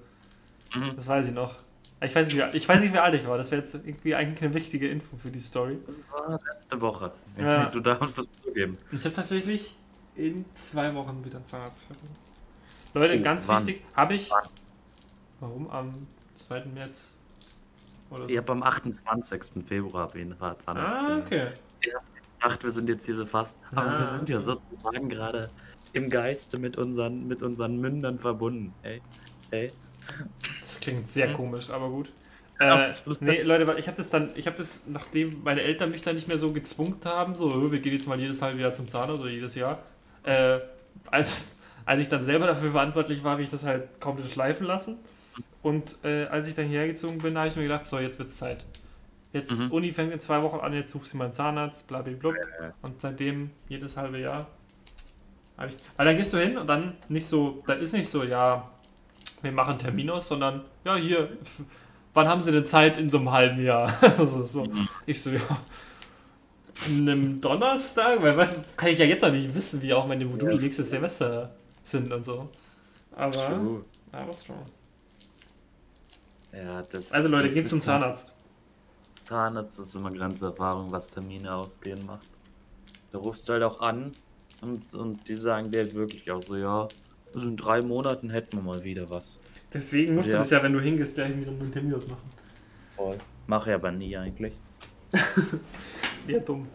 Mhm. 0.75 0.95
Das 0.95 1.07
weiß 1.07 1.25
ich 1.27 1.33
noch. 1.33 1.55
Ich 2.01 2.13
weiß 2.13 2.27
nicht, 2.27 2.37
wie, 2.37 2.57
ich 2.57 2.67
weiß 2.67 2.81
nicht, 2.81 2.93
wie 2.93 2.97
alt 2.99 3.13
ich 3.15 3.27
war. 3.27 3.37
Das 3.37 3.49
wäre 3.51 3.61
jetzt 3.61 3.73
irgendwie 3.75 4.13
eigentlich 4.13 4.41
eine 4.43 4.53
wichtige 4.53 4.89
Info 4.89 5.15
für 5.17 5.31
die 5.31 5.39
Story. 5.39 5.77
Das 5.87 6.01
war 6.11 6.39
letzte 6.51 6.79
Woche. 6.81 7.11
Ja. 7.37 7.65
Du 7.71 7.79
darfst 7.79 8.17
das 8.17 8.25
zugeben. 8.43 8.77
Ich 8.91 9.03
habe 9.05 9.15
tatsächlich 9.15 9.75
in 10.15 10.45
zwei 10.53 10.93
Wochen 10.93 11.23
wieder 11.23 11.37
einen 11.37 11.45
Zahnarzt. 11.45 11.87
Leute, 12.93 13.17
Oh, 13.19 13.23
ganz 13.23 13.47
wann? 13.47 13.65
wichtig, 13.65 13.83
habe 13.95 14.13
ich. 14.15 14.29
Wann? 14.29 14.43
Warum? 15.39 15.69
Am 15.69 15.93
2. 16.35 16.65
März? 16.65 17.01
Oder 18.09 18.23
so. 18.23 18.29
Ich 18.29 18.37
habe 18.37 18.51
am 18.51 18.63
28. 18.63 19.65
Februar 19.65 20.05
auf 20.05 20.15
jeden 20.15 20.35
Fall 20.35 20.57
Zahnarzt. 20.57 21.07
Ah, 21.09 21.17
okay. 21.17 21.47
Ich 21.81 21.91
dachte, 22.41 22.63
wir 22.63 22.71
sind 22.71 22.89
jetzt 22.89 23.05
hier 23.05 23.15
so 23.15 23.25
fast. 23.25 23.59
Aber 23.71 23.87
Ah, 23.93 23.99
wir 23.99 24.05
sind 24.05 24.29
ja 24.29 24.39
sozusagen 24.39 25.09
gerade 25.09 25.49
im 25.93 26.09
Geiste 26.09 26.59
mit 26.59 26.77
unseren, 26.77 27.27
mit 27.27 27.41
unseren 27.43 27.77
Mündern 27.79 28.19
verbunden. 28.19 28.73
Ey. 28.83 29.01
Ey. 29.51 29.71
Das 30.61 30.79
klingt 30.79 31.07
sehr 31.07 31.27
Hm. 31.29 31.33
komisch, 31.35 31.69
aber 31.69 31.89
gut. 31.89 32.11
Äh, 32.59 32.85
nee, 33.19 33.41
Leute, 33.41 33.75
ich 33.79 33.87
habe 33.87 33.97
das 33.97 34.09
dann, 34.09 34.29
ich 34.35 34.45
habe 34.47 34.57
das, 34.57 34.83
nachdem 34.87 35.41
meine 35.43 35.61
Eltern 35.61 35.89
mich 35.89 36.01
dann 36.01 36.15
nicht 36.15 36.27
mehr 36.27 36.37
so 36.37 36.51
gezwungen 36.51 36.97
haben, 37.03 37.35
so, 37.35 37.45
"Oh, 37.47 37.71
wir 37.71 37.79
gehen 37.79 37.93
jetzt 37.93 38.07
mal 38.07 38.19
jedes 38.19 38.41
halbe 38.41 38.61
Jahr 38.61 38.71
zum 38.73 38.87
Zahnarzt 38.87 39.21
oder 39.21 39.31
jedes 39.31 39.55
Jahr, 39.55 39.79
äh, 40.23 40.59
als, 41.07 41.57
als 41.85 42.01
ich 42.01 42.09
dann 42.09 42.23
selber 42.23 42.47
dafür 42.47 42.71
verantwortlich 42.71 43.23
war, 43.23 43.33
habe 43.33 43.43
ich 43.43 43.49
das 43.49 43.63
halt 43.63 43.99
komplett 43.99 44.31
schleifen 44.31 44.67
lassen. 44.67 44.97
Und 45.61 45.97
äh, 46.03 46.25
als 46.25 46.47
ich 46.47 46.55
dann 46.55 46.67
hierher 46.67 46.87
gezogen 46.87 47.17
bin, 47.19 47.37
habe 47.37 47.47
ich 47.47 47.55
mir 47.55 47.63
gedacht, 47.63 47.85
so, 47.85 47.99
jetzt 47.99 48.19
wird's 48.19 48.35
Zeit. 48.35 48.65
Jetzt, 49.33 49.51
Mhm. 49.51 49.71
Uni 49.71 49.91
fängt 49.91 50.13
in 50.13 50.19
zwei 50.19 50.41
Wochen 50.43 50.59
an, 50.59 50.73
jetzt 50.73 50.91
suchst 50.91 51.13
du 51.13 51.17
mal 51.17 51.25
einen 51.25 51.33
Zahnarzt, 51.33 51.87
bla, 51.87 52.01
bla, 52.01 52.13
bla. 52.13 52.31
Ja. 52.61 52.73
Und 52.83 53.01
seitdem, 53.01 53.49
jedes 53.67 53.97
halbe 53.97 54.19
Jahr, 54.19 54.47
ich. 55.67 55.77
Weil 55.97 56.05
dann 56.05 56.17
gehst 56.17 56.33
du 56.33 56.37
hin 56.39 56.57
und 56.57 56.67
dann 56.67 56.97
nicht 57.09 57.27
so, 57.27 57.59
dann 57.67 57.79
ist 57.79 57.93
nicht 57.93 58.09
so, 58.09 58.23
ja, 58.23 58.69
wir 59.41 59.51
machen 59.51 59.77
Termin 59.77 60.09
aus, 60.09 60.27
sondern, 60.27 60.61
ja, 60.85 60.95
hier, 60.95 61.29
wann 62.13 62.27
haben 62.27 62.41
sie 62.41 62.51
denn 62.51 62.65
Zeit 62.65 62.97
in 62.97 63.09
so 63.09 63.17
einem 63.17 63.31
halben 63.31 63.61
Jahr? 63.61 63.91
ist 64.03 64.53
so. 64.53 64.65
Mhm. 64.65 64.87
Ich 65.05 65.21
so, 65.21 65.29
ja. 65.31 65.39
An 66.85 67.07
einem 67.07 67.39
Donnerstag? 67.41 68.21
Weil 68.21 68.35
was 68.35 68.55
kann 68.75 68.89
ich 68.89 68.99
ja 68.99 69.05
jetzt 69.05 69.21
noch 69.21 69.31
nicht 69.31 69.53
wissen, 69.53 69.81
wie 69.81 69.93
auch 69.93 70.07
meine 70.07 70.25
Module 70.25 70.55
Ja. 70.55 70.61
nächstes 70.61 70.89
Semester 70.89 71.51
sind 71.83 72.11
und 72.11 72.25
so. 72.25 72.49
Aber, 73.15 73.31
True. 73.31 73.85
aber 74.11 74.33
strong. 74.33 74.65
Ja, 76.51 76.81
das 76.83 77.11
Also 77.11 77.29
Leute, 77.29 77.43
das 77.43 77.53
geht 77.53 77.69
zum 77.69 77.79
Zahnarzt. 77.79 78.33
Zahnarzt 79.21 79.79
ist 79.79 79.95
immer 79.95 80.09
eine 80.09 80.17
ganze 80.19 80.47
Erfahrung, 80.47 80.91
was 80.91 81.09
Termine 81.09 81.53
ausgehen 81.53 82.05
macht. 82.05 82.27
Da 83.11 83.19
rufst 83.19 83.47
du 83.47 83.53
halt 83.53 83.63
auch 83.63 83.79
an 83.81 84.11
und, 84.63 84.93
und 84.95 85.27
die 85.27 85.35
sagen 85.35 85.71
dir 85.71 85.79
halt 85.81 85.93
wirklich 85.93 86.29
auch 86.31 86.41
so, 86.41 86.55
ja, 86.55 86.87
also 87.33 87.47
in 87.49 87.57
drei 87.57 87.81
Monaten 87.81 88.29
hätten 88.29 88.57
wir 88.57 88.63
mal 88.63 88.83
wieder 88.83 89.09
was. 89.09 89.39
Deswegen 89.73 90.15
musst 90.15 90.27
Ja. 90.29 90.33
du 90.33 90.39
das 90.39 90.49
ja, 90.51 90.61
wenn 90.63 90.73
du 90.73 90.79
hingehst, 90.79 91.15
gleich 91.15 91.35
wieder 91.37 91.51
einen 91.51 91.71
Termin 91.71 91.95
ausmachen. 91.95 92.21
Voll. 92.95 93.17
Mache 93.47 93.69
ich 93.71 93.75
aber 93.75 93.91
nie 93.91 94.15
eigentlich. 94.17 94.53
Ja, 96.27 96.39
dumm. 96.39 96.67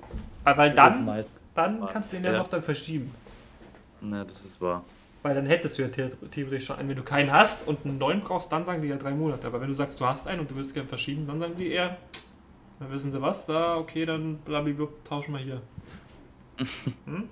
Aber 0.45 0.59
weil 0.59 0.73
Ich 0.73 0.79
ruf 0.79 1.31
dann, 1.55 1.81
dann 1.81 1.89
kannst 1.89 2.13
du 2.13 2.19
ihn 2.19 2.25
ja, 2.25 2.33
Ja. 2.33 2.39
noch 2.39 2.49
dann 2.49 2.63
verschieben. 2.63 3.11
Ne, 4.03 4.25
das 4.29 4.45
ist 4.45 4.61
wahr. 4.61 4.85
Weil 5.23 5.35
dann 5.35 5.47
hättest 5.47 5.79
du 5.79 5.83
ja 5.83 5.89
the- 5.89 6.11
theoretisch 6.31 6.67
schon 6.67 6.77
einen. 6.77 6.89
Wenn 6.91 6.97
du 6.97 7.03
keinen 7.03 7.33
hast 7.33 7.67
und 7.67 7.85
einen 7.85 7.97
neuen 7.99 8.21
brauchst, 8.21 8.53
dann 8.53 8.65
sagen 8.67 8.83
die 8.83 8.89
ja 8.89 8.97
drei 8.97 9.13
Monate. 9.13 9.47
Aber 9.47 9.61
wenn 9.61 9.69
du 9.69 9.75
sagst, 9.75 9.99
du 10.01 10.05
hast 10.07 10.27
einen 10.29 10.41
und 10.41 10.51
du 10.51 10.57
willst 10.57 10.75
gerne 10.75 10.87
verschieben, 10.89 11.27
dann 11.27 11.41
sagen 11.41 11.55
die 11.57 11.69
eher, 11.69 11.97
dann 12.79 12.91
wissen 12.93 13.11
sie 13.11 13.21
was, 13.23 13.47
da, 13.47 13.77
okay, 13.79 14.05
dann 14.05 14.37
blablabla, 14.45 14.87
tauschen 15.05 15.33
wir 15.35 15.41
hier. 15.41 15.63
Hm? 17.07 17.29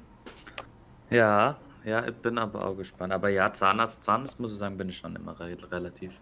Ja, 1.10 1.56
ja, 1.84 2.04
ich 2.06 2.16
bin 2.16 2.36
aber 2.36 2.66
auch 2.66 2.76
gespannt. 2.76 3.12
Aber 3.12 3.28
ja, 3.28 3.52
Zahnarzt, 3.52 4.02
Zahnarzt 4.02 4.40
muss 4.40 4.52
ich 4.52 4.58
sagen, 4.58 4.76
bin 4.76 4.88
ich 4.88 4.96
schon 4.96 5.14
immer 5.14 5.38
re 5.38 5.56
relativ, 5.70 6.20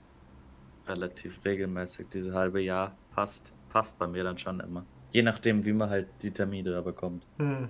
relativ 0.86 1.42
regelmäßig. 1.44 2.08
Diese 2.10 2.34
halbe 2.34 2.60
Jahr 2.60 2.94
passt, 3.14 3.52
passt 3.70 3.98
bei 3.98 4.06
mir 4.06 4.24
dann 4.24 4.36
schon 4.36 4.60
immer. 4.60 4.84
Je 5.10 5.22
nachdem, 5.22 5.64
wie 5.64 5.72
man 5.72 5.88
halt 5.88 6.08
die 6.22 6.30
Termine 6.30 6.70
da 6.70 6.82
bekommt. 6.82 7.26
Hm. 7.38 7.68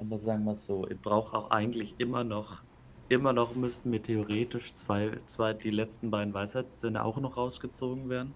Aber 0.00 0.18
sagen 0.18 0.44
wir 0.44 0.52
es 0.52 0.66
so, 0.66 0.88
ich 0.88 0.98
brauche 0.98 1.36
auch 1.36 1.50
eigentlich 1.50 1.94
immer 1.98 2.24
noch, 2.24 2.62
immer 3.08 3.32
noch 3.32 3.54
müssten 3.54 3.90
mir 3.90 4.02
theoretisch 4.02 4.72
zwei, 4.74 5.18
zwei, 5.26 5.52
die 5.52 5.70
letzten 5.70 6.10
beiden 6.10 6.34
Weisheitszähne 6.34 7.04
auch 7.04 7.20
noch 7.20 7.36
rausgezogen 7.36 8.08
werden. 8.08 8.34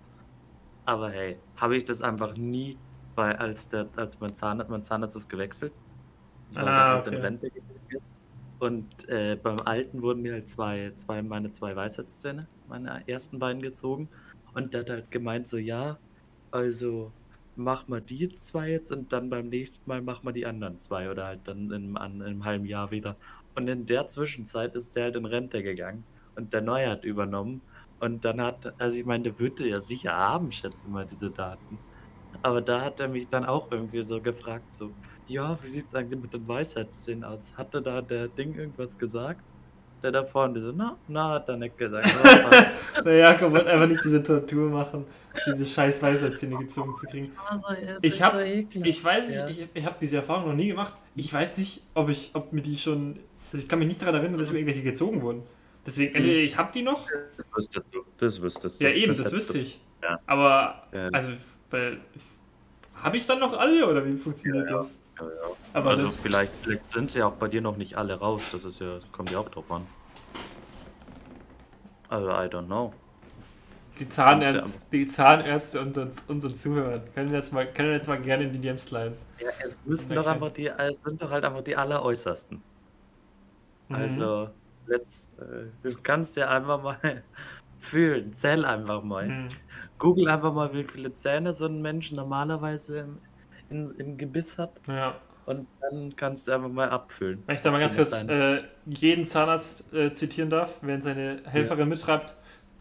Aber 0.84 1.10
hey, 1.10 1.38
habe 1.56 1.76
ich 1.76 1.84
das 1.84 2.02
einfach 2.02 2.36
nie, 2.36 2.76
weil 3.14 3.34
als 3.36 3.68
der, 3.68 3.88
als 3.96 4.20
mein 4.20 4.34
Zahnarzt, 4.34 4.70
mein 4.70 4.84
Zahnarzt 4.84 5.16
ist 5.16 5.28
gewechselt, 5.28 5.72
weil 6.60 6.68
Ah, 6.68 6.88
halt 6.88 7.06
in 7.06 7.16
okay. 7.16 7.20
Rente 7.20 7.50
gegangen 7.50 7.86
ist. 8.02 8.20
Und 8.58 9.08
äh, 9.08 9.36
beim 9.36 9.60
Alten 9.60 10.02
wurden 10.02 10.22
mir 10.22 10.34
halt 10.34 10.48
zwei, 10.48 10.92
zwei, 10.96 11.22
meine 11.22 11.50
zwei 11.50 11.76
Weisheitszähne, 11.76 12.48
meine 12.66 13.06
ersten 13.08 13.38
beiden 13.38 13.62
gezogen. 13.62 14.10
Und 14.54 14.74
der 14.74 14.80
hat 14.82 14.90
halt 14.90 15.10
gemeint 15.10 15.46
so, 15.48 15.58
ja, 15.58 15.98
also 16.50 17.12
mach 17.56 17.88
mal 17.88 18.00
die 18.02 18.28
zwei 18.30 18.70
jetzt 18.70 18.90
und 18.92 19.12
dann 19.12 19.30
beim 19.30 19.48
nächsten 19.48 19.88
Mal 19.88 20.02
mach 20.02 20.22
mal 20.22 20.32
die 20.32 20.46
anderen 20.46 20.78
zwei 20.78 21.10
oder 21.10 21.26
halt 21.26 21.46
dann 21.48 21.70
in, 21.72 21.96
an, 21.96 22.16
in 22.16 22.22
einem 22.22 22.44
halben 22.44 22.66
Jahr 22.66 22.90
wieder. 22.90 23.16
Und 23.54 23.68
in 23.68 23.86
der 23.86 24.08
Zwischenzeit 24.08 24.74
ist 24.74 24.96
der 24.96 25.04
halt 25.04 25.16
in 25.16 25.26
Rente 25.26 25.62
gegangen 25.62 26.06
und 26.36 26.52
der 26.52 26.62
Neue 26.62 26.90
hat 26.90 27.04
übernommen. 27.04 27.62
Und 28.00 28.24
dann 28.24 28.40
hat, 28.40 28.74
also 28.80 28.96
ich 28.98 29.04
meine, 29.06 29.24
der 29.24 29.38
würde 29.38 29.68
ja 29.68 29.80
sicher 29.80 30.12
haben, 30.14 30.50
schätze 30.52 30.88
mal, 30.90 31.06
diese 31.06 31.30
Daten. 31.30 31.80
Aber 32.44 32.61
da 32.61 32.83
hat 32.83 33.00
er 33.00 33.09
mich 33.09 33.26
dann 33.28 33.46
auch 33.46 33.72
irgendwie 33.72 34.02
so 34.02 34.20
gefragt, 34.20 34.70
so, 34.70 34.90
ja, 35.26 35.57
wie 35.62 35.68
sieht's 35.68 35.94
eigentlich 35.94 36.20
mit 36.20 36.35
den 36.35 36.46
Weisheitszähnen 36.46 37.24
aus? 37.24 37.54
Hatte 37.57 37.80
da 37.80 38.02
der 38.02 38.28
Ding 38.28 38.54
irgendwas 38.54 38.98
gesagt? 38.98 39.40
Der 40.02 40.12
da 40.12 40.22
vorne, 40.24 40.61
so, 40.61 40.70
na, 40.70 40.98
na, 41.09 41.30
hat 41.30 41.48
er 41.48 41.57
nicht 41.57 41.78
gesagt. 41.78 42.07
Naja, 43.02 43.33
komm, 43.38 43.52
wollte 43.54 43.70
einfach 43.72 43.87
nicht 43.88 44.04
diese 44.04 44.22
Tortur 44.22 44.68
machen, 44.68 45.07
diese 45.46 45.64
scheiß 45.64 46.02
Weisheitszähne 46.02 46.59
gezogen 46.59 46.94
zu 47.00 47.07
kriegen. 47.07 47.30
Das 47.35 47.62
war 47.64 47.76
so- 47.76 47.98
Ich 48.02 48.22
hab- 48.22 48.33
so. 48.35 48.40
Ich 48.40 49.02
weiß 49.02 49.26
nicht, 49.26 49.37
Ja. 49.38 49.48
ich, 49.48 49.66
ich 49.72 49.87
habe 49.87 49.96
diese 49.98 50.16
Erfahrung 50.16 50.48
noch 50.50 50.54
nie 50.57 50.68
gemacht. 50.68 50.92
Ich 51.14 51.33
weiß 51.33 51.57
nicht, 51.57 51.80
ob 51.94 52.11
ich, 52.11 52.30
ob 52.35 52.52
mir 52.52 52.61
die 52.61 52.76
schon. 52.76 53.20
Also 53.52 53.62
ich 53.62 53.68
kann 53.70 53.78
mich 53.78 53.88
nicht 53.88 54.02
daran 54.02 54.16
erinnern, 54.16 54.38
dass 54.38 54.50
mir 54.50 54.59
irgendwelche 54.59 54.83
gezogen 54.83 55.22
wurden. 55.22 55.42
Deswegen, 55.87 56.14
entweder 56.14 56.40
ich 56.40 56.54
habe 56.59 56.70
die 56.74 56.83
noch. 56.83 57.07
Das 57.38 57.48
wüsstest 57.57 57.87
du. 57.90 58.04
Das 58.18 58.42
wüsstest 58.42 58.83
du. 58.83 58.85
Ja, 58.85 58.90
eben, 58.90 59.09
das, 59.09 59.18
hättest 59.20 59.35
wüsste 59.35 59.59
ich. 59.59 59.80
Ja. 60.02 60.18
Aber, 60.26 60.83
Ja. 60.92 61.09
also, 61.12 61.30
weil. 61.74 62.00
Habe 63.02 63.16
ich 63.18 63.26
dann 63.26 63.40
noch 63.40 63.52
alle 63.58 63.87
oder 63.87 64.06
wie 64.06 64.16
funktioniert 64.16 64.66
Ja, 64.70 64.76
ja. 64.76 64.76
das? 64.78 64.96
Ja, 65.18 65.24
ja. 65.26 65.30
Aber 65.74 65.90
also 65.90 66.08
das- 66.08 66.18
vielleicht, 66.20 66.56
vielleicht 66.56 66.88
sind 66.88 67.10
sie 67.10 67.18
ja 67.18 67.26
auch 67.26 67.32
bei 67.34 67.48
dir 67.48 67.60
noch 67.60 67.77
nicht 67.77 67.96
alle 67.98 68.14
raus. 68.14 68.42
Das 68.52 68.64
ist 68.64 68.81
ja, 68.81 69.00
kommt 69.12 69.31
ja 69.31 69.38
auch 69.40 69.48
drauf 69.50 69.70
an. 69.70 69.87
Also 72.08 72.29
I 72.31 72.46
don't 72.48 72.66
know. 72.66 72.92
die, 73.98 74.08
Zahnärzte, 74.08 74.64
die 74.92 75.06
Zahnärzte 75.08 75.81
unter 75.81 76.08
unseren 76.29 76.56
Zuhörern 76.56 77.02
können 77.14 77.33
jetzt 77.33 77.52
mal, 77.52 77.66
können 77.66 77.92
jetzt 77.92 78.08
mal 78.08 78.20
gerne 78.20 78.44
in 78.44 78.52
die 78.52 78.60
DMs 78.60 78.90
leiten. 78.90 79.16
Ja, 79.40 79.48
es 79.64 79.81
müssen 79.85 80.14
doch 80.14 80.27
einfach 80.27 80.52
die, 80.52 80.66
es 80.68 80.96
sind 80.96 81.20
doch 81.20 81.31
halt 81.31 81.44
einfach 81.44 81.62
die 81.62 81.77
alleräußersten. 81.77 82.62
Mhm. 83.88 83.94
Also, 83.94 84.50
let's, 84.87 85.29
äh, 85.38 85.66
du 85.88 85.96
kannst 86.02 86.37
ja 86.37 86.48
einfach 86.48 86.83
mal 86.83 86.98
fühlen, 87.79 88.33
zähl 88.33 88.64
einfach 88.64 89.02
mal. 89.02 89.27
Mhm. 89.29 89.48
Google 89.98 90.28
einfach 90.28 90.52
mal, 90.52 90.72
wie 90.74 90.84
viele 90.84 91.12
Zähne 91.12 91.54
so 91.54 91.66
ein 91.66 91.80
Mensch 91.82 92.12
normalerweise 92.12 92.98
im, 93.00 93.18
in, 93.70 93.86
im 93.98 94.16
Gebiss 94.18 94.58
hat 94.58 94.80
Ja. 94.86 95.16
und 95.46 95.66
dann 95.80 96.14
kannst 96.16 96.48
du 96.48 96.52
einfach 96.52 96.68
mal 96.68 96.90
abfüllen. 96.90 97.42
Wenn 97.46 97.56
ich 97.56 97.62
da 97.62 97.70
mal 97.70 97.80
ganz 97.80 97.96
Wenn 97.96 98.04
kurz 98.06 98.22
äh, 98.28 98.62
jeden 98.86 99.24
Zahnarzt 99.26 99.92
äh, 99.94 100.12
zitieren 100.12 100.50
darf, 100.50 100.78
während 100.82 101.02
seine 101.04 101.42
Helferin 101.44 101.88
mitschreibt, 101.88 102.34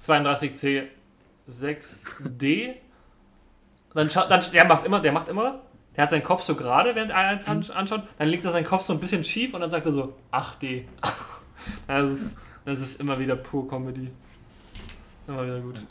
32C 0.03 0.88
6D. 1.49 2.76
Dann, 3.93 4.09
dann 4.09 4.43
der 4.51 4.66
macht 4.66 4.86
immer, 4.86 4.99
der 4.99 5.11
macht 5.11 5.28
immer, 5.30 5.61
der 5.95 6.03
hat 6.03 6.09
seinen 6.09 6.24
Kopf 6.24 6.41
so 6.41 6.55
gerade, 6.55 6.95
während 6.95 7.11
er 7.11 7.18
eins 7.18 7.47
an- 7.47 7.64
anschaut, 7.72 8.03
dann 8.18 8.28
legt 8.28 8.43
er 8.45 8.51
seinen 8.51 8.66
Kopf 8.66 8.84
so 8.84 8.93
ein 8.93 8.99
bisschen 8.99 9.24
schief 9.24 9.53
und 9.53 9.61
dann 9.61 9.70
sagt 9.70 9.86
er 9.86 9.91
so 9.91 10.14
8D. 10.32 10.86
das, 11.88 12.05
ist, 12.05 12.38
das 12.66 12.80
ist 12.80 12.99
immer 12.99 13.20
wieder 13.20 13.36
pur 13.36 13.68
Comedy. 13.68 14.09
Immer 15.28 15.43
wieder 15.45 15.59
gut. 15.59 15.86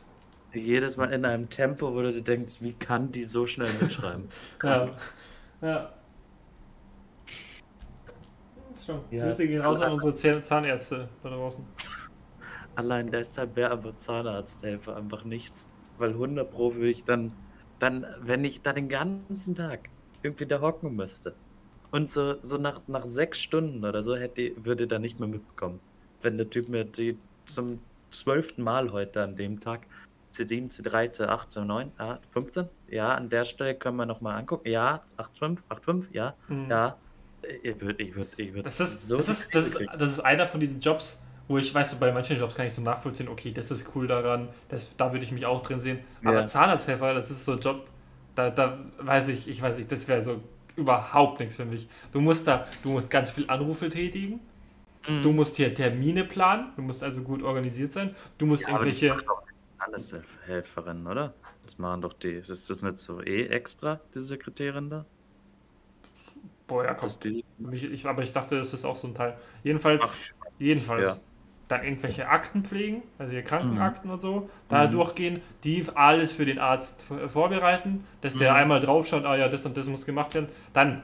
Jedes 0.53 0.97
Mal 0.97 1.13
in 1.13 1.25
einem 1.25 1.49
Tempo, 1.49 1.95
wo 1.95 2.03
du 2.03 2.13
dir 2.13 2.23
denkst, 2.23 2.57
wie 2.61 2.73
kann 2.75 3.11
die 3.11 3.25
so 3.25 3.47
schnell 3.47 3.73
mitschreiben? 3.81 4.29
Ja. 4.63 4.91
ja. 5.61 5.93
Ist 8.75 8.87
schon. 8.87 9.01
Ja. 9.11 9.27
Grüße 9.27 9.47
gehen 9.47 9.61
raus 9.63 9.81
an 9.81 9.93
unsere 9.93 10.15
Zahn- 10.15 10.43
Zahnärzte 10.45 11.09
da 11.23 11.29
draußen. 11.31 11.65
Allein 12.75 13.11
deshalb 13.11 13.55
wäre 13.57 13.73
einfach 13.73 13.97
Zahnarzthelfer 13.97 14.97
einfach 14.97 15.25
nichts. 15.25 15.69
Weil 15.99 16.11
100 16.11 16.51
Pro 16.51 16.75
würde 16.75 16.91
ich 16.91 17.05
dann 17.05 17.33
dann, 17.83 18.07
wenn 18.21 18.45
ich 18.45 18.63
da 18.63 18.73
den 18.73 18.89
ganzen 18.89 19.57
Tag 19.57 19.89
irgendwie 20.23 20.47
da 20.47 20.61
hocken 20.61 20.95
müsste 20.95 21.35
und 21.91 22.09
so, 22.09 22.41
so 22.41 22.57
nach, 22.57 22.81
nach 22.87 23.05
sechs 23.05 23.41
Stunden 23.41 23.85
oder 23.85 24.05
so 24.05 24.15
hätte, 24.15 24.53
würde 24.57 24.87
da 24.87 25.01
nicht 25.01 25.19
mehr 25.19 25.29
mitbekommen. 25.29 25.81
Wenn 26.21 26.37
der 26.39 26.49
Typ 26.49 26.69
mir 26.69 26.85
die 26.85 27.19
zum 27.45 27.81
zwölften 28.11 28.63
Mal 28.63 28.93
heute 28.93 29.25
an 29.25 29.35
dem 29.35 29.59
Tag 29.59 29.81
C7, 30.33 30.69
C3, 30.71 31.09
C8, 31.11 31.51
C9, 31.51 31.93
ja, 31.99 32.19
15? 32.31 32.69
Ja, 32.89 33.15
an 33.15 33.29
der 33.29 33.45
Stelle 33.45 33.75
können 33.75 33.97
wir 33.97 34.07
nochmal 34.07 34.39
angucken. 34.39 34.69
Ja, 34.69 35.03
8,5, 35.17 35.65
8,5, 35.69 36.09
ja, 36.13 36.35
Mhm. 36.49 36.71
ja. 36.71 36.97
Ich 37.63 37.81
würde, 37.81 38.03
ich 38.03 38.15
würde, 38.15 38.31
ich 38.37 38.53
würde 38.55 38.63
Das 38.63 38.79
ist, 38.81 39.11
das, 39.11 39.29
ist, 39.29 39.55
das, 39.55 39.67
ist, 39.75 39.81
das 39.99 40.11
ist 40.13 40.21
einer 40.21 40.47
von 40.47 40.61
diesen 40.61 40.81
Jobs, 40.81 41.21
wo 41.49 41.59
ich 41.59 41.75
weiß, 41.75 41.91
so 41.91 41.99
bei 41.99 42.13
manchen 42.13 42.39
Jobs 42.39 42.55
kann 42.55 42.67
ich 42.67 42.73
so 42.73 42.83
nachvollziehen, 42.83 43.29
okay, 43.29 43.53
das 43.53 43.71
ist 43.71 43.87
cool 43.95 44.07
daran, 44.07 44.49
das, 44.69 44.97
da 44.97 45.13
würde 45.13 45.25
ich 45.25 45.33
mich 45.33 45.45
auch 45.47 45.63
drin 45.63 45.81
sehen. 45.81 45.99
Aber 46.23 46.33
Ja. 46.39 46.47
Zahnarzthelfer, 46.47 47.15
das 47.15 47.31
ist 47.31 47.45
so 47.45 47.53
ein 47.53 47.61
Job, 47.61 47.89
da, 48.37 48.51
da 48.51 48.79
weiß 48.99 49.29
ich, 49.29 49.49
ich 49.49 49.61
weiß 49.61 49.77
nicht, 49.79 49.91
das 49.91 50.07
wäre 50.09 50.23
so 50.23 50.41
überhaupt 50.77 51.41
nichts 51.41 51.57
für 51.57 51.65
mich. 51.65 51.89
Du 52.13 52.21
musst 52.21 52.47
da, 52.47 52.67
du 52.83 52.91
musst 52.93 53.11
ganz 53.11 53.31
viel 53.31 53.49
Anrufe 53.51 53.89
tätigen, 53.89 54.41
Mhm. 55.09 55.23
du 55.23 55.33
musst 55.33 55.57
hier 55.57 55.75
Termine 55.75 56.25
planen, 56.25 56.73
du 56.77 56.83
musst 56.83 57.03
also 57.03 57.23
gut 57.23 57.43
organisiert 57.43 57.93
sein, 57.93 58.15
du 58.39 58.47
musst 58.47 58.63
Ja, 58.63 58.75
aber 58.75 58.85
irgendwelche. 58.85 59.09
doch 59.27 59.43
alles 59.87 60.13
Helf- 60.13 60.39
Helferinnen, 60.43 61.07
oder? 61.07 61.39
Das 61.63 61.79
machen 61.79 62.01
doch 62.03 62.13
die. 62.15 62.33
Ist 62.35 62.71
das 62.71 62.83
nicht 62.83 62.99
so 62.99 63.21
eh 63.23 63.47
extra, 63.47 64.03
die 64.15 64.21
Sekretärin 64.21 64.91
da? 64.91 65.07
Boah, 66.67 66.85
ja, 66.85 66.95
komm. 66.95 67.15
Ich, 67.71 67.85
ich, 67.85 68.07
aber 68.07 68.23
ich 68.23 68.33
dachte, 68.33 68.57
das 68.59 68.75
ist 68.75 68.85
auch 68.85 68.97
so 68.97 69.09
ein 69.09 69.15
Teil. 69.15 69.37
Jedenfalls, 69.63 70.03
Ach, 70.05 70.19
jedenfalls. 70.59 71.21
Ja. 71.21 71.25
Dann 71.69 71.85
irgendwelche 71.85 72.29
Akten 72.29 72.65
pflegen, 72.65 73.03
also 73.19 73.33
die 73.33 73.41
Krankenakten 73.43 74.11
und 74.11 74.21
so, 74.21 74.51
da 74.69 74.87
Mhm. 74.87 74.89
durchgehen, 74.89 75.41
die 75.65 75.87
alles 75.95 76.33
für 76.33 76.45
den 76.45 76.59
Arzt 76.59 77.05
vorbereiten, 77.29 78.05
dass 78.21 78.37
der 78.37 78.55
Mhm. 78.55 78.55
einmal 78.55 78.81
draufschaut, 78.81 79.25
ah 79.25 79.37
ja, 79.37 79.49
das 79.49 79.65
und 79.65 79.77
das 79.77 79.87
muss 79.87 80.05
gemacht 80.05 80.35
werden. 80.35 80.49
Dann 80.75 81.03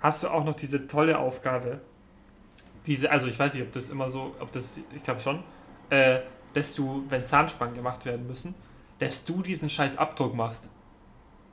hast 0.00 0.22
du 0.24 0.28
auch 0.28 0.44
noch 0.44 0.56
diese 0.56 0.86
tolle 0.88 1.18
Aufgabe, 1.18 1.80
diese, 2.86 3.10
also 3.10 3.26
ich 3.26 3.38
weiß 3.38 3.54
nicht, 3.54 3.62
ob 3.62 3.72
das 3.72 3.88
immer 3.90 4.10
so, 4.10 4.34
ob 4.40 4.52
das, 4.52 4.78
ich 4.94 5.02
glaube 5.02 5.20
schon, 5.20 5.42
äh, 5.90 6.20
dass 6.54 6.74
du, 6.74 7.04
wenn 7.08 7.26
Zahnspangen 7.26 7.74
gemacht 7.74 8.04
werden 8.04 8.26
müssen, 8.26 8.54
dass 8.98 9.24
du 9.24 9.42
diesen 9.42 9.68
scheiß 9.70 9.96
Abdruck 9.96 10.34
machst. 10.34 10.64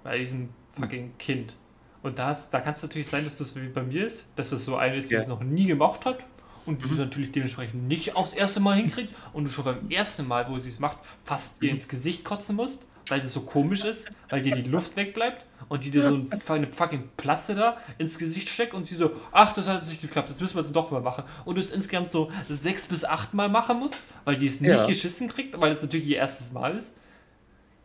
Bei 0.03 0.17
diesem 0.17 0.49
fucking 0.79 1.17
Kind. 1.17 1.53
Und 2.03 2.19
da, 2.19 2.27
hast, 2.27 2.53
da 2.53 2.59
kann 2.59 2.73
es 2.73 2.81
natürlich 2.83 3.07
sein, 3.07 3.23
dass 3.23 3.37
das 3.39 3.55
wie 3.55 3.67
bei 3.67 3.81
mir 3.81 4.05
ist, 4.05 4.27
dass 4.35 4.51
das 4.51 4.63
so 4.65 4.75
eine 4.77 4.97
ist, 4.97 5.09
die 5.09 5.15
Ja. 5.15 5.21
es 5.21 5.27
noch 5.27 5.41
nie 5.41 5.65
gemacht 5.65 6.05
hat 6.05 6.25
und 6.65 6.79
Mhm. 6.81 6.87
die 6.87 6.93
es 6.93 6.99
natürlich 6.99 7.31
dementsprechend 7.31 7.87
nicht 7.87 8.15
aufs 8.15 8.33
erste 8.33 8.59
Mal 8.59 8.75
hinkriegt 8.77 9.13
und 9.33 9.45
du 9.45 9.49
schon 9.49 9.65
beim 9.65 9.89
ersten 9.89 10.27
Mal, 10.27 10.47
wo 10.49 10.59
sie 10.59 10.69
es 10.69 10.79
macht, 10.79 10.97
fast 11.23 11.61
Mhm. 11.61 11.67
ihr 11.67 11.73
ins 11.73 11.87
Gesicht 11.87 12.23
kotzen 12.23 12.55
musst, 12.55 12.85
weil 13.07 13.21
das 13.21 13.33
so 13.33 13.41
komisch 13.41 13.83
ist, 13.85 14.11
weil 14.29 14.41
dir 14.41 14.55
die 14.55 14.69
Luft 14.69 14.95
wegbleibt 14.95 15.45
und 15.69 15.83
die 15.83 15.91
dir 15.91 16.07
so 16.07 16.15
ein, 16.15 16.29
eine 16.47 16.67
fucking 16.67 17.09
Plaste 17.17 17.55
da 17.55 17.77
ins 17.97 18.17
Gesicht 18.17 18.49
steckt 18.49 18.73
und 18.73 18.87
sie 18.87 18.95
so, 18.95 19.11
ach, 19.31 19.53
das 19.53 19.67
hat 19.67 19.85
nicht 19.87 20.01
geklappt, 20.01 20.29
jetzt 20.29 20.41
müssen 20.41 20.55
wir 20.55 20.61
es 20.61 20.71
doch 20.71 20.91
mal 20.91 21.01
machen. 21.01 21.23
Und 21.45 21.55
du 21.55 21.61
es 21.61 21.71
insgesamt 21.71 22.09
so 22.09 22.31
sechs 22.49 22.87
bis 22.87 23.03
acht 23.05 23.33
Mal 23.33 23.49
machen 23.49 23.79
musst, 23.79 24.01
weil 24.23 24.37
die 24.37 24.47
es 24.47 24.59
nicht 24.61 24.71
Ja. 24.71 24.85
geschissen 24.87 25.27
kriegt, 25.27 25.59
weil 25.59 25.71
es 25.71 25.81
natürlich 25.81 26.07
ihr 26.07 26.17
erstes 26.17 26.51
Mal 26.51 26.77
ist. 26.77 26.95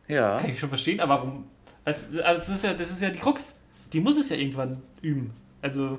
ja. 0.09 0.39
Kann 0.39 0.51
ich 0.51 0.59
schon 0.61 0.69
verstehen, 0.71 1.01
aber 1.01 1.17
warum? 1.17 1.45
Also, 1.85 2.07
also 2.23 2.39
das, 2.39 2.49
ist 2.49 2.65
ja, 2.65 2.75
das 2.75 2.91
ist 2.91 3.01
ja 3.03 3.11
die 3.11 3.19
Krux. 3.19 3.59
Die 3.93 4.01
muss 4.01 4.17
es 4.19 4.29
ja 4.29 4.37
irgendwann 4.37 4.83
üben. 5.03 5.33
Also, 5.63 5.99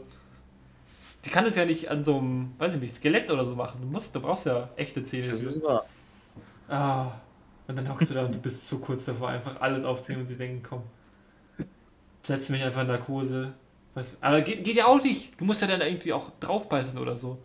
die 1.25 1.29
kann 1.29 1.45
es 1.45 1.55
ja 1.55 1.65
nicht 1.65 1.89
an 1.89 2.03
so 2.03 2.17
einem, 2.17 2.53
weiß 2.57 2.75
ich 2.75 2.81
nicht, 2.81 2.93
Skelett 2.95 3.29
oder 3.29 3.45
so 3.45 3.55
machen. 3.55 3.79
Du 3.81 3.87
musst, 3.87 4.15
du 4.15 4.19
brauchst 4.21 4.45
ja 4.45 4.69
echte 4.75 5.03
Zähne. 5.03 5.27
Das 5.27 5.43
ist 5.43 5.61
wahr. 5.61 5.85
Ah, 6.69 7.11
und 7.71 7.77
dann 7.77 7.89
hockst 7.89 8.09
du 8.11 8.13
da 8.15 8.25
und 8.25 8.35
du 8.35 8.39
bist 8.39 8.67
so 8.67 8.79
kurz 8.79 9.05
davor, 9.05 9.29
einfach 9.29 9.59
alles 9.61 9.83
aufziehen 9.83 10.19
und 10.19 10.27
die 10.29 10.35
denken, 10.35 10.61
komm, 10.67 10.83
setz 12.23 12.49
mich 12.49 12.63
einfach 12.63 12.81
in 12.81 12.87
Narkose. 12.87 13.53
Weißt, 13.93 14.13
du, 14.13 14.17
aber 14.21 14.41
geht, 14.41 14.63
geht 14.63 14.75
ja 14.75 14.85
auch 14.85 15.01
nicht. 15.01 15.39
Du 15.39 15.45
musst 15.45 15.61
ja 15.61 15.67
dann 15.67 15.81
irgendwie 15.81 16.13
auch 16.13 16.31
draufbeißen 16.39 16.97
oder 16.99 17.17
so. 17.17 17.37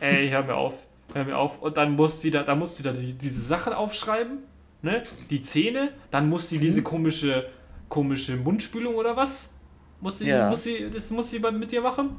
Ey, 0.00 0.28
hör 0.30 0.42
mir 0.44 0.54
auf. 0.54 0.74
Hör 1.12 1.24
mir 1.24 1.36
auf. 1.36 1.60
Und 1.60 1.76
dann 1.76 1.92
muss 1.94 2.20
sie 2.20 2.30
da, 2.30 2.42
da 2.42 2.54
musst 2.54 2.78
du 2.78 2.82
da 2.82 2.92
die, 2.92 3.12
diese 3.14 3.40
Sachen 3.40 3.72
aufschreiben, 3.72 4.38
ne? 4.82 5.02
Die 5.30 5.40
Zähne, 5.42 5.92
dann 6.10 6.28
muss 6.28 6.48
sie 6.48 6.58
diese 6.58 6.82
komische, 6.82 7.48
komische 7.88 8.36
Mundspülung 8.36 8.94
oder 8.94 9.16
was? 9.16 9.52
Muss 10.00 10.18
sie, 10.18 10.28
Ja. 10.28 10.48
muss 10.48 10.64
sie, 10.64 10.88
das 10.90 11.10
muss 11.10 11.30
sie 11.30 11.38
mit 11.38 11.70
dir 11.70 11.82
machen? 11.82 12.18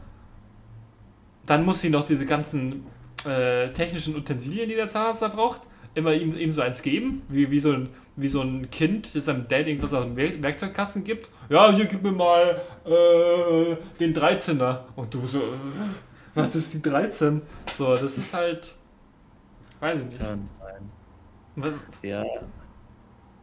Dann 1.46 1.66
muss 1.66 1.82
sie 1.82 1.90
noch 1.90 2.06
diese 2.06 2.26
ganzen 2.26 2.86
äh, 3.26 3.70
technischen 3.74 4.16
Utensilien, 4.16 4.70
die 4.70 4.76
der 4.76 4.88
Zahnarzt 4.88 5.22
da 5.22 5.28
braucht, 5.28 5.62
immer 5.96 6.14
ihm, 6.14 6.36
ihm 6.38 6.52
so 6.52 6.62
eins 6.62 6.82
geben, 6.82 7.22
wie, 7.30 7.50
wie, 7.52 7.60
so 7.60 7.72
ein, 7.74 7.90
wie 8.16 8.28
so 8.28 8.42
ein 8.42 8.70
Kind, 8.72 9.16
das 9.16 9.26
seinem 9.26 9.48
Dad 9.48 9.68
irgendwas 9.68 9.94
aus 9.94 10.04
dem 10.06 10.16
Werk- 10.16 10.42
Werkzeugkasten 10.42 11.04
gibt. 11.04 11.30
Ja, 11.50 11.72
hier 11.72 11.86
gib 11.86 12.02
mir 12.04 12.12
mal 12.12 12.62
äh, 12.86 13.76
den 14.00 14.14
13er. 14.16 14.80
Und 14.96 15.14
du 15.14 15.26
so, 15.26 15.40
äh, 15.40 15.44
was 16.36 16.56
ist 16.56 16.74
die 16.74 16.82
13? 16.82 17.42
So, 17.78 17.90
das 17.96 18.18
ist 18.18 18.34
halt, 18.34 18.76
weiß 19.80 20.00
ich 20.00 20.06
nicht. 20.06 20.22
Ja, 20.22 20.30
nein. 20.36 20.92
Was- 21.56 21.74
Ja, 22.02 22.24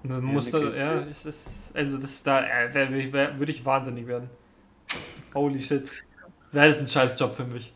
Dann 0.02 0.24
muss 0.24 0.50
da, 0.50 0.58
Nick 0.58 0.68
ist- 0.70 0.76
ja, 0.76 1.00
ist 1.00 1.26
das, 1.26 1.70
also 1.74 1.98
das 1.98 2.22
da, 2.22 2.40
äh, 2.46 2.74
würde 3.38 3.52
ich 3.52 3.64
wahnsinnig 3.64 4.06
werden. 4.06 4.28
Holy 5.34 5.60
shit. 5.60 5.88
Wäre 6.52 6.68
das 6.68 6.78
ein 6.80 6.88
scheiß 6.88 7.14
Job 7.20 7.34
für 7.36 7.44
mich. 7.44 7.72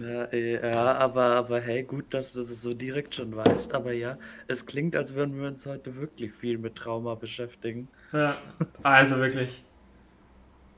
Ja, 0.00 0.24
äh, 0.32 0.70
ja, 0.72 0.94
aber, 0.96 1.36
aber 1.36 1.60
hey, 1.60 1.84
gut, 1.84 2.12
dass 2.14 2.32
du 2.34 2.40
das 2.40 2.62
so 2.62 2.74
direkt 2.74 3.14
schon 3.14 3.34
weißt. 3.36 3.74
Aber 3.74 3.92
ja, 3.92 4.18
es 4.46 4.66
klingt, 4.66 4.96
als 4.96 5.14
würden 5.14 5.40
wir 5.40 5.48
uns 5.48 5.66
heute 5.66 5.96
wirklich 5.96 6.32
viel 6.32 6.58
mit 6.58 6.76
Trauma 6.76 7.14
beschäftigen. 7.14 7.88
Ja, 8.12 8.44
also 8.82 9.16
wirklich. 9.18 9.64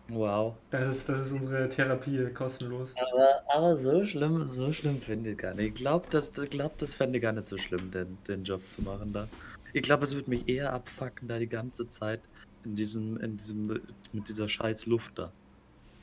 Wow. 0.08 0.58
Das 0.70 0.88
ist, 0.88 1.08
das 1.08 1.26
ist 1.26 1.32
unsere 1.32 1.68
Therapie 1.68 2.32
kostenlos. 2.32 2.96
Aber, 2.96 3.42
aber 3.48 3.78
so 3.78 4.04
schlimm, 4.04 4.46
so 4.48 4.72
schlimm 4.72 5.00
finde 5.00 5.30
ich 5.32 5.38
gar 5.38 5.54
nicht. 5.54 5.68
Ich 5.68 5.74
glaube, 5.74 6.06
das, 6.10 6.32
glaub, 6.32 6.76
das 6.78 6.94
fände 6.94 7.18
ich 7.18 7.22
gar 7.22 7.32
nicht 7.32 7.46
so 7.46 7.58
schlimm, 7.58 7.90
den, 7.90 8.22
den 8.24 8.44
Job 8.44 8.68
zu 8.70 8.82
machen 8.82 9.12
da. 9.12 9.28
Ich 9.72 9.82
glaube, 9.82 10.04
es 10.04 10.14
würde 10.14 10.28
mich 10.30 10.48
eher 10.48 10.72
abfucken, 10.72 11.28
da 11.28 11.38
die 11.38 11.48
ganze 11.48 11.88
Zeit 11.88 12.28
in 12.64 12.74
diesem, 12.74 13.16
in 13.18 13.36
diesem, 13.36 13.68
mit 14.12 14.28
dieser 14.28 14.48
scheiß 14.48 14.86
Luft 14.86 15.18
da. 15.18 15.34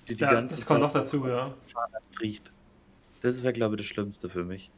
Die 0.08 0.16
die 0.18 0.26
Ja, 0.26 0.30
ganze 0.30 0.60
das 0.60 0.66
kommt 0.66 0.80
Zeit 0.80 0.82
noch 0.82 0.92
dazu, 0.94 1.28
ja. 1.28 1.58
Zahnarzt 1.66 2.20
riecht. 2.22 2.54
Das 3.22 3.44
wäre, 3.44 3.54
glaube 3.54 3.76
ich, 3.76 3.82
das 3.82 3.88
Schlimmste 3.88 4.30
für 4.30 4.44
mich. 4.44 4.72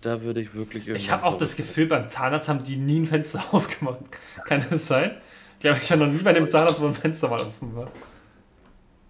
Da 0.00 0.22
würde 0.22 0.40
ich 0.42 0.54
wirklich 0.54 0.86
Ich 0.92 1.08
irgendwann 1.08 1.10
habe 1.10 1.24
auch 1.24 1.38
das 1.38 1.56
Gefühl, 1.56 1.86
beim 1.86 2.08
Zahnarzt 2.08 2.48
haben 2.48 2.62
die 2.62 2.76
nie 2.76 3.00
ein 3.00 3.06
Fenster 3.06 3.42
aufgemacht. 3.54 4.00
Kann 4.44 4.64
das 4.70 4.86
sein? 4.86 5.20
Ich 5.54 5.60
glaube, 5.60 5.78
ich 5.82 5.90
war 5.90 5.96
noch 5.96 6.08
nie 6.08 6.22
bei 6.22 6.32
dem 6.32 6.48
Zahnarzt, 6.48 6.80
wo 6.80 6.86
ein 6.86 6.94
Fenster 6.94 7.28
mal 7.28 7.40
offen 7.40 7.74
war. 7.74 7.92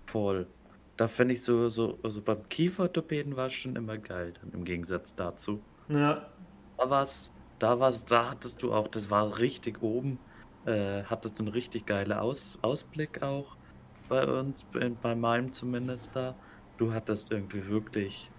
Voll. 0.06 0.52
Da 0.96 1.08
fände 1.08 1.34
ich 1.34 1.42
so, 1.44 1.68
so, 1.68 1.98
also 2.02 2.22
beim 2.22 2.48
Kieferorthopäden 2.48 3.36
war 3.36 3.48
es 3.48 3.54
schon 3.54 3.76
immer 3.76 3.98
geil, 3.98 4.34
dann 4.40 4.52
im 4.52 4.64
Gegensatz 4.64 5.14
dazu. 5.16 5.66
Ja, 5.88 6.32
Da 6.78 6.90
war's, 6.90 7.34
da 7.58 7.80
war's, 7.80 8.06
da 8.06 8.30
hattest 8.30 8.62
du 8.62 8.72
auch, 8.74 8.88
das 8.88 9.10
war 9.10 9.38
richtig 9.38 9.82
oben, 9.82 10.20
äh, 10.66 11.04
hattest 11.04 11.38
du 11.38 11.44
einen 11.44 11.52
richtig 11.52 11.86
geilen 11.86 12.12
Aus, 12.12 12.58
Ausblick 12.62 13.22
auch 13.22 13.58
bei 14.08 14.26
uns, 14.26 14.64
bei 15.02 15.14
meinem 15.16 15.52
zumindest 15.52 16.16
da. 16.16 16.40
Du 16.76 16.92
hattest 16.92 17.30
irgendwie 17.30 17.66
wirklich, 17.68 18.32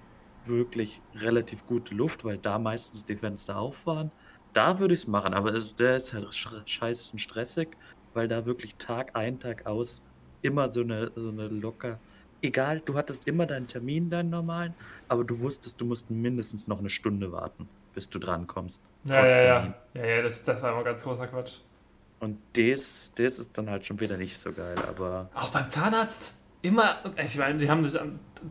wirklich 0.44 1.04
relativ 1.14 1.66
gute 1.66 1.94
Luft, 1.96 2.24
weil 2.24 2.38
da 2.38 2.60
meistens 2.60 3.06
die 3.06 3.16
Fenster 3.18 3.58
auf 3.58 3.86
waren. 3.86 4.12
Da 4.54 4.80
würde 4.80 4.94
ich 4.94 5.02
es 5.02 5.08
machen, 5.08 5.34
aber 5.34 5.54
es, 5.54 5.76
der 5.76 5.96
ist 5.98 6.14
halt 6.14 6.28
sch- 6.30 6.68
scheißen 6.68 7.20
stressig, 7.20 7.78
weil 8.14 8.28
da 8.28 8.46
wirklich 8.46 8.78
Tag 8.78 9.16
ein, 9.16 9.40
Tag 9.40 9.66
aus 9.66 10.06
immer 10.42 10.72
so 10.72 10.82
eine, 10.82 11.12
so 11.16 11.30
eine 11.30 11.48
locker. 11.48 12.02
Egal, 12.42 12.82
du 12.82 12.96
hattest 12.96 13.28
immer 13.28 13.46
deinen 13.48 13.68
Termin, 13.68 14.10
deinen 14.10 14.30
normalen, 14.30 14.76
aber 15.08 15.24
du 15.26 15.40
wusstest, 15.40 15.82
du 15.82 15.86
musst 15.86 16.10
mindestens 16.10 16.68
noch 16.68 16.80
eine 16.80 16.90
Stunde 16.90 17.32
warten, 17.32 17.70
bis 17.94 18.10
du 18.10 18.20
dran 18.20 18.48
kommst. 18.48 18.84
ja, 19.04 19.26
ja, 19.26 19.42
ja. 19.44 19.74
ja, 19.94 20.06
ja 20.06 20.22
das, 20.22 20.44
das 20.44 20.62
war 20.62 20.72
immer 20.74 20.84
ganz 20.84 21.04
großer 21.04 21.28
Quatsch. 21.28 21.62
Und 22.20 22.44
das, 22.58 23.14
das 23.16 23.40
ist 23.40 23.58
dann 23.58 23.70
halt 23.70 23.86
schon 23.86 24.00
wieder 24.00 24.18
nicht 24.18 24.38
so 24.38 24.52
geil, 24.54 24.78
aber 24.86 25.32
Auch 25.36 25.50
beim 25.52 25.70
Zahnarzt 25.70 26.34
immer, 26.68 26.98
ich 27.24 27.38
meine, 27.38 27.58
die 27.60 27.70
haben 27.70 27.84
das, 27.84 27.98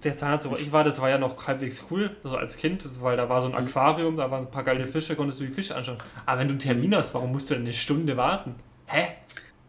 der 0.03 0.17
Zahnarzt, 0.17 0.49
wo 0.49 0.57
ich 0.57 0.73
war, 0.73 0.85
das 0.85 1.01
war 1.01 1.09
ja 1.11 1.19
noch 1.19 1.47
halbwegs 1.47 1.85
cool, 1.91 2.17
also 2.25 2.37
als 2.37 2.57
Kind, 2.57 2.87
weil 3.03 3.17
da 3.17 3.29
war 3.29 3.41
so 3.43 3.49
ein 3.49 3.55
Aquarium, 3.55 4.17
da 4.17 4.31
waren 4.31 4.47
ein 4.47 4.51
paar 4.51 4.65
geile 4.65 4.87
Fische, 4.87 5.17
konntest 5.17 5.41
du 5.41 5.45
die 5.47 5.53
Fische 5.53 5.75
anschauen. 5.77 5.99
Aber 6.27 6.41
wenn 6.41 6.49
du 6.49 6.53
einen 6.53 6.61
Termin 6.61 6.95
hast, 6.95 7.15
warum 7.15 7.33
musst 7.33 7.51
du 7.51 7.55
denn 7.55 7.62
eine 7.65 7.73
Stunde 7.73 8.17
warten? 8.17 8.55
Hä? 8.87 9.09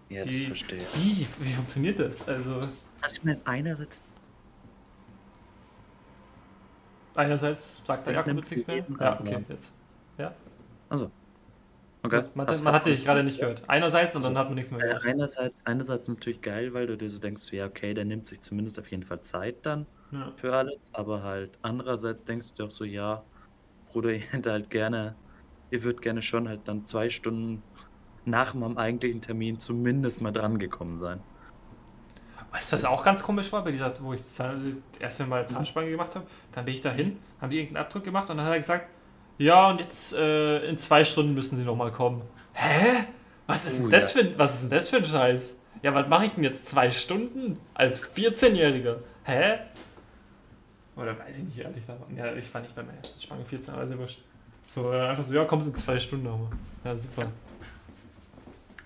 ja, 0.10 0.24
das 0.24 0.32
Die- 0.32 0.46
verstehe 0.48 0.82
ich. 0.94 1.28
Wie? 1.40 1.46
Wie 1.46 1.54
funktioniert 1.54 2.00
das? 2.00 2.28
Also, 2.28 2.68
Also 3.02 3.16
ich 3.16 3.24
meine, 3.24 3.40
einerseits 3.46 4.04
einerseits 7.16 7.82
sagt 7.86 8.08
der 8.08 8.14
Jakob 8.16 8.36
jetzt 8.38 8.52
nichts 8.52 8.68
mehr. 8.68 8.86
Ja, 9.00 9.20
okay, 9.20 9.46
jetzt. 9.50 9.74
Also. 10.90 11.10
Okay. 12.06 12.24
Man, 12.34 12.46
man 12.48 12.58
du- 12.58 12.72
hat 12.72 12.86
dich 12.86 13.04
gerade 13.06 13.24
nicht 13.24 13.40
gehört. 13.40 13.64
Einerseits 13.68 14.16
und 14.16 14.24
dann 14.26 14.38
hat 14.38 14.48
man 14.48 14.56
nichts 14.56 14.72
mehr 14.72 14.80
Äh, 14.82 14.84
gehört. 14.88 15.06
einerseits, 15.06 15.66
einerseits 15.66 16.08
natürlich 16.08 16.42
geil, 16.42 16.74
weil 16.74 16.88
du 16.88 16.98
dir 16.98 17.10
so 17.10 17.20
denkst, 17.20 17.52
ja, 17.52 17.66
okay, 17.66 17.94
der 17.94 18.06
nimmt 18.06 18.28
sich 18.28 18.42
zumindest 18.42 18.80
auf 18.80 18.90
jeden 18.92 19.04
Fall 19.04 19.22
Zeit 19.22 19.66
dann 19.66 19.86
Ja. 20.12 20.32
für 20.36 20.54
alles, 20.56 20.90
aber 20.94 21.24
halt 21.24 21.58
andererseits 21.62 22.24
denkst 22.24 22.50
du 22.50 22.56
dir 22.56 22.66
auch 22.68 22.72
so, 22.72 22.84
ja, 22.86 23.24
Bruder, 23.92 24.10
ihr 24.14 24.20
hättet 24.20 24.48
halt 24.48 24.70
gerne, 24.70 25.16
ihr 25.72 25.84
würdet 25.84 26.02
gerne 26.02 26.22
schon 26.22 26.48
halt 26.48 26.62
dann 26.68 26.84
zwei 26.86 27.10
Stunden 27.10 27.62
nach 28.26 28.54
meinem 28.54 28.78
eigentlichen 28.78 29.22
Termin 29.22 29.60
zumindest 29.60 30.22
mal 30.22 30.32
drangekommen 30.32 30.98
sein. 31.00 31.22
Weißt 32.52 32.72
du, 32.72 32.78
was 32.78 32.86
auch 32.86 33.04
ganz 33.04 33.22
komisch 33.22 33.52
war, 33.52 33.64
bei 33.64 33.72
dieser, 33.72 33.94
wo 34.02 34.14
ich 34.14 34.22
das 34.22 34.40
erste 35.00 35.26
Mal 35.26 35.46
Zahnspange 35.48 35.90
gemacht 35.92 36.16
habe? 36.16 36.26
Dann 36.54 36.64
bin 36.66 36.74
ich 36.74 36.82
da 36.82 36.92
hin, 36.92 37.18
haben 37.42 37.50
die 37.50 37.58
irgendeinen 37.60 37.86
Abdruck 37.86 38.04
gemacht 38.06 38.30
und 38.30 38.38
dann 38.38 38.46
hat 38.46 38.54
er 38.54 38.60
gesagt, 38.60 38.88
ja, 39.38 39.70
und 39.70 39.80
jetzt 39.82 40.14
äh, 40.14 40.66
in 40.68 40.78
zwei 40.78 41.04
Stunden 41.04 41.34
müssen 41.34 41.58
sie 41.58 41.64
nochmal 41.64 41.92
kommen. 41.92 42.22
Hä? 42.54 43.06
Was 43.48 43.66
ist, 43.66 43.78
denn 43.80 43.88
Oh, 43.88 43.90
das 43.90 44.14
ja. 44.14 44.22
für, 44.22 44.28
ein- 44.30 44.38
was 44.38 44.54
ist 44.56 44.62
denn 44.64 44.70
das 44.72 44.90
für 44.90 44.98
ein 44.98 45.06
Scheiß? 45.06 45.56
Ja, 45.84 45.94
was 45.94 46.08
mache 46.08 46.26
ich 46.26 46.32
denn 46.34 46.44
jetzt 46.44 46.66
zwei 46.66 46.90
Stunden 46.90 47.60
als 47.74 48.02
14-Jähriger? 48.04 48.98
Hä? 49.24 49.60
Oder 50.96 51.18
weiß 51.20 51.38
ich 51.38 51.44
nicht, 51.44 51.58
ehrlich 51.60 51.76
gesagt. 51.78 52.00
Ja, 52.16 52.34
ich 52.34 52.52
war 52.54 52.62
nicht 52.62 52.74
bei 52.76 52.82
meiner 52.82 52.98
ersten 53.00 53.20
Spange 53.22 53.46
14, 53.46 53.74
aber 53.74 53.86
sehr 53.88 54.00
wurscht. 54.00 54.22
So, 54.72 54.92
äh, 54.92 55.02
einfach 55.02 55.24
so, 55.24 55.34
ja, 55.34 55.44
kommst 55.46 55.68
in 55.68 55.76
zwei 55.76 56.00
Stunden 56.00 56.26
nochmal. 56.26 56.50
Ja, 56.84 56.98
super. 56.98 57.28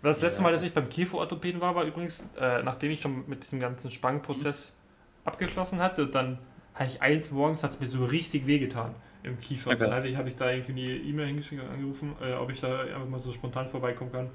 Das 0.02 0.22
letzte 0.22 0.40
Ja. 0.40 0.44
Mal, 0.44 0.52
dass 0.54 0.62
ich 0.64 0.74
beim 0.74 0.90
Kieferorthopäden 0.90 1.62
war, 1.62 1.76
war 1.76 1.84
übrigens, 1.84 2.26
äh, 2.40 2.64
nachdem 2.64 2.92
ich 2.92 3.02
schon 3.02 3.28
mit 3.28 3.44
diesem 3.44 3.60
ganzen 3.60 3.92
Spangenprozess 3.92 4.72
abgeschlossen 5.26 5.80
hatte, 5.80 6.08
dann 6.08 6.40
habe 6.74 6.86
ich 6.90 7.02
eins 7.02 7.32
morgens, 7.32 7.64
hat 7.64 7.72
es 7.72 7.80
mir 7.80 7.88
so 7.88 8.06
richtig 8.06 8.48
wehgetan 8.48 8.96
im 9.24 9.40
Kiefer. 9.40 9.72
Okay. 9.72 9.80
Dann 9.80 9.94
habe 9.94 10.08
ich, 10.08 10.16
habe 10.16 10.28
ich 10.28 10.36
da 10.36 10.52
irgendwie 10.52 10.72
eine 10.72 10.98
E-Mail 10.98 11.28
hingeschickt 11.28 11.62
und 11.62 11.70
angerufen, 11.70 12.16
äh, 12.22 12.34
ob 12.34 12.50
ich 12.52 12.62
da 12.62 12.82
einfach 12.82 13.08
mal 13.08 13.20
so 13.20 13.34
spontan 13.34 13.68
vorbeikommen 13.68 14.12
kann. 14.12 14.26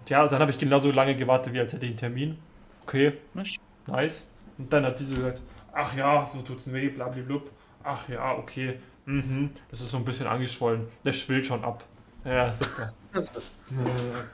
Und 0.00 0.10
ja, 0.10 0.22
und 0.22 0.32
dann 0.32 0.40
habe 0.40 0.50
ich 0.50 0.58
genauso 0.58 0.90
lange 0.90 1.14
gewartet, 1.16 1.52
wie 1.52 1.60
als 1.60 1.72
hätte 1.72 1.86
ich 1.86 1.90
einen 1.90 1.98
Termin. 1.98 2.38
Okay, 2.82 3.14
Na, 3.34 3.42
nice. 3.86 4.30
Und 4.56 4.72
dann 4.72 4.84
hat 4.86 4.98
diese 4.98 5.16
gesagt, 5.16 5.42
ach 5.72 5.94
ja, 5.96 6.28
wo 6.32 6.40
tut's 6.40 6.64
denn 6.64 6.74
weh, 6.74 6.88
blablablub. 6.88 7.50
Ach 7.84 8.08
ja, 8.08 8.36
okay. 8.36 8.78
Mhm, 9.04 9.50
das 9.70 9.80
ist 9.80 9.90
so 9.90 9.96
ein 9.98 10.04
bisschen 10.04 10.26
angeschwollen. 10.26 10.86
Das 11.02 11.16
schwillt 11.16 11.46
schon 11.46 11.64
ab. 11.64 11.84
Ja, 12.24 12.52
super. 12.52 12.92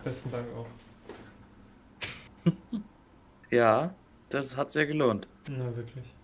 Besten 0.05 0.31
Dank 0.31 0.47
auch. 0.57 0.67
Ja, 3.51 3.95
das 4.29 4.57
hat 4.57 4.71
sehr 4.73 4.87
gelohnt. 4.87 5.29
Ja, 5.49 5.77
wirklich. 5.77 6.15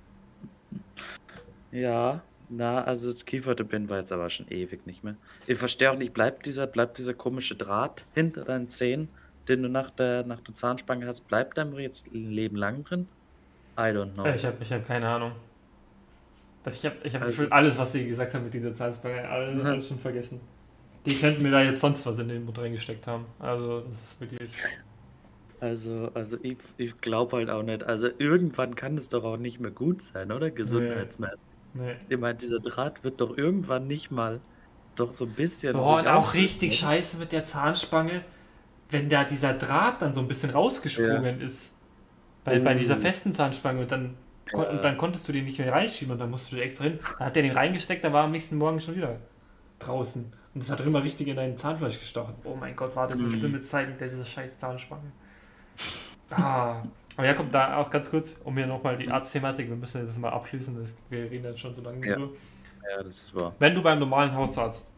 Ja, 1.70 2.22
na, 2.50 2.82
also 2.84 3.10
das 3.12 3.24
Kieferorthopäden 3.24 3.88
war 3.88 3.98
jetzt 3.98 4.12
aber 4.12 4.28
schon 4.28 4.48
ewig 4.48 4.86
nicht 4.86 5.02
mehr. 5.04 5.16
Ich 5.46 5.58
verstehe 5.58 5.90
auch 5.90 5.96
nicht, 5.96 6.12
bleibt 6.12 6.44
dieser, 6.46 6.66
bleibt 6.66 6.98
dieser 6.98 7.14
komische 7.14 7.54
Draht 7.54 8.04
hinter 8.14 8.44
deinen 8.44 8.68
Zähnen, 8.68 9.08
den 9.48 9.62
du 9.62 9.68
nach 9.68 9.90
der, 9.90 10.24
nach 10.24 10.40
der 10.40 10.54
Zahnspange 10.54 11.06
hast, 11.06 11.28
bleibt 11.28 11.56
der 11.56 11.66
jetzt 11.78 12.06
ein 12.12 12.30
Leben 12.30 12.56
lang 12.56 12.84
drin? 12.84 13.08
I 13.78 13.82
don't 13.92 14.12
know. 14.14 14.26
Ich 14.26 14.44
habe 14.44 14.56
ich 14.60 14.72
hab 14.72 14.86
keine 14.86 15.08
Ahnung. 15.08 15.32
Ich 16.70 16.84
habe 16.84 16.96
ich 17.04 17.14
hab 17.14 17.22
Also- 17.22 17.44
alles, 17.50 17.78
was 17.78 17.92
sie 17.92 18.06
gesagt 18.06 18.34
haben 18.34 18.44
mit 18.44 18.52
dieser 18.52 18.74
Zahnspange, 18.74 19.26
alles, 19.28 19.54
Mhm. 19.54 19.66
alles 19.66 19.88
schon 19.88 19.98
vergessen. 19.98 20.40
Die 21.06 21.16
könnten 21.18 21.42
mir 21.42 21.50
da 21.50 21.62
jetzt 21.62 21.80
sonst 21.80 22.04
was 22.04 22.18
in 22.18 22.28
den 22.28 22.44
Mund 22.44 22.58
reingesteckt 22.58 23.06
haben. 23.06 23.24
Also, 23.38 23.80
das 23.80 24.02
ist 24.02 24.20
wirklich. 24.20 24.50
Also, 25.60 26.10
also 26.14 26.36
ich, 26.42 26.58
ich 26.76 27.00
glaube 27.00 27.36
halt 27.36 27.48
auch 27.50 27.62
nicht. 27.62 27.84
Also 27.84 28.08
irgendwann 28.18 28.74
kann 28.76 28.96
es 28.96 29.08
doch 29.08 29.24
auch 29.24 29.36
nicht 29.36 29.60
mehr 29.60 29.70
gut 29.70 30.02
sein, 30.02 30.32
oder? 30.32 30.50
Gesundheitsmäßig. 30.50 31.38
Nee. 31.38 31.59
Ich 32.08 32.18
meine, 32.18 32.34
dieser 32.36 32.60
Draht 32.60 33.04
wird 33.04 33.20
doch 33.20 33.36
irgendwann 33.36 33.86
nicht 33.86 34.10
mal 34.10 34.40
doch 34.96 35.12
so 35.12 35.24
ein 35.24 35.32
bisschen. 35.32 35.72
Boah, 35.74 36.00
und 36.00 36.08
auch 36.08 36.34
richtig 36.34 36.78
scheiße 36.78 37.16
mit 37.18 37.32
der 37.32 37.44
Zahnspange, 37.44 38.22
wenn 38.90 39.08
da 39.08 39.24
dieser 39.24 39.54
Draht 39.54 40.02
dann 40.02 40.12
so 40.14 40.20
ein 40.20 40.28
bisschen 40.28 40.50
rausgesprungen 40.50 41.40
ist. 41.40 41.72
Bei, 42.44 42.58
bei 42.58 42.74
dieser 42.74 42.96
Uh. 42.96 43.00
festen 43.00 43.32
Zahnspange 43.34 43.80
und 43.82 43.92
dann, 43.92 44.16
kon 44.50 44.62
Ja. 44.64 44.70
und 44.70 44.82
dann 44.82 44.96
konntest 44.96 45.28
du 45.28 45.32
den 45.32 45.44
nicht 45.44 45.58
mehr 45.58 45.70
reinschieben 45.72 46.12
und 46.12 46.18
dann 46.18 46.30
musst 46.30 46.50
du 46.50 46.56
den 46.56 46.64
extra 46.64 46.84
hin. 46.84 46.98
Dann 47.18 47.26
hat 47.26 47.36
der 47.36 47.42
den 47.42 47.52
reingesteckt, 47.52 48.02
dann 48.02 48.12
war 48.12 48.24
am 48.24 48.32
nächsten 48.32 48.56
Morgen 48.56 48.80
schon 48.80 48.96
wieder 48.96 49.16
draußen. 49.78 50.24
Und 50.54 50.60
das 50.62 50.70
hat 50.70 50.80
immer 50.80 51.04
richtig 51.04 51.28
in 51.28 51.36
dein 51.36 51.56
Zahnfleisch 51.56 52.00
gestochen. 52.00 52.34
Oh 52.44 52.56
mein 52.56 52.74
Gott, 52.74 52.96
war 52.96 53.06
das 53.06 53.20
eine 53.20 53.28
Mhm. 53.28 53.38
schlimme 53.38 53.60
Zeit 53.62 53.88
mit 53.88 54.00
dieser 54.00 54.24
scheiß 54.24 54.58
Zahnspange. 54.58 55.12
Ah. 56.30 56.82
Aber 57.20 57.26
ja, 57.28 57.34
kommt 57.34 57.52
da 57.52 57.76
auch 57.76 57.90
ganz 57.90 58.08
kurz, 58.08 58.34
um 58.44 58.56
hier 58.56 58.66
nochmal 58.66 58.96
die 58.96 59.10
Arztthematik, 59.10 59.68
wir 59.68 59.76
müssen 59.76 60.06
das 60.06 60.16
mal 60.16 60.30
abschließen, 60.30 60.74
das, 60.80 60.94
wir 61.10 61.30
reden 61.30 61.44
jetzt 61.44 61.60
schon 61.60 61.74
so 61.74 61.82
lange 61.82 62.06
Ja. 62.06 62.14
drüber. 62.16 62.32
Ja, 62.90 63.02
das 63.02 63.20
ist 63.20 63.34
wahr. 63.34 63.54
Wenn 63.58 63.74
du 63.74 63.82
beim 63.82 63.98
normalen 63.98 64.34
Hausarzt 64.34 64.90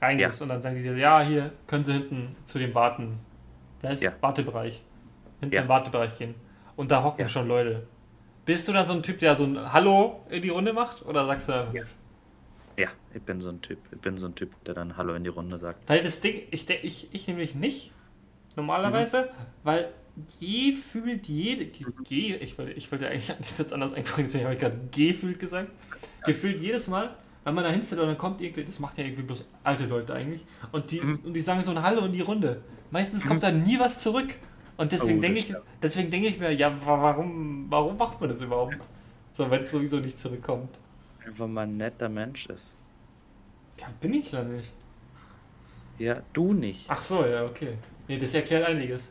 reingehst 0.00 0.40
und 0.40 0.48
dann 0.48 0.62
sagen 0.62 0.76
die 0.76 0.82
dir, 0.82 0.96
ja, 0.96 1.20
hier 1.20 1.52
können 1.66 1.84
sie 1.84 1.92
hinten 1.92 2.34
zu 2.46 2.58
dem 2.58 2.74
Warten, 2.74 3.18
Ja. 3.82 4.12
Wartebereich, 4.22 4.82
hinten 5.40 5.54
Ja. 5.54 5.60
im 5.60 5.68
Wartebereich 5.68 6.16
gehen. 6.16 6.36
Und 6.74 6.90
da 6.90 7.04
hocken 7.04 7.20
Ja. 7.20 7.28
schon 7.28 7.46
Leute. 7.46 7.86
Bist 8.46 8.66
du 8.66 8.72
dann 8.72 8.86
so 8.86 8.94
ein 8.94 9.02
Typ, 9.02 9.18
der 9.18 9.36
so 9.36 9.44
ein 9.44 9.70
Hallo 9.70 10.24
in 10.30 10.40
die 10.40 10.48
Runde 10.48 10.72
macht? 10.72 11.04
Oder 11.04 11.26
sagst 11.26 11.50
du 11.50 11.52
einfach 11.52 11.74
Ja. 11.74 11.82
nichts? 11.82 11.98
Ja, 12.78 12.88
ich 13.12 13.20
bin 13.20 13.42
so 13.42 13.50
ein 13.50 13.60
Typ. 13.60 13.80
Ich 13.92 14.00
bin 14.00 14.16
so 14.16 14.24
ein 14.26 14.34
Typ, 14.34 14.54
der 14.64 14.72
dann 14.72 14.96
Hallo 14.96 15.12
in 15.12 15.22
die 15.22 15.28
Runde 15.28 15.58
sagt. 15.58 15.86
Weil 15.86 16.02
das 16.02 16.22
Ding, 16.22 16.44
ich, 16.50 16.70
ich, 16.70 17.12
ich 17.12 17.28
nämlich 17.28 17.54
nicht, 17.54 17.92
normalerweise, 18.56 19.28
weil 19.64 19.92
gefühlt 20.40 21.26
jede, 21.28 21.66
ge, 21.66 22.36
ich 22.36 22.58
wollte, 22.58 22.72
ich 22.72 22.90
wollte 22.90 23.08
eigentlich 23.08 23.32
das 23.38 23.58
jetzt 23.58 23.72
anders 23.72 23.92
eingefallen, 23.92 24.26
deswegen 24.26 24.44
habe 24.44 24.54
ich 24.54 24.60
gerade 24.60 24.78
gefühlt 24.90 25.38
gesagt, 25.38 25.70
gefühlt 26.24 26.60
jedes 26.60 26.86
Mal, 26.88 27.14
wenn 27.44 27.54
man 27.54 27.64
da 27.64 27.70
hinstellt 27.70 28.00
und 28.00 28.08
dann 28.08 28.18
kommt 28.18 28.40
irgendwie, 28.40 28.64
das 28.64 28.78
macht 28.80 28.98
ja 28.98 29.04
irgendwie 29.04 29.22
bloß 29.22 29.46
alte 29.64 29.86
Leute 29.86 30.14
eigentlich, 30.14 30.44
und 30.72 30.90
die, 30.90 31.00
Mhm. 31.00 31.20
und 31.24 31.32
die 31.34 31.40
sagen 31.40 31.62
so 31.62 31.70
ein 31.70 31.82
Hallo 31.82 32.04
in 32.06 32.12
die 32.12 32.20
Runde. 32.20 32.62
Meistens 32.90 33.26
kommt 33.26 33.42
da 33.42 33.50
nie 33.50 33.78
was 33.78 34.00
zurück. 34.00 34.34
Und 34.76 34.92
deswegen 34.92 35.18
Oh, 35.18 35.22
denke 35.22 35.40
ich, 35.40 35.52
deswegen 35.82 36.10
denke 36.10 36.28
ich 36.28 36.38
mir, 36.38 36.52
ja, 36.52 36.70
wa- 36.86 37.02
warum, 37.02 37.66
warum 37.68 37.96
macht 37.96 38.20
man 38.20 38.30
das 38.30 38.40
überhaupt? 38.40 38.78
So, 39.34 39.50
wenn 39.50 39.62
es 39.62 39.70
sowieso 39.72 39.98
nicht 39.98 40.18
zurückkommt. 40.18 40.78
Einfach 41.26 41.48
mal 41.48 41.62
ein 41.62 41.76
netter 41.76 42.08
Mensch 42.08 42.46
ist. 42.46 42.76
Ja, 43.80 43.86
bin 44.00 44.14
ich 44.14 44.30
ja 44.32 44.42
nicht. 44.44 44.70
Ja, 45.98 46.22
du 46.32 46.52
nicht. 46.54 46.84
Ach 46.88 47.02
so, 47.02 47.26
ja, 47.26 47.44
okay. 47.44 47.72
Nee, 48.06 48.18
das 48.18 48.32
erklärt 48.34 48.66
einiges. 48.68 49.10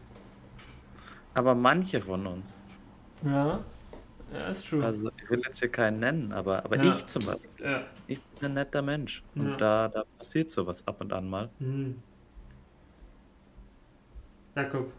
Aber 1.38 1.54
manche 1.54 2.02
von 2.02 2.26
uns. 2.26 2.58
Ja, 3.24 3.64
ja, 4.34 4.48
ist 4.50 4.68
true. 4.68 4.84
Also 4.84 5.12
ich 5.24 5.30
will 5.30 5.40
jetzt 5.46 5.60
hier 5.60 5.70
keinen 5.70 6.00
nennen, 6.00 6.32
aber, 6.34 6.66
aber 6.66 6.78
Ja. 6.78 6.90
ich 6.90 7.06
zum 7.06 7.26
Beispiel. 7.26 7.50
ja. 7.64 7.84
Ich 8.08 8.20
bin 8.40 8.50
ein 8.50 8.54
netter 8.56 8.82
Mensch. 8.82 9.24
Und 9.36 9.58
da, 9.62 9.88
da 9.88 10.04
passiert 10.18 10.50
sowas 10.50 10.88
ab 10.88 11.00
und 11.02 11.14
an 11.14 11.30
mal. 11.30 11.50
Hm. 11.60 12.02
Jakob, 14.56 14.92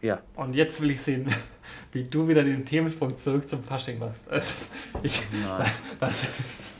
Ja. 0.00 0.20
und 0.34 0.54
jetzt 0.54 0.80
will 0.80 0.90
ich 0.90 1.00
sehen, 1.00 1.26
wie 1.92 2.02
du 2.04 2.26
wieder 2.26 2.42
den 2.42 2.64
Themensprung 2.66 3.16
zurück 3.16 3.48
zum 3.48 3.62
Fasching 3.62 4.00
machst. 4.00 4.24
Also, 4.30 4.64
ich, 5.04 5.22
Nein. 5.30 5.70
was, 6.00 6.24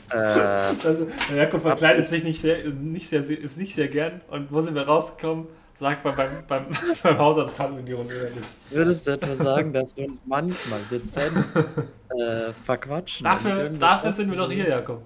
äh, 0.09 0.15
also, 0.17 1.07
Jakob 1.33 1.61
verkleidet 1.61 2.09
sich 2.09 2.23
nicht 2.25 2.41
sehr, 2.41 2.65
nicht 2.69 3.07
sehr, 3.07 3.23
ist 3.29 3.57
nicht 3.57 3.75
sehr 3.75 3.87
gern 3.87 4.19
und 4.29 4.51
wo 4.51 4.59
sind 4.61 4.75
wir 4.75 4.81
rausgekommen? 4.87 5.47
Sagt 5.79 6.03
man 6.03 6.13
beim, 6.13 6.45
beim, 6.45 6.65
beim 7.03 7.17
Hausarzt 7.17 7.57
Hallo 7.57 7.77
in 7.77 7.85
die 7.85 7.93
Runde. 7.93 8.13
oder 8.13 8.29
nicht? 8.31 8.49
würdest 8.69 9.07
du 9.07 9.11
etwa 9.11 9.33
sagen, 9.33 9.71
dass 9.71 9.95
wir 9.95 10.09
uns 10.09 10.21
manchmal 10.25 10.81
dezent 10.91 11.37
äh, 11.55 12.51
verquatschen? 12.63 13.23
Dafür, 13.23 13.69
dafür 13.69 14.11
sind 14.11 14.29
wir 14.29 14.37
doch 14.37 14.51
hier, 14.51 14.67
Jakob. 14.67 15.01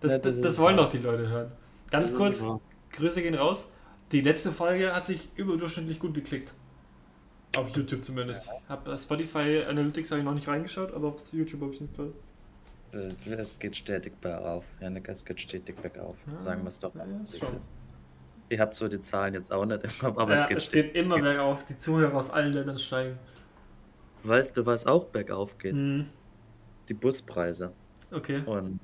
Das, 0.00 0.12
Ja, 0.12 0.18
das 0.18 0.40
das, 0.40 0.58
wollen 0.58 0.76
doch 0.76 0.88
die 0.88 0.98
Leute 0.98 1.28
hören. 1.28 1.50
Ganz 1.90 2.16
kurz, 2.16 2.40
wahr. 2.40 2.60
Grüße 2.92 3.20
gehen 3.20 3.34
raus. 3.34 3.72
Die 4.12 4.20
letzte 4.20 4.52
Folge 4.52 4.94
hat 4.94 5.06
sich 5.06 5.28
überdurchschnittlich 5.34 5.98
gut 5.98 6.14
geklickt. 6.14 6.54
Auf 7.56 7.74
YouTube 7.76 8.04
zumindest. 8.04 8.48
Hab 8.68 8.84
bei 8.84 8.96
Spotify 8.96 9.64
Analytics 9.68 10.12
habe 10.12 10.20
ich 10.20 10.24
noch 10.24 10.34
nicht 10.34 10.46
reingeschaut, 10.46 10.94
aber 10.94 11.08
auf 11.08 11.32
YouTube 11.32 11.62
auf 11.62 11.72
jeden 11.74 11.92
Fall. 11.92 12.12
Äh, 12.94 13.32
Es 13.32 13.58
geht 13.58 13.76
stetig 13.76 14.20
bergauf. 14.20 14.72
Janik, 14.80 15.08
es 15.08 15.24
geht 15.24 15.40
stetig 15.40 15.74
bergauf. 15.82 16.24
Ja, 16.30 16.38
Sagen 16.38 16.62
wir 16.62 16.68
es 16.68 16.78
doch 16.78 16.94
ja, 16.94 17.04
mal. 17.04 17.24
ist 17.24 17.72
Ich 18.52 18.60
habe 18.60 18.74
so 18.74 18.86
die 18.86 19.00
Zahlen 19.00 19.32
jetzt 19.32 19.50
auch 19.50 19.64
nicht 19.64 19.82
im 19.82 19.90
Kopf, 19.98 20.18
aber 20.18 20.34
ja, 20.34 20.42
es 20.42 20.46
geht 20.48 20.56
es 20.58 20.64
stetig. 20.66 20.92
geht 20.92 21.02
immer 21.04 21.18
bergauf. 21.18 21.64
Die 21.64 21.78
Zuhörer 21.78 22.14
aus 22.14 22.28
allen 22.28 22.52
Ländern 22.52 22.76
steigen. 22.78 23.18
Weißt 24.24 24.56
du, 24.58 24.66
was 24.66 24.86
auch 24.86 25.06
bergauf 25.06 25.56
geht? 25.56 25.74
Hm, 25.74 26.06
Die 26.88 26.94
Buspreise. 26.94 27.72
okay. 28.10 28.42
Und 28.44 28.78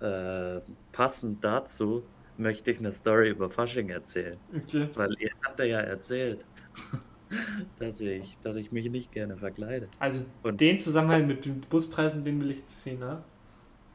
äh, 0.00 0.60
passend 0.90 1.44
dazu 1.44 2.02
möchte 2.36 2.72
ich 2.72 2.80
eine 2.80 2.90
Story 2.90 3.30
über 3.30 3.48
Fasching 3.48 3.90
erzählen. 3.90 4.38
okay. 4.56 4.88
Weil 4.94 5.14
ihr 5.20 5.30
habt 5.46 5.60
ja 5.60 5.78
erzählt, 5.80 6.44
dass 7.78 8.00
ich, 8.00 8.36
dass 8.40 8.56
ich 8.56 8.72
mich 8.72 8.90
nicht 8.90 9.12
gerne 9.12 9.36
verkleide. 9.36 9.86
Also 10.00 10.24
Und- 10.42 10.60
den 10.60 10.78
Zusammenhang 10.80 11.28
mit 11.28 11.44
den 11.44 11.60
Buspreisen, 11.60 12.24
den 12.24 12.40
will 12.40 12.50
ich 12.50 12.58
jetzt 12.58 12.82
sehen, 12.82 12.98
ne? 12.98 13.22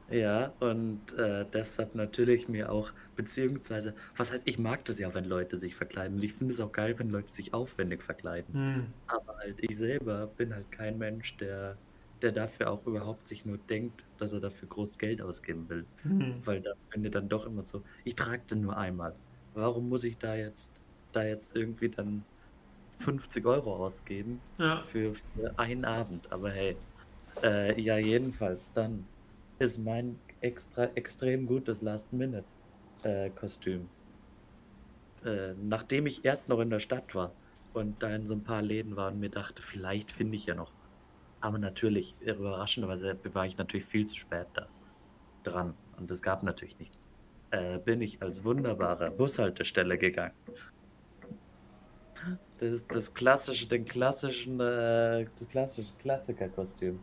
Ja, 0.09 0.53
und 0.59 1.13
äh, 1.17 1.45
deshalb 1.51 1.95
natürlich 1.95 2.47
mir 2.47 2.71
auch, 2.71 2.91
beziehungsweise, 3.15 3.93
was 4.15 4.31
heißt, 4.31 4.47
ich 4.47 4.57
mag 4.57 4.85
das 4.85 4.99
ja, 4.99 5.13
wenn 5.13 5.25
Leute 5.25 5.57
sich 5.57 5.75
verkleiden. 5.75 6.17
Und 6.17 6.23
ich 6.23 6.33
finde 6.33 6.53
es 6.53 6.61
auch 6.61 6.71
geil, 6.71 6.97
wenn 6.97 7.09
Leute 7.09 7.27
sich 7.31 7.53
aufwendig 7.53 8.01
verkleiden. 8.01 8.53
Hm. 8.53 8.87
Aber 9.07 9.37
halt 9.37 9.57
ich 9.61 9.77
selber 9.77 10.27
bin 10.27 10.53
halt 10.53 10.71
kein 10.71 10.97
Mensch, 10.97 11.35
der, 11.37 11.77
der 12.21 12.31
dafür 12.31 12.71
auch 12.71 12.85
überhaupt 12.85 13.27
sich 13.27 13.45
nur 13.45 13.57
denkt, 13.57 14.05
dass 14.17 14.31
er 14.31 14.39
dafür 14.39 14.69
groß 14.69 14.97
Geld 14.97 15.21
ausgeben 15.21 15.67
will. 15.69 15.85
Hm. 16.03 16.35
Weil 16.45 16.61
da 16.61 16.71
ich 16.95 17.11
dann 17.11 17.27
doch 17.27 17.45
immer 17.45 17.65
so, 17.65 17.83
ich 18.05 18.15
trage 18.15 18.43
den 18.49 18.61
nur 18.61 18.77
einmal. 18.77 19.13
Warum 19.55 19.89
muss 19.89 20.05
ich 20.05 20.17
da 20.17 20.35
jetzt, 20.35 20.79
da 21.11 21.23
jetzt 21.23 21.55
irgendwie 21.55 21.89
dann 21.89 22.23
50 22.97 23.45
Euro 23.45 23.75
ausgeben 23.75 24.39
Ja. 24.57 24.83
für, 24.83 25.13
für 25.13 25.57
einen 25.59 25.83
Abend? 25.83 26.31
Aber 26.31 26.49
hey, 26.51 26.77
äh, 27.43 27.79
ja, 27.81 27.97
jedenfalls 27.97 28.71
dann 28.71 29.05
ist 29.59 29.79
mein 29.79 30.19
extra 30.41 30.85
extrem 30.95 31.47
gutes 31.47 31.81
Last-Minute-Kostüm. 31.81 33.89
Äh, 35.25 35.53
nachdem 35.61 36.05
ich 36.05 36.23
erst 36.23 36.47
noch 36.47 36.59
in 36.59 36.69
der 36.69 36.79
Stadt 36.79 37.15
war 37.15 37.31
und 37.73 38.01
da 38.03 38.15
in 38.15 38.27
so 38.27 38.35
ein 38.35 38.43
paar 38.43 38.61
Läden 38.61 38.95
war 38.95 39.11
und 39.11 39.19
mir 39.19 39.29
dachte, 39.29 39.61
vielleicht 39.61 40.11
finde 40.11 40.37
ich 40.37 40.45
ja 40.45 40.55
noch 40.55 40.71
was. 40.83 40.95
Aber 41.41 41.57
natürlich, 41.57 42.15
überraschenderweise 42.21 43.17
war 43.33 43.45
ich 43.45 43.57
natürlich 43.57 43.85
viel 43.85 44.05
zu 44.05 44.15
spät 44.15 44.47
da 44.53 44.67
dran 45.43 45.73
und 45.97 46.09
es 46.11 46.21
gab 46.21 46.43
natürlich 46.43 46.79
nichts. 46.79 47.09
Äh, 47.51 47.79
bin 47.79 48.01
ich 48.01 48.21
als 48.21 48.43
wunderbare 48.43 49.11
Bushaltestelle 49.11 49.97
gegangen. 49.97 50.33
Das 52.57 52.73
ist 52.73 52.93
das 52.93 53.13
klassische, 53.13 53.67
den 53.67 53.85
klassischen, 53.85 54.59
äh, 54.59 55.25
das 55.37 55.47
klassische 55.47 55.93
Klassikerkostüm. 55.99 56.99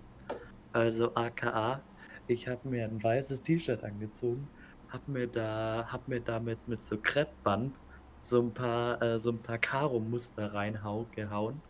Also 0.72 1.14
AKA, 1.14 1.80
ich 2.26 2.48
habe 2.48 2.68
mir 2.68 2.84
ein 2.84 3.02
weißes 3.02 3.42
T-Shirt 3.42 3.84
angezogen, 3.84 4.48
habe 4.88 5.10
mir 5.10 5.26
da, 5.26 5.86
hab 5.90 6.08
mir 6.08 6.20
damit 6.20 6.58
mit 6.68 6.84
so 6.84 6.96
Kreppband 6.98 7.74
so 8.22 8.40
ein 8.40 8.52
paar, 8.52 9.02
äh, 9.02 9.18
so 9.18 9.30
ein 9.30 9.38
paar 9.38 9.58
Karo-Muster 9.58 10.54
reingehauen 10.54 11.60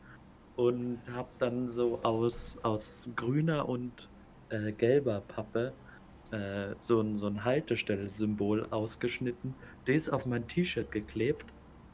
und 0.56 1.00
habe 1.12 1.28
dann 1.38 1.66
so 1.68 2.00
aus, 2.02 2.58
aus 2.62 3.10
grüner 3.16 3.68
und 3.68 4.08
äh, 4.50 4.72
gelber 4.72 5.20
Pappe 5.20 5.72
äh, 6.30 6.74
so 6.78 7.00
ein, 7.00 7.16
so 7.16 7.26
ein 7.26 7.44
Haltestelle-Symbol 7.44 8.62
ausgeschnitten, 8.70 9.54
das 9.86 10.08
auf 10.08 10.26
mein 10.26 10.46
T-Shirt 10.46 10.90
geklebt 10.90 11.46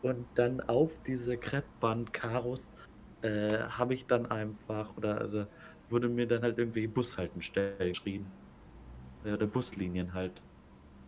und 0.03 0.27
dann 0.35 0.61
auf 0.61 0.99
diese 1.07 1.37
Kreppband-Karos 1.37 2.75
äh, 3.23 3.59
habe 3.59 3.95
ich 3.95 4.07
dann 4.07 4.27
einfach, 4.27 4.97
oder 4.97 5.19
also, 5.19 5.47
wurde 5.89 6.09
mir 6.09 6.27
dann 6.27 6.43
halt 6.43 6.59
irgendwie 6.59 6.87
Bushaltenstellen 6.87 7.79
geschrieben. 7.79 8.27
Oder 9.25 9.47
Buslinien 9.47 10.13
halt. 10.15 10.41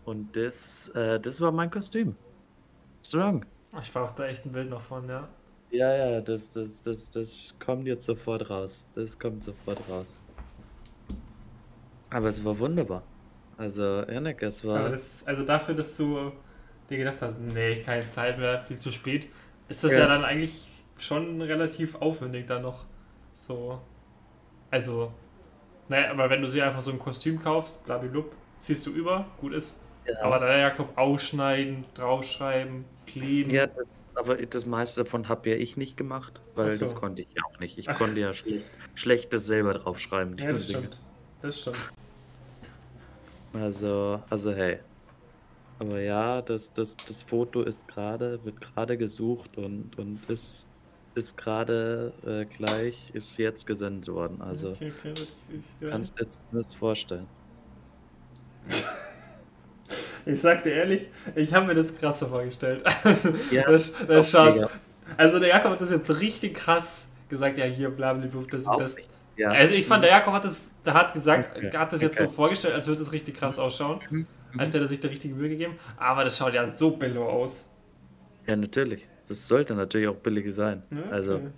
Und 0.05 0.37
das, 0.37 0.89
äh, 0.91 1.19
das 1.21 1.41
war 1.41 1.53
mein 1.53 1.71
Kostüm. 1.71 2.17
Strong. 3.05 3.45
Ich 3.81 3.93
brauche 3.93 4.15
da 4.17 4.27
echt 4.27 4.45
ein 4.45 4.53
Bild 4.53 4.69
noch 4.69 4.83
von, 4.83 5.09
ja. 5.09 5.29
Ja, 5.71 5.95
ja, 5.95 6.21
das, 6.21 6.51
das, 6.51 6.83
das, 6.83 7.11
das 7.11 7.57
kommt 7.59 7.87
jetzt 7.87 8.05
sofort 8.05 8.51
raus. 8.51 8.85
Das 8.95 9.19
kommt 9.19 9.43
sofort 9.43 9.81
raus. 9.89 10.17
Aber 12.11 12.29
es 12.29 12.45
war 12.45 12.59
wunderbar. 12.59 13.03
Also, 13.57 14.03
Janik, 14.03 14.43
es 14.43 14.65
war. 14.67 14.91
Das, 14.91 15.27
also 15.27 15.45
dafür, 15.47 15.75
dass 15.75 15.97
du 15.97 16.33
dir 16.91 16.99
gedacht 16.99 17.23
hast, 17.23 17.39
nee, 17.39 17.77
keine 17.83 18.11
Zeit 18.11 18.39
mehr, 18.39 18.63
viel 18.65 18.79
zu 18.79 18.93
spät, 18.93 19.29
ist 19.69 19.83
das 19.85 19.93
ja, 19.93 20.01
Ja. 20.01 20.07
dann 20.09 20.25
eigentlich 20.25 20.69
schon 20.99 21.41
relativ 21.41 21.95
aufwendig 21.95 22.47
dann 22.47 22.63
noch 22.63 22.85
so. 23.35 23.81
Also, 24.71 25.13
naja, 25.89 26.11
aber 26.11 26.31
wenn 26.31 26.43
du 26.43 26.51
sie 26.51 26.63
einfach 26.63 26.83
so 26.83 26.91
ein 26.91 26.99
Kostüm 26.99 27.41
kaufst, 27.41 27.85
blablabla, 27.85 28.25
ziehst 28.59 28.87
du 28.87 28.91
über, 28.91 29.27
gut 29.41 29.53
ist. 29.53 29.77
Ja. 30.07 30.23
Aber 30.23 30.39
dann 30.39 30.59
Jakob 30.59 30.97
ausschneiden, 30.97 31.85
draufschreiben, 31.95 32.85
kleben. 33.07 33.51
Ja, 33.51 33.67
das, 33.67 33.89
aber 34.15 34.37
das 34.37 34.67
meiste 34.67 35.05
davon 35.05 35.29
habe 35.29 35.51
ja 35.51 35.57
ich 35.57 35.77
nicht 35.77 35.97
gemacht, 35.97 36.41
weil 36.55 36.73
so. 36.73 36.81
das 36.81 36.95
konnte 36.95 37.23
ich 37.23 37.29
ja 37.35 37.43
auch 37.45 37.59
nicht. 37.61 37.79
Ich 37.79 37.89
Ach. 37.89 37.99
konnte 37.99 38.21
ja 38.21 38.33
schlecht, 38.33 38.67
schlechtes 38.95 39.47
selber 39.47 39.75
draufschreiben. 39.75 40.37
Ja, 40.39 40.47
das 40.47 40.67
Dinge. 40.67 40.79
stimmt. 40.79 41.01
Das 41.41 41.61
stimmt. 41.61 41.79
Also, 43.53 44.23
also 44.31 44.53
hey. 44.53 44.79
Aber 45.79 46.01
ja, 46.01 46.43
das, 46.43 46.73
das, 46.73 46.97
das 46.97 47.23
Foto 47.23 47.63
ist 47.63 47.89
gerade, 47.89 48.45
wird 48.45 48.61
gerade 48.61 48.97
gesucht 48.97 49.57
und, 49.57 49.99
und 49.99 50.21
ist, 50.31 50.67
ist 51.15 51.37
gerade 51.37 52.13
äh, 52.27 52.45
gleich, 52.47 53.11
ist 53.13 53.37
jetzt 53.39 53.67
gesendet 53.67 54.09
worden. 54.09 54.41
Also 54.43 54.71
okay, 54.71 54.93
okay, 55.01 55.15
kannst 55.91 56.19
du 56.19 56.25
jetzt 56.25 56.41
das 56.53 56.75
vorstellen. 56.75 57.27
ich 60.27 60.41
sag 60.41 60.63
dir 60.63 60.73
ehrlich, 60.73 61.07
ich 61.35 61.53
habe 61.53 61.67
mir 61.67 61.75
das 61.75 61.97
krasser 61.97 62.29
vorgestellt. 62.29 62.83
Also, 63.05 63.35
Ja, 63.51 63.71
das, 63.71 63.89
ist 63.89 64.09
das 64.11 64.31
schaut, 64.31 64.55
mega. 64.55 64.71
also 65.17 65.39
der 65.39 65.49
Jakob 65.49 65.73
hat 65.73 65.81
das 65.81 65.91
jetzt 65.91 66.21
richtig 66.21 66.55
krass 66.55 67.03
gesagt, 67.29 67.59
ja 67.59 67.65
hier 67.65 67.91
blablabla, 67.91 68.43
das 68.51 68.67
Auch 68.67 68.79
das. 68.79 68.97
nicht. 68.97 69.09
Ja. 69.37 69.51
Also 69.51 69.75
ich 69.75 69.87
fand, 69.87 70.05
der 70.05 70.11
Jakob 70.11 70.35
hat 70.35 70.45
das, 70.45 70.69
der 70.85 70.95
hat 70.95 71.15
gesagt, 71.15 71.75
hat 71.75 71.93
das 71.93 72.03
jetzt 72.03 72.19
so 72.19 72.29
vorgestellt, 72.29 72.75
als 72.75 72.87
würde 72.87 73.03
es 73.03 73.13
richtig 73.13 73.37
krass 73.37 73.59
ausschauen, 73.59 74.01
Mhm, 74.11 74.27
als 74.59 74.75
hätte 74.75 74.85
er 74.85 74.89
sich 74.89 75.01
da 75.01 75.09
richtige 75.09 75.35
Mühe 75.35 75.49
gegeben, 75.49 75.79
aber 75.97 76.25
das 76.25 76.37
schaut 76.37 76.53
ja 76.53 76.69
so 76.77 76.91
billo 76.91 77.29
aus. 77.29 77.67
Ja, 78.47 78.57
natürlich. 78.57 79.09
Das 79.29 79.49
sollte 79.49 79.75
natürlich 79.75 80.09
auch 80.09 80.17
billig 80.17 80.53
sein. 80.55 80.83
Also, 81.11 81.37
okay. 81.37 81.51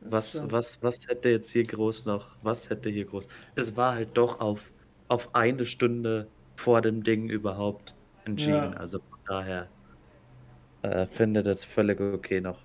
Das 0.00 0.10
was, 0.10 0.52
was, 0.52 0.82
was 0.82 1.08
hätte 1.08 1.28
jetzt 1.28 1.50
hier 1.50 1.64
groß 1.64 2.06
noch, 2.06 2.28
was 2.42 2.70
hätte 2.70 2.88
hier 2.88 3.04
groß? 3.04 3.26
Es 3.56 3.76
war 3.76 3.94
halt 3.94 4.16
doch 4.16 4.40
auf, 4.40 4.72
auf 5.08 5.34
eine 5.34 5.64
Stunde 5.64 6.28
vor 6.56 6.80
dem 6.80 7.02
Ding 7.02 7.28
überhaupt 7.28 7.94
entschieden. 8.24 8.72
Ja. 8.72 8.78
Also 8.78 8.98
von 8.98 9.18
daher 9.26 9.68
äh, 10.82 11.06
finde 11.06 11.42
das 11.42 11.64
völlig 11.64 12.00
okay 12.00 12.40
noch. 12.40 12.58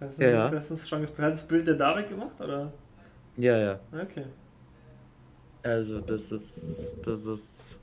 Das 0.00 0.12
ist, 0.12 0.20
ja. 0.20 0.50
das 0.50 0.70
ist 0.70 0.88
schon 0.88 1.02
Hat 1.02 1.18
das 1.18 1.46
Bild 1.46 1.66
der 1.66 1.74
David 1.74 2.10
gemacht, 2.10 2.40
oder? 2.40 2.72
Ja, 3.36 3.56
ja. 3.56 3.80
Okay. 3.92 4.26
Also 5.62 6.00
das 6.00 6.32
ist, 6.32 6.98
das 7.04 7.26
ist 7.26 7.80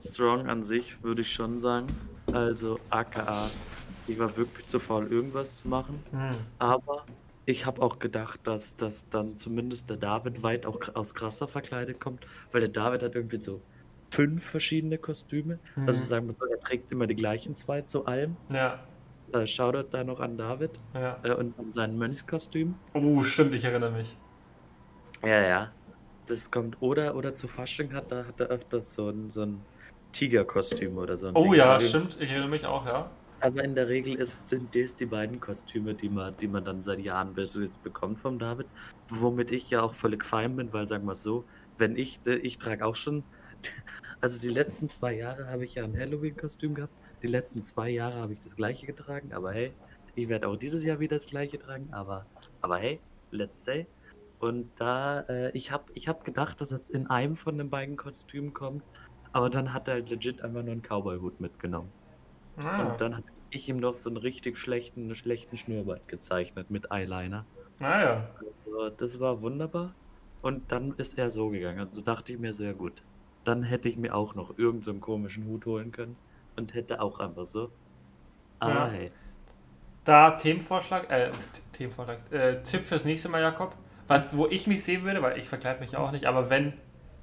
strong 0.00 0.48
an 0.48 0.62
sich, 0.62 1.02
würde 1.02 1.22
ich 1.22 1.32
schon 1.32 1.58
sagen. 1.58 1.86
Also 2.34 2.78
aka, 2.90 3.50
ich 4.06 4.18
war 4.18 4.36
wirklich 4.36 4.66
zu 4.66 4.80
faul, 4.80 5.06
irgendwas 5.10 5.58
zu 5.58 5.68
machen. 5.68 6.02
Hm. 6.10 6.36
Aber 6.58 7.06
ich 7.46 7.66
habe 7.66 7.82
auch 7.82 7.98
gedacht, 7.98 8.40
dass, 8.44 8.76
dass 8.76 9.08
dann 9.08 9.36
zumindest 9.36 9.90
der 9.90 9.96
David 9.98 10.42
weit 10.42 10.66
auch 10.66 10.80
aus 10.94 11.14
krasser 11.14 11.48
verkleidet 11.48 12.00
kommt, 12.00 12.26
weil 12.52 12.60
der 12.60 12.70
David 12.70 13.02
hat 13.02 13.14
irgendwie 13.14 13.42
so 13.42 13.60
fünf 14.10 14.44
verschiedene 14.44 14.98
Kostüme. 14.98 15.58
Mhm. 15.76 15.86
Also 15.88 16.02
sagen 16.02 16.26
wir 16.26 16.34
so, 16.34 16.44
er 16.46 16.60
trägt 16.60 16.92
immer 16.92 17.06
die 17.06 17.16
gleichen 17.16 17.56
zwei 17.56 17.82
zu 17.82 18.06
allem. 18.06 18.36
Ja, 18.48 18.86
Äh, 19.32 19.46
Shoutout 19.46 19.88
da 19.90 20.04
noch 20.04 20.20
an 20.20 20.36
David 20.38 20.70
ja. 20.94 21.18
äh, 21.22 21.32
und 21.34 21.58
an 21.58 21.72
sein 21.72 21.96
Mönchskostüm. 21.98 22.76
Oh, 22.94 23.22
stimmt, 23.22 23.54
ich 23.54 23.64
erinnere 23.64 23.90
mich. 23.90 24.16
Ja, 25.22 25.40
ja. 25.42 25.72
Das 26.26 26.50
kommt, 26.50 26.80
oder, 26.80 27.16
oder 27.16 27.34
zu 27.34 27.48
Fasching 27.48 27.92
hat 27.92 28.12
er, 28.12 28.26
hat 28.28 28.40
er 28.40 28.46
öfters 28.48 28.94
so 28.94 29.08
ein, 29.10 29.30
so 29.30 29.42
ein 29.42 29.66
Tigerkostüm 30.14 30.96
oder 30.96 31.16
so. 31.16 31.30
Oh 31.34 31.44
Ding. 31.44 31.54
ja, 31.54 31.74
Aber- 31.74 31.80
stimmt, 31.80 32.16
ich 32.20 32.30
erinnere 32.30 32.48
mich 32.48 32.64
auch, 32.64 32.86
ja. 32.86 33.10
Aber 33.40 33.62
in 33.62 33.74
der 33.74 33.88
Regel 33.88 34.14
ist, 34.14 34.48
sind 34.48 34.74
das 34.74 34.96
die 34.96 35.04
beiden 35.04 35.38
Kostüme, 35.38 35.92
die 35.92 36.08
man, 36.08 36.34
die 36.38 36.48
man 36.48 36.64
dann 36.64 36.80
seit 36.80 37.00
Jahren 37.00 37.34
bis 37.34 37.56
jetzt 37.56 37.82
bekommt 37.82 38.18
vom 38.18 38.38
David. 38.38 38.66
Womit 39.08 39.50
ich 39.50 39.68
ja 39.68 39.82
auch 39.82 39.92
völlig 39.92 40.24
fein 40.24 40.56
bin, 40.56 40.72
weil 40.72 40.88
sagen 40.88 41.04
wir 41.04 41.12
es 41.12 41.22
so, 41.22 41.44
wenn 41.76 41.96
ich, 41.96 42.20
ich 42.26 42.56
trage 42.56 42.86
auch 42.86 42.94
schon, 42.94 43.22
also 44.22 44.40
die 44.40 44.54
letzten 44.54 44.88
zwei 44.88 45.14
Jahre 45.14 45.48
habe 45.48 45.64
ich 45.64 45.74
ja 45.74 45.84
ein 45.84 45.98
Halloween-Kostüm 45.98 46.74
gehabt. 46.74 46.94
Die 47.22 47.26
letzten 47.26 47.62
zwei 47.64 47.90
Jahre 47.90 48.16
habe 48.16 48.32
ich 48.32 48.40
das 48.40 48.56
gleiche 48.56 48.86
getragen, 48.86 49.34
aber 49.34 49.52
hey, 49.52 49.72
ich 50.14 50.28
werde 50.28 50.48
auch 50.48 50.56
dieses 50.56 50.82
Jahr 50.84 51.00
wieder 51.00 51.16
das 51.16 51.26
gleiche 51.26 51.58
tragen, 51.58 51.88
aber, 51.92 52.24
aber 52.62 52.78
hey, 52.78 53.00
let's 53.30 53.62
say. 53.62 53.86
Und 54.38 54.70
da, 54.76 55.20
äh, 55.28 55.50
ich 55.50 55.70
habe 55.70 55.84
ich 55.94 56.08
hab 56.08 56.24
gedacht, 56.24 56.60
dass 56.60 56.70
es 56.72 56.88
in 56.90 57.08
einem 57.08 57.36
von 57.36 57.58
den 57.58 57.68
beiden 57.68 57.96
Kostümen 57.96 58.54
kommt, 58.54 58.82
aber 59.34 59.50
dann 59.50 59.74
hat 59.74 59.88
er 59.88 59.96
halt 59.96 60.10
legit 60.10 60.42
einfach 60.42 60.62
nur 60.64 60.72
einen 60.72 60.82
Cowboy-Hut 60.82 61.40
mitgenommen. 61.40 61.94
Ah, 62.58 62.70
Und 62.76 63.00
dann 63.00 63.16
habe 63.16 63.26
ich 63.50 63.68
ihm 63.68 63.78
noch 63.78 63.94
so 63.94 64.10
einen 64.10 64.18
richtig 64.18 64.58
schlechten, 64.58 65.14
schlechten 65.16 65.56
Schnurrbart 65.58 66.08
gezeichnet 66.08 66.70
mit 66.70 66.90
Eyeliner. 66.92 67.48
ah 67.80 68.00
ja. 68.00 68.14
Also, 68.38 68.90
das 68.90 69.20
war 69.20 69.42
wunderbar. 69.42 69.96
Und 70.42 70.72
dann 70.72 70.94
ist 70.96 71.14
er 71.18 71.30
so 71.30 71.50
gegangen. 71.50 71.80
Also 71.80 72.02
dachte 72.02 72.32
ich 72.34 72.38
mir 72.38 72.52
sehr 72.54 72.74
gut. 72.74 73.06
Dann 73.44 73.62
hätte 73.64 73.88
ich 73.90 73.96
mir 73.98 74.14
auch 74.14 74.34
noch 74.34 74.50
irgendeinen 74.58 74.82
so 74.82 74.90
einen 74.92 75.00
komischen 75.00 75.46
Hut 75.46 75.66
holen 75.66 75.92
können 75.92 76.18
und 76.56 76.74
hätte 76.74 77.00
auch 77.02 77.20
einfach 77.20 77.44
so. 77.46 77.76
Aber 78.60 78.72
Ja. 78.72 78.88
hey. 78.90 79.14
Da 80.04 80.32
Themenvorschlag, 80.32 81.10
äh, 81.10 81.30
Themenvorschlag, 81.72 82.30
äh, 82.32 82.62
Tipp 82.62 82.84
fürs 82.84 83.04
nächste 83.04 83.28
Mal, 83.28 83.40
Jakob. 83.40 83.74
Was, 84.06 84.36
wo 84.36 84.46
ich 84.46 84.66
mich 84.66 84.84
sehen 84.84 85.02
würde, 85.04 85.22
weil 85.22 85.38
ich 85.38 85.48
verkleide 85.48 85.80
mich 85.80 85.92
ja 85.92 85.98
auch 86.00 86.10
nicht, 86.12 86.26
aber 86.26 86.50
wenn, 86.50 86.74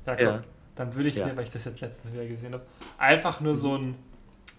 Jakob, 0.06 0.24
Ja. 0.24 0.42
Dann 0.76 0.96
würde 0.96 1.10
ich 1.10 1.16
Ja. 1.16 1.28
mir, 1.28 1.38
weil 1.38 1.44
ich 1.44 1.50
das 1.52 1.66
jetzt 1.66 1.82
letztens 1.82 2.14
wieder 2.14 2.26
gesehen 2.26 2.54
habe, 2.54 2.66
einfach 2.98 3.40
nur 3.42 3.56
so 3.56 3.76
einen 3.76 3.96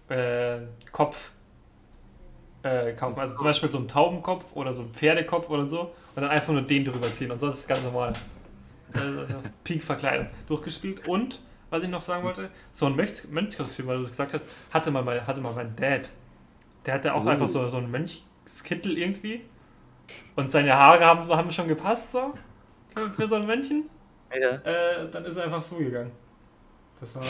äh, 0.09 0.59
Kopf 0.91 1.31
äh, 2.63 2.93
kaufen. 2.93 3.19
Also 3.19 3.35
zum 3.35 3.43
Beispiel 3.45 3.69
so 3.71 3.77
einen 3.77 3.87
Taubenkopf 3.87 4.45
oder 4.55 4.73
so 4.73 4.81
einen 4.83 4.93
Pferdekopf 4.93 5.49
oder 5.49 5.67
so 5.67 5.81
und 6.15 6.21
dann 6.21 6.29
einfach 6.29 6.53
nur 6.53 6.61
den 6.61 6.85
drüber 6.85 7.11
ziehen 7.11 7.31
und 7.31 7.39
sonst 7.39 7.55
ist 7.55 7.59
es 7.61 7.67
ganz 7.67 7.83
normal. 7.83 8.13
Also, 8.93 9.21
Peak-Verkleidung 9.63 10.27
durchgespielt. 10.47 11.07
Und, 11.07 11.41
was 11.71 11.81
ich 11.81 11.89
noch 11.89 12.03
sagen 12.03 12.23
wollte, 12.23 12.49
so 12.71 12.85
ein 12.85 12.95
Mönchs 12.95 13.27
Mönchskostüm, 13.27 13.87
weil 13.87 13.97
du 13.97 14.03
es 14.03 14.09
gesagt 14.11 14.33
hast, 14.33 14.43
hatte 14.71 14.91
mal, 14.91 15.03
mein, 15.03 15.25
hatte 15.25 15.41
mal 15.41 15.51
mein 15.53 15.75
Dad. 15.75 16.09
Der 16.85 16.93
hatte 16.93 17.13
auch 17.15 17.25
Oh. 17.25 17.29
einfach 17.29 17.47
so, 17.47 17.67
so 17.69 17.77
einen 17.77 17.89
Mönchskittel 17.89 18.95
irgendwie. 18.97 19.41
Und 20.35 20.51
seine 20.51 20.75
Haare 20.75 21.03
haben, 21.05 21.27
haben 21.29 21.49
schon 21.51 21.67
gepasst, 21.67 22.11
so. 22.11 22.33
Für, 22.95 23.09
für 23.09 23.25
so 23.27 23.35
ein 23.35 23.47
Männchen. 23.47 23.89
Ja. 24.39 24.49
Äh, 24.63 25.09
dann 25.11 25.25
ist 25.25 25.37
er 25.37 25.45
einfach 25.45 25.63
zugegangen. 25.63 26.11
Das 26.99 27.15
war. 27.15 27.23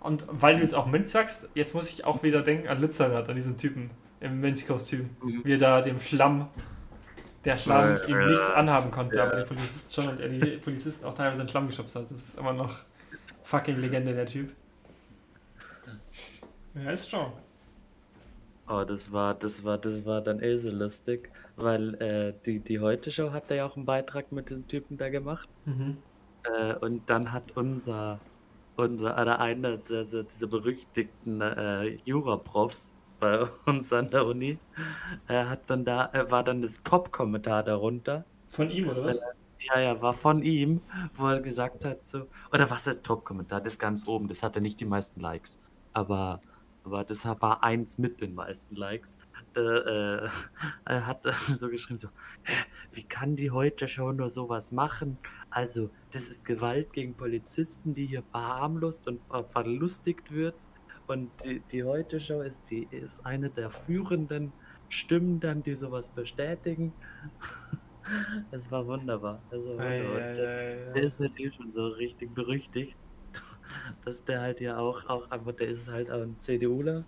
Und 0.00 0.24
weil 0.28 0.56
du 0.56 0.62
jetzt 0.62 0.74
auch 0.74 0.86
Mönch 0.86 1.08
sagst, 1.08 1.48
jetzt 1.54 1.74
muss 1.74 1.90
ich 1.90 2.04
auch 2.04 2.22
wieder 2.22 2.42
denken 2.42 2.68
an 2.68 2.80
Lützerath, 2.80 3.28
an 3.28 3.36
diesen 3.36 3.56
Typen 3.56 3.90
im 4.20 4.40
Mönchskostüm. 4.40 5.10
Mhm. 5.22 5.40
Wie 5.44 5.52
er 5.54 5.58
da 5.58 5.80
dem 5.80 6.00
Schlamm, 6.00 6.48
der 7.44 7.56
Schlamm 7.56 7.96
Ja, 7.96 8.04
ihm 8.04 8.20
ja. 8.20 8.26
nichts 8.26 8.50
anhaben 8.50 8.90
konnte, 8.90 9.16
Ja. 9.16 9.24
aber 9.24 9.36
die 9.42 9.46
Polizisten 9.46 9.90
schon 9.90 10.08
und 10.12 10.20
er 10.20 10.28
die 10.28 10.56
Polizisten 10.58 11.04
auch 11.06 11.14
teilweise 11.14 11.42
in 11.42 11.48
Schlamm 11.48 11.66
geschubst 11.66 11.94
hat. 11.96 12.10
Das 12.10 12.18
ist 12.18 12.38
immer 12.38 12.52
noch 12.52 12.74
fucking 13.44 13.80
Legende, 13.80 14.14
der 14.14 14.26
Typ. 14.26 14.52
Ja, 16.74 16.90
ist 16.90 17.08
strong. 17.08 17.32
Oh, 18.68 18.84
das 18.84 19.12
war, 19.12 19.34
das 19.34 19.64
war, 19.64 19.78
das 19.78 20.04
war 20.04 20.20
dann 20.20 20.40
eh 20.40 20.56
so 20.56 20.70
lustig, 20.70 21.30
weil 21.56 21.94
äh, 22.02 22.34
die, 22.44 22.60
die 22.60 22.80
Heute-Show 22.80 23.30
hat 23.32 23.50
da 23.50 23.54
ja 23.54 23.64
auch 23.66 23.76
einen 23.76 23.86
Beitrag 23.86 24.32
mit 24.32 24.50
dem 24.50 24.66
Typen 24.66 24.96
da 24.98 25.08
gemacht. 25.08 25.48
Mhm. 25.64 25.96
Äh, 26.54 26.74
und 26.76 27.08
dann 27.10 27.32
hat 27.32 27.56
unser, 27.56 28.20
unser 28.76 29.20
oder 29.20 29.40
einer 29.40 29.76
dieser, 29.76 30.22
dieser 30.24 30.46
berüchtigten 30.46 31.40
äh, 31.40 31.98
Jura-Profs 32.04 32.92
bei 33.18 33.46
uns 33.66 33.92
an 33.92 34.10
der 34.10 34.26
Uni, 34.26 34.58
äh, 35.28 35.44
hat 35.44 35.70
dann 35.70 35.84
da, 35.84 36.10
äh, 36.12 36.30
war 36.30 36.44
dann 36.44 36.60
das 36.60 36.82
Top-Kommentar 36.82 37.62
darunter. 37.62 38.24
Von 38.50 38.70
ihm, 38.70 38.88
oder 38.88 39.04
was? 39.04 39.20
Ja, 39.58 39.80
ja, 39.80 40.02
war 40.02 40.12
von 40.12 40.42
ihm, 40.42 40.80
wo 41.14 41.26
er 41.28 41.40
gesagt 41.40 41.84
hat, 41.84 42.04
so, 42.04 42.26
oder 42.52 42.70
was 42.70 42.86
heißt 42.86 43.04
Top-Kommentar? 43.04 43.60
Das 43.60 43.78
ganz 43.78 44.06
oben, 44.06 44.28
das 44.28 44.42
hatte 44.42 44.60
nicht 44.60 44.80
die 44.80 44.84
meisten 44.84 45.20
Likes. 45.20 45.58
Aber, 45.92 46.40
aber 46.84 47.04
das 47.04 47.24
war 47.24 47.62
eins 47.62 47.98
mit 47.98 48.20
den 48.20 48.34
meisten 48.34 48.76
Likes. 48.76 49.16
Da, 49.56 49.62
äh, 49.62 50.28
er 50.84 51.06
hat 51.06 51.24
so 51.48 51.70
geschrieben, 51.70 51.96
so, 51.96 52.08
wie 52.92 53.04
kann 53.04 53.36
die 53.36 53.50
Heute-Show 53.50 54.12
nur 54.12 54.28
sowas 54.28 54.70
machen? 54.70 55.16
Also, 55.48 55.90
das 56.12 56.28
ist 56.28 56.44
Gewalt 56.44 56.92
gegen 56.92 57.14
Polizisten, 57.14 57.94
die 57.94 58.06
hier 58.06 58.22
verharmlost 58.22 59.08
und 59.08 59.24
ver 59.24 59.44
verlustigt 59.44 60.30
wird. 60.30 60.54
Und 61.06 61.30
die, 61.44 61.60
die 61.72 61.84
Heute-Show 61.84 62.42
ist, 62.42 62.70
die, 62.70 62.86
ist 62.90 63.24
eine 63.24 63.48
der 63.48 63.70
führenden 63.70 64.52
Stimmen 64.90 65.40
dann, 65.40 65.62
die 65.62 65.74
sowas 65.74 66.10
bestätigen. 66.10 66.92
Es 68.52 68.70
war 68.70 68.86
wunderbar. 68.86 69.42
Also, 69.50 69.76
Ei, 69.80 69.98
wunderbar. 69.98 70.22
ei, 70.22 70.32
der, 70.34 70.48
ei, 70.48 70.92
der 70.92 71.02
ist 71.02 71.18
halt 71.18 71.40
eh 71.40 71.50
schon 71.50 71.72
so 71.72 71.88
richtig 71.88 72.32
berüchtigt, 72.32 72.96
dass 74.04 74.22
der 74.22 74.42
halt 74.42 74.60
ja 74.60 74.78
auch, 74.78 75.04
auch 75.06 75.28
aber 75.28 75.52
der 75.52 75.66
ist 75.66 75.88
halt 75.90 76.12
auch 76.12 76.22
ein 76.22 76.38
CDUler 76.38 77.04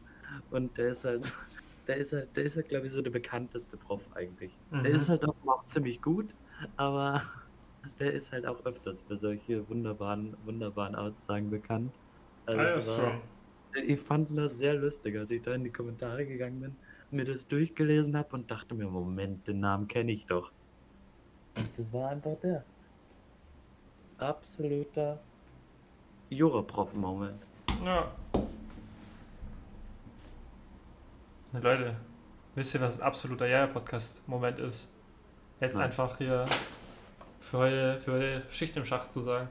und 0.51 0.77
der 0.77 0.89
ist 0.89 1.05
halt, 1.05 1.33
der 1.89 1.97
ist 1.97 2.13
halt, 2.13 2.37
der 2.37 2.45
ist 2.45 2.57
halt, 2.57 2.69
glaube 2.69 2.87
ich, 2.87 2.93
so 2.93 3.03
der 3.03 3.11
bekannteste 3.11 3.77
Prof 3.77 4.09
eigentlich. 4.15 4.57
Der 4.71 4.81
Mhm. 4.81 4.85
ist 4.87 5.09
halt 5.09 5.25
auch, 5.25 5.35
auch 5.47 5.65
ziemlich 5.65 6.01
gut, 6.03 6.35
aber 6.77 7.23
der 7.99 8.13
ist 8.13 8.33
halt 8.33 8.47
auch 8.47 8.65
öfters 8.65 9.03
für 9.03 9.17
solche 9.17 9.69
wunderbaren, 9.69 10.37
wunderbaren 10.45 10.95
Aussagen 10.95 11.51
bekannt. 11.51 11.99
Also 12.47 12.63
Ah, 12.63 12.95
ja, 12.97 13.03
war- 13.05 13.23
ich 13.85 14.01
fand 14.01 14.31
es 14.31 14.59
sehr 14.59 14.75
lustig, 14.75 15.17
als 15.17 15.31
ich 15.31 15.43
da 15.43 15.55
in 15.55 15.65
die 15.65 15.73
Kommentare 15.73 16.27
gegangen 16.27 16.61
bin, 16.61 16.77
mir 17.11 17.25
das 17.25 17.47
durchgelesen 17.47 18.17
habe 18.17 18.35
und 18.37 18.51
dachte 18.51 18.75
mir, 18.75 18.87
Moment, 18.89 19.47
den 19.47 19.61
Namen 19.61 19.89
kenne 19.89 20.13
ich 20.13 20.27
doch. 20.27 20.51
Und 21.57 21.79
das 21.79 21.93
war 21.93 22.11
einfach 22.11 22.37
der. 22.41 22.65
Absoluter 24.19 25.21
Jura-Prof-Moment. 26.31 27.41
Ja. 27.85 28.13
Na, 31.53 31.61
Leute, 31.61 31.97
wisst 32.55 32.75
ihr, 32.75 32.81
was 32.81 33.01
ein 33.01 33.03
absoluter 33.07 33.47
Ja-Podcast-Moment 33.47 34.59
ist? 34.59 34.87
Jetzt 35.61 35.75
Nein. 35.75 35.85
einfach 35.85 36.19
hier 36.19 36.47
für 37.41 37.59
heute, 37.59 38.01
für 38.01 38.13
heute 38.13 38.43
Schicht 38.51 38.77
im 38.77 38.85
Schacht 38.85 39.13
zu 39.13 39.21
sagen. 39.21 39.49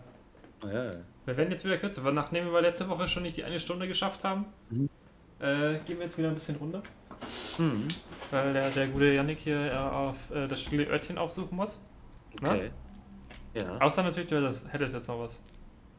Ja, 0.64 0.92
Wir 1.26 1.38
werden 1.38 1.52
jetzt 1.52 1.66
wieder 1.66 1.78
kürzer, 1.78 2.04
weil 2.04 2.14
nachdem 2.14 2.52
wir 2.52 2.62
letzte 2.62 2.88
Woche 2.90 3.08
schon 3.08 3.24
nicht 3.24 3.38
die 3.38 3.44
eine 3.44 3.60
Stunde 3.60 3.88
geschafft 3.88 4.24
haben, 4.24 4.46
Mhm. 4.70 4.90
äh, 5.40 5.80
gehen 5.80 5.98
wir 5.98 6.04
jetzt 6.04 6.18
wieder 6.18 6.30
ein 6.30 6.34
bisschen 6.36 6.56
runter. 6.56 6.82
hm, 7.58 7.88
Weil 8.32 8.54
der, 8.54 8.70
der 8.70 8.88
gute 8.88 9.14
Yannick 9.14 9.40
hier 9.40 9.72
äh, 9.72 9.76
auf 9.76 10.32
äh, 10.32 10.48
das 10.48 10.62
stille 10.62 10.86
Örtchen 10.88 11.18
aufsuchen 11.18 11.56
muss. 11.58 11.80
okay. 12.42 12.72
Ja, 13.54 13.78
Außer 13.80 14.04
natürlich, 14.04 14.30
du 14.30 14.36
hättest, 14.36 14.72
hättest 14.72 14.94
jetzt 14.94 15.08
noch 15.08 15.20
was. 15.20 15.42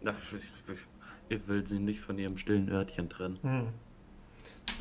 Ach, 0.07 0.15
ich, 0.33 0.53
ich, 0.73 0.79
ich 1.29 1.49
will 1.49 1.67
sie 1.67 1.81
nicht 1.81 1.99
von 2.01 2.17
ihrem 2.17 2.37
stillen 2.39 2.69
Örtchen 2.71 3.09
trennen. 3.09 3.37
Hm. 3.43 3.69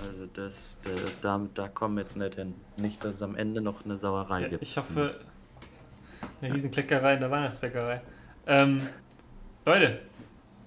Also 0.03 0.25
das, 0.33 0.79
da, 0.83 0.91
da, 1.21 1.47
da 1.53 1.67
kommen 1.67 1.95
wir 1.95 2.01
jetzt 2.01 2.17
nicht 2.17 2.35
hin. 2.35 2.53
Nicht, 2.77 3.03
dass 3.03 3.15
es 3.17 3.21
am 3.21 3.35
Ende 3.35 3.61
noch 3.61 3.83
eine 3.85 3.97
Sauerei 3.97 4.41
Ja, 4.41 4.47
gibt. 4.49 4.63
ich 4.63 4.77
hoffe, 4.77 5.19
eine 6.41 6.53
riesen 6.53 6.71
Kleckerei 6.71 7.15
in 7.15 7.19
der 7.19 7.31
Weihnachtsbäckerei. 7.31 8.01
Ähm, 8.45 8.77
Leute, 9.65 9.99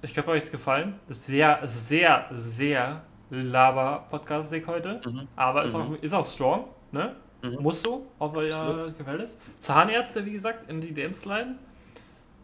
ich 0.03 0.17
hoffe, 0.19 0.31
euch 0.31 0.41
hat's 0.41 0.51
gefallen. 0.51 0.95
Sehr, 1.09 1.61
sehr, 1.67 2.27
sehr 2.33 3.03
laber 3.31 4.07
podcast 4.11 4.51
sieg 4.51 4.67
heute. 4.67 5.01
Mhm. 5.07 5.29
Aber 5.37 5.65
ist, 5.65 5.75
Mhm. 5.75 5.81
auch, 5.81 6.03
ist 6.03 6.13
auch 6.15 6.27
strong, 6.27 6.65
ne? 6.93 7.15
Mhm. 7.43 7.57
Muss 7.63 7.83
so, 7.83 8.07
hoffe 8.19 8.47
ja, 8.49 8.61
Absolut. 8.61 8.99
gefällt 8.99 9.23
es. 9.23 9.39
Zahnärzte, 9.61 10.27
wie 10.27 10.33
gesagt, 10.33 10.69
in 10.71 10.81
die 10.81 10.93
DMs 10.93 11.25
leiten. 11.25 11.59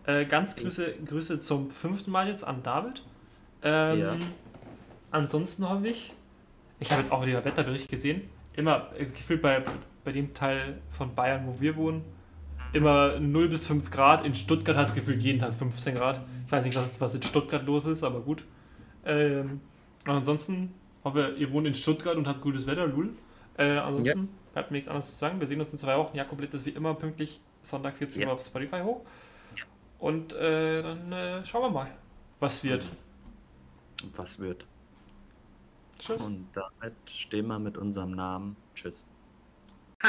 Äh, 0.07 0.25
ganz 0.25 0.55
Grüße, 0.57 0.95
Grüße 1.05 1.41
zum 1.41 1.71
fünften 1.71 2.11
Mal 2.13 2.29
jetzt 2.29 2.45
an 2.45 2.63
David. 2.63 3.03
Ähm, 3.63 3.99
Ja. 4.01 4.15
Ansonsten 5.11 5.69
hoffe 5.69 5.89
ich, 5.89 6.13
ich 6.81 6.91
habe 6.91 7.01
jetzt 7.03 7.13
auch 7.13 7.25
wieder 7.25 7.45
Wetterbericht 7.45 7.89
gesehen, 7.89 8.23
immer 8.55 8.91
äh, 8.99 9.07
gefühlt 9.07 9.43
bei, 9.43 9.63
bei 10.05 10.13
dem 10.13 10.35
Teil 10.35 10.79
von 10.91 11.15
Bayern, 11.15 11.47
wo 11.47 11.61
wir 11.61 11.77
wohnen, 11.77 12.05
immer 12.73 13.19
0 13.21 13.49
bis 13.49 13.67
5 13.67 13.91
Grad. 13.91 14.25
In 14.25 14.35
Stuttgart 14.35 14.77
hat 14.77 14.89
es 14.89 14.95
gefühlt 14.95 15.21
jeden 15.23 15.39
Tag 15.39 15.55
15 15.55 15.95
Grad. 15.95 16.21
Ich 16.47 16.53
weiß 16.53 16.65
nicht, 16.65 16.77
was, 16.77 17.01
was 17.01 17.15
in 17.15 17.23
Stuttgart 17.23 17.65
los 17.65 17.85
ist, 17.87 18.03
aber 18.03 18.21
gut. 18.21 18.45
Ähm, 19.05 19.61
ansonsten 20.07 20.75
hoffe 21.05 21.35
ihr 21.39 21.51
wohnt 21.53 21.67
in 21.67 21.75
Stuttgart 21.75 22.17
und 22.17 22.27
habt 22.27 22.41
gutes 22.41 22.67
Wetter, 22.67 22.87
Lul. 22.87 23.11
Äh, 23.57 23.79
ansonsten 23.79 24.29
bleibt 24.53 24.71
mir 24.71 24.77
nichts 24.77 24.89
anderes 24.89 25.13
zu 25.13 25.17
sagen. 25.17 25.41
Wir 25.41 25.47
sehen 25.47 25.61
uns 25.61 25.73
in 25.73 25.79
zwei 25.79 25.97
Wochen. 25.97 26.17
Jakob 26.17 26.41
lädt 26.41 26.53
das 26.53 26.67
wie 26.67 26.71
immer 26.71 26.95
pünktlich 26.95 27.41
Sonntag 27.63 27.97
14 27.97 28.23
Uhr 28.23 28.29
Ja. 28.29 28.35
auf 28.35 28.41
Spotify 28.45 28.81
hoch. 28.83 29.01
Und 29.99 30.35
äh, 30.35 30.83
dann 30.83 31.13
äh, 31.13 31.45
schauen 31.45 31.63
wir 31.63 31.71
mal, 31.71 31.91
was 32.41 32.63
wird. 32.63 32.87
Was 34.15 34.39
wird? 34.39 34.67
Tschüss. 35.99 36.23
Und 36.23 36.49
damit 36.53 37.11
stehen 37.11 37.47
wir 37.47 37.59
mit 37.59 37.77
unserem 37.77 38.13
Namen. 38.13 38.57
Tschüss. 38.75 39.09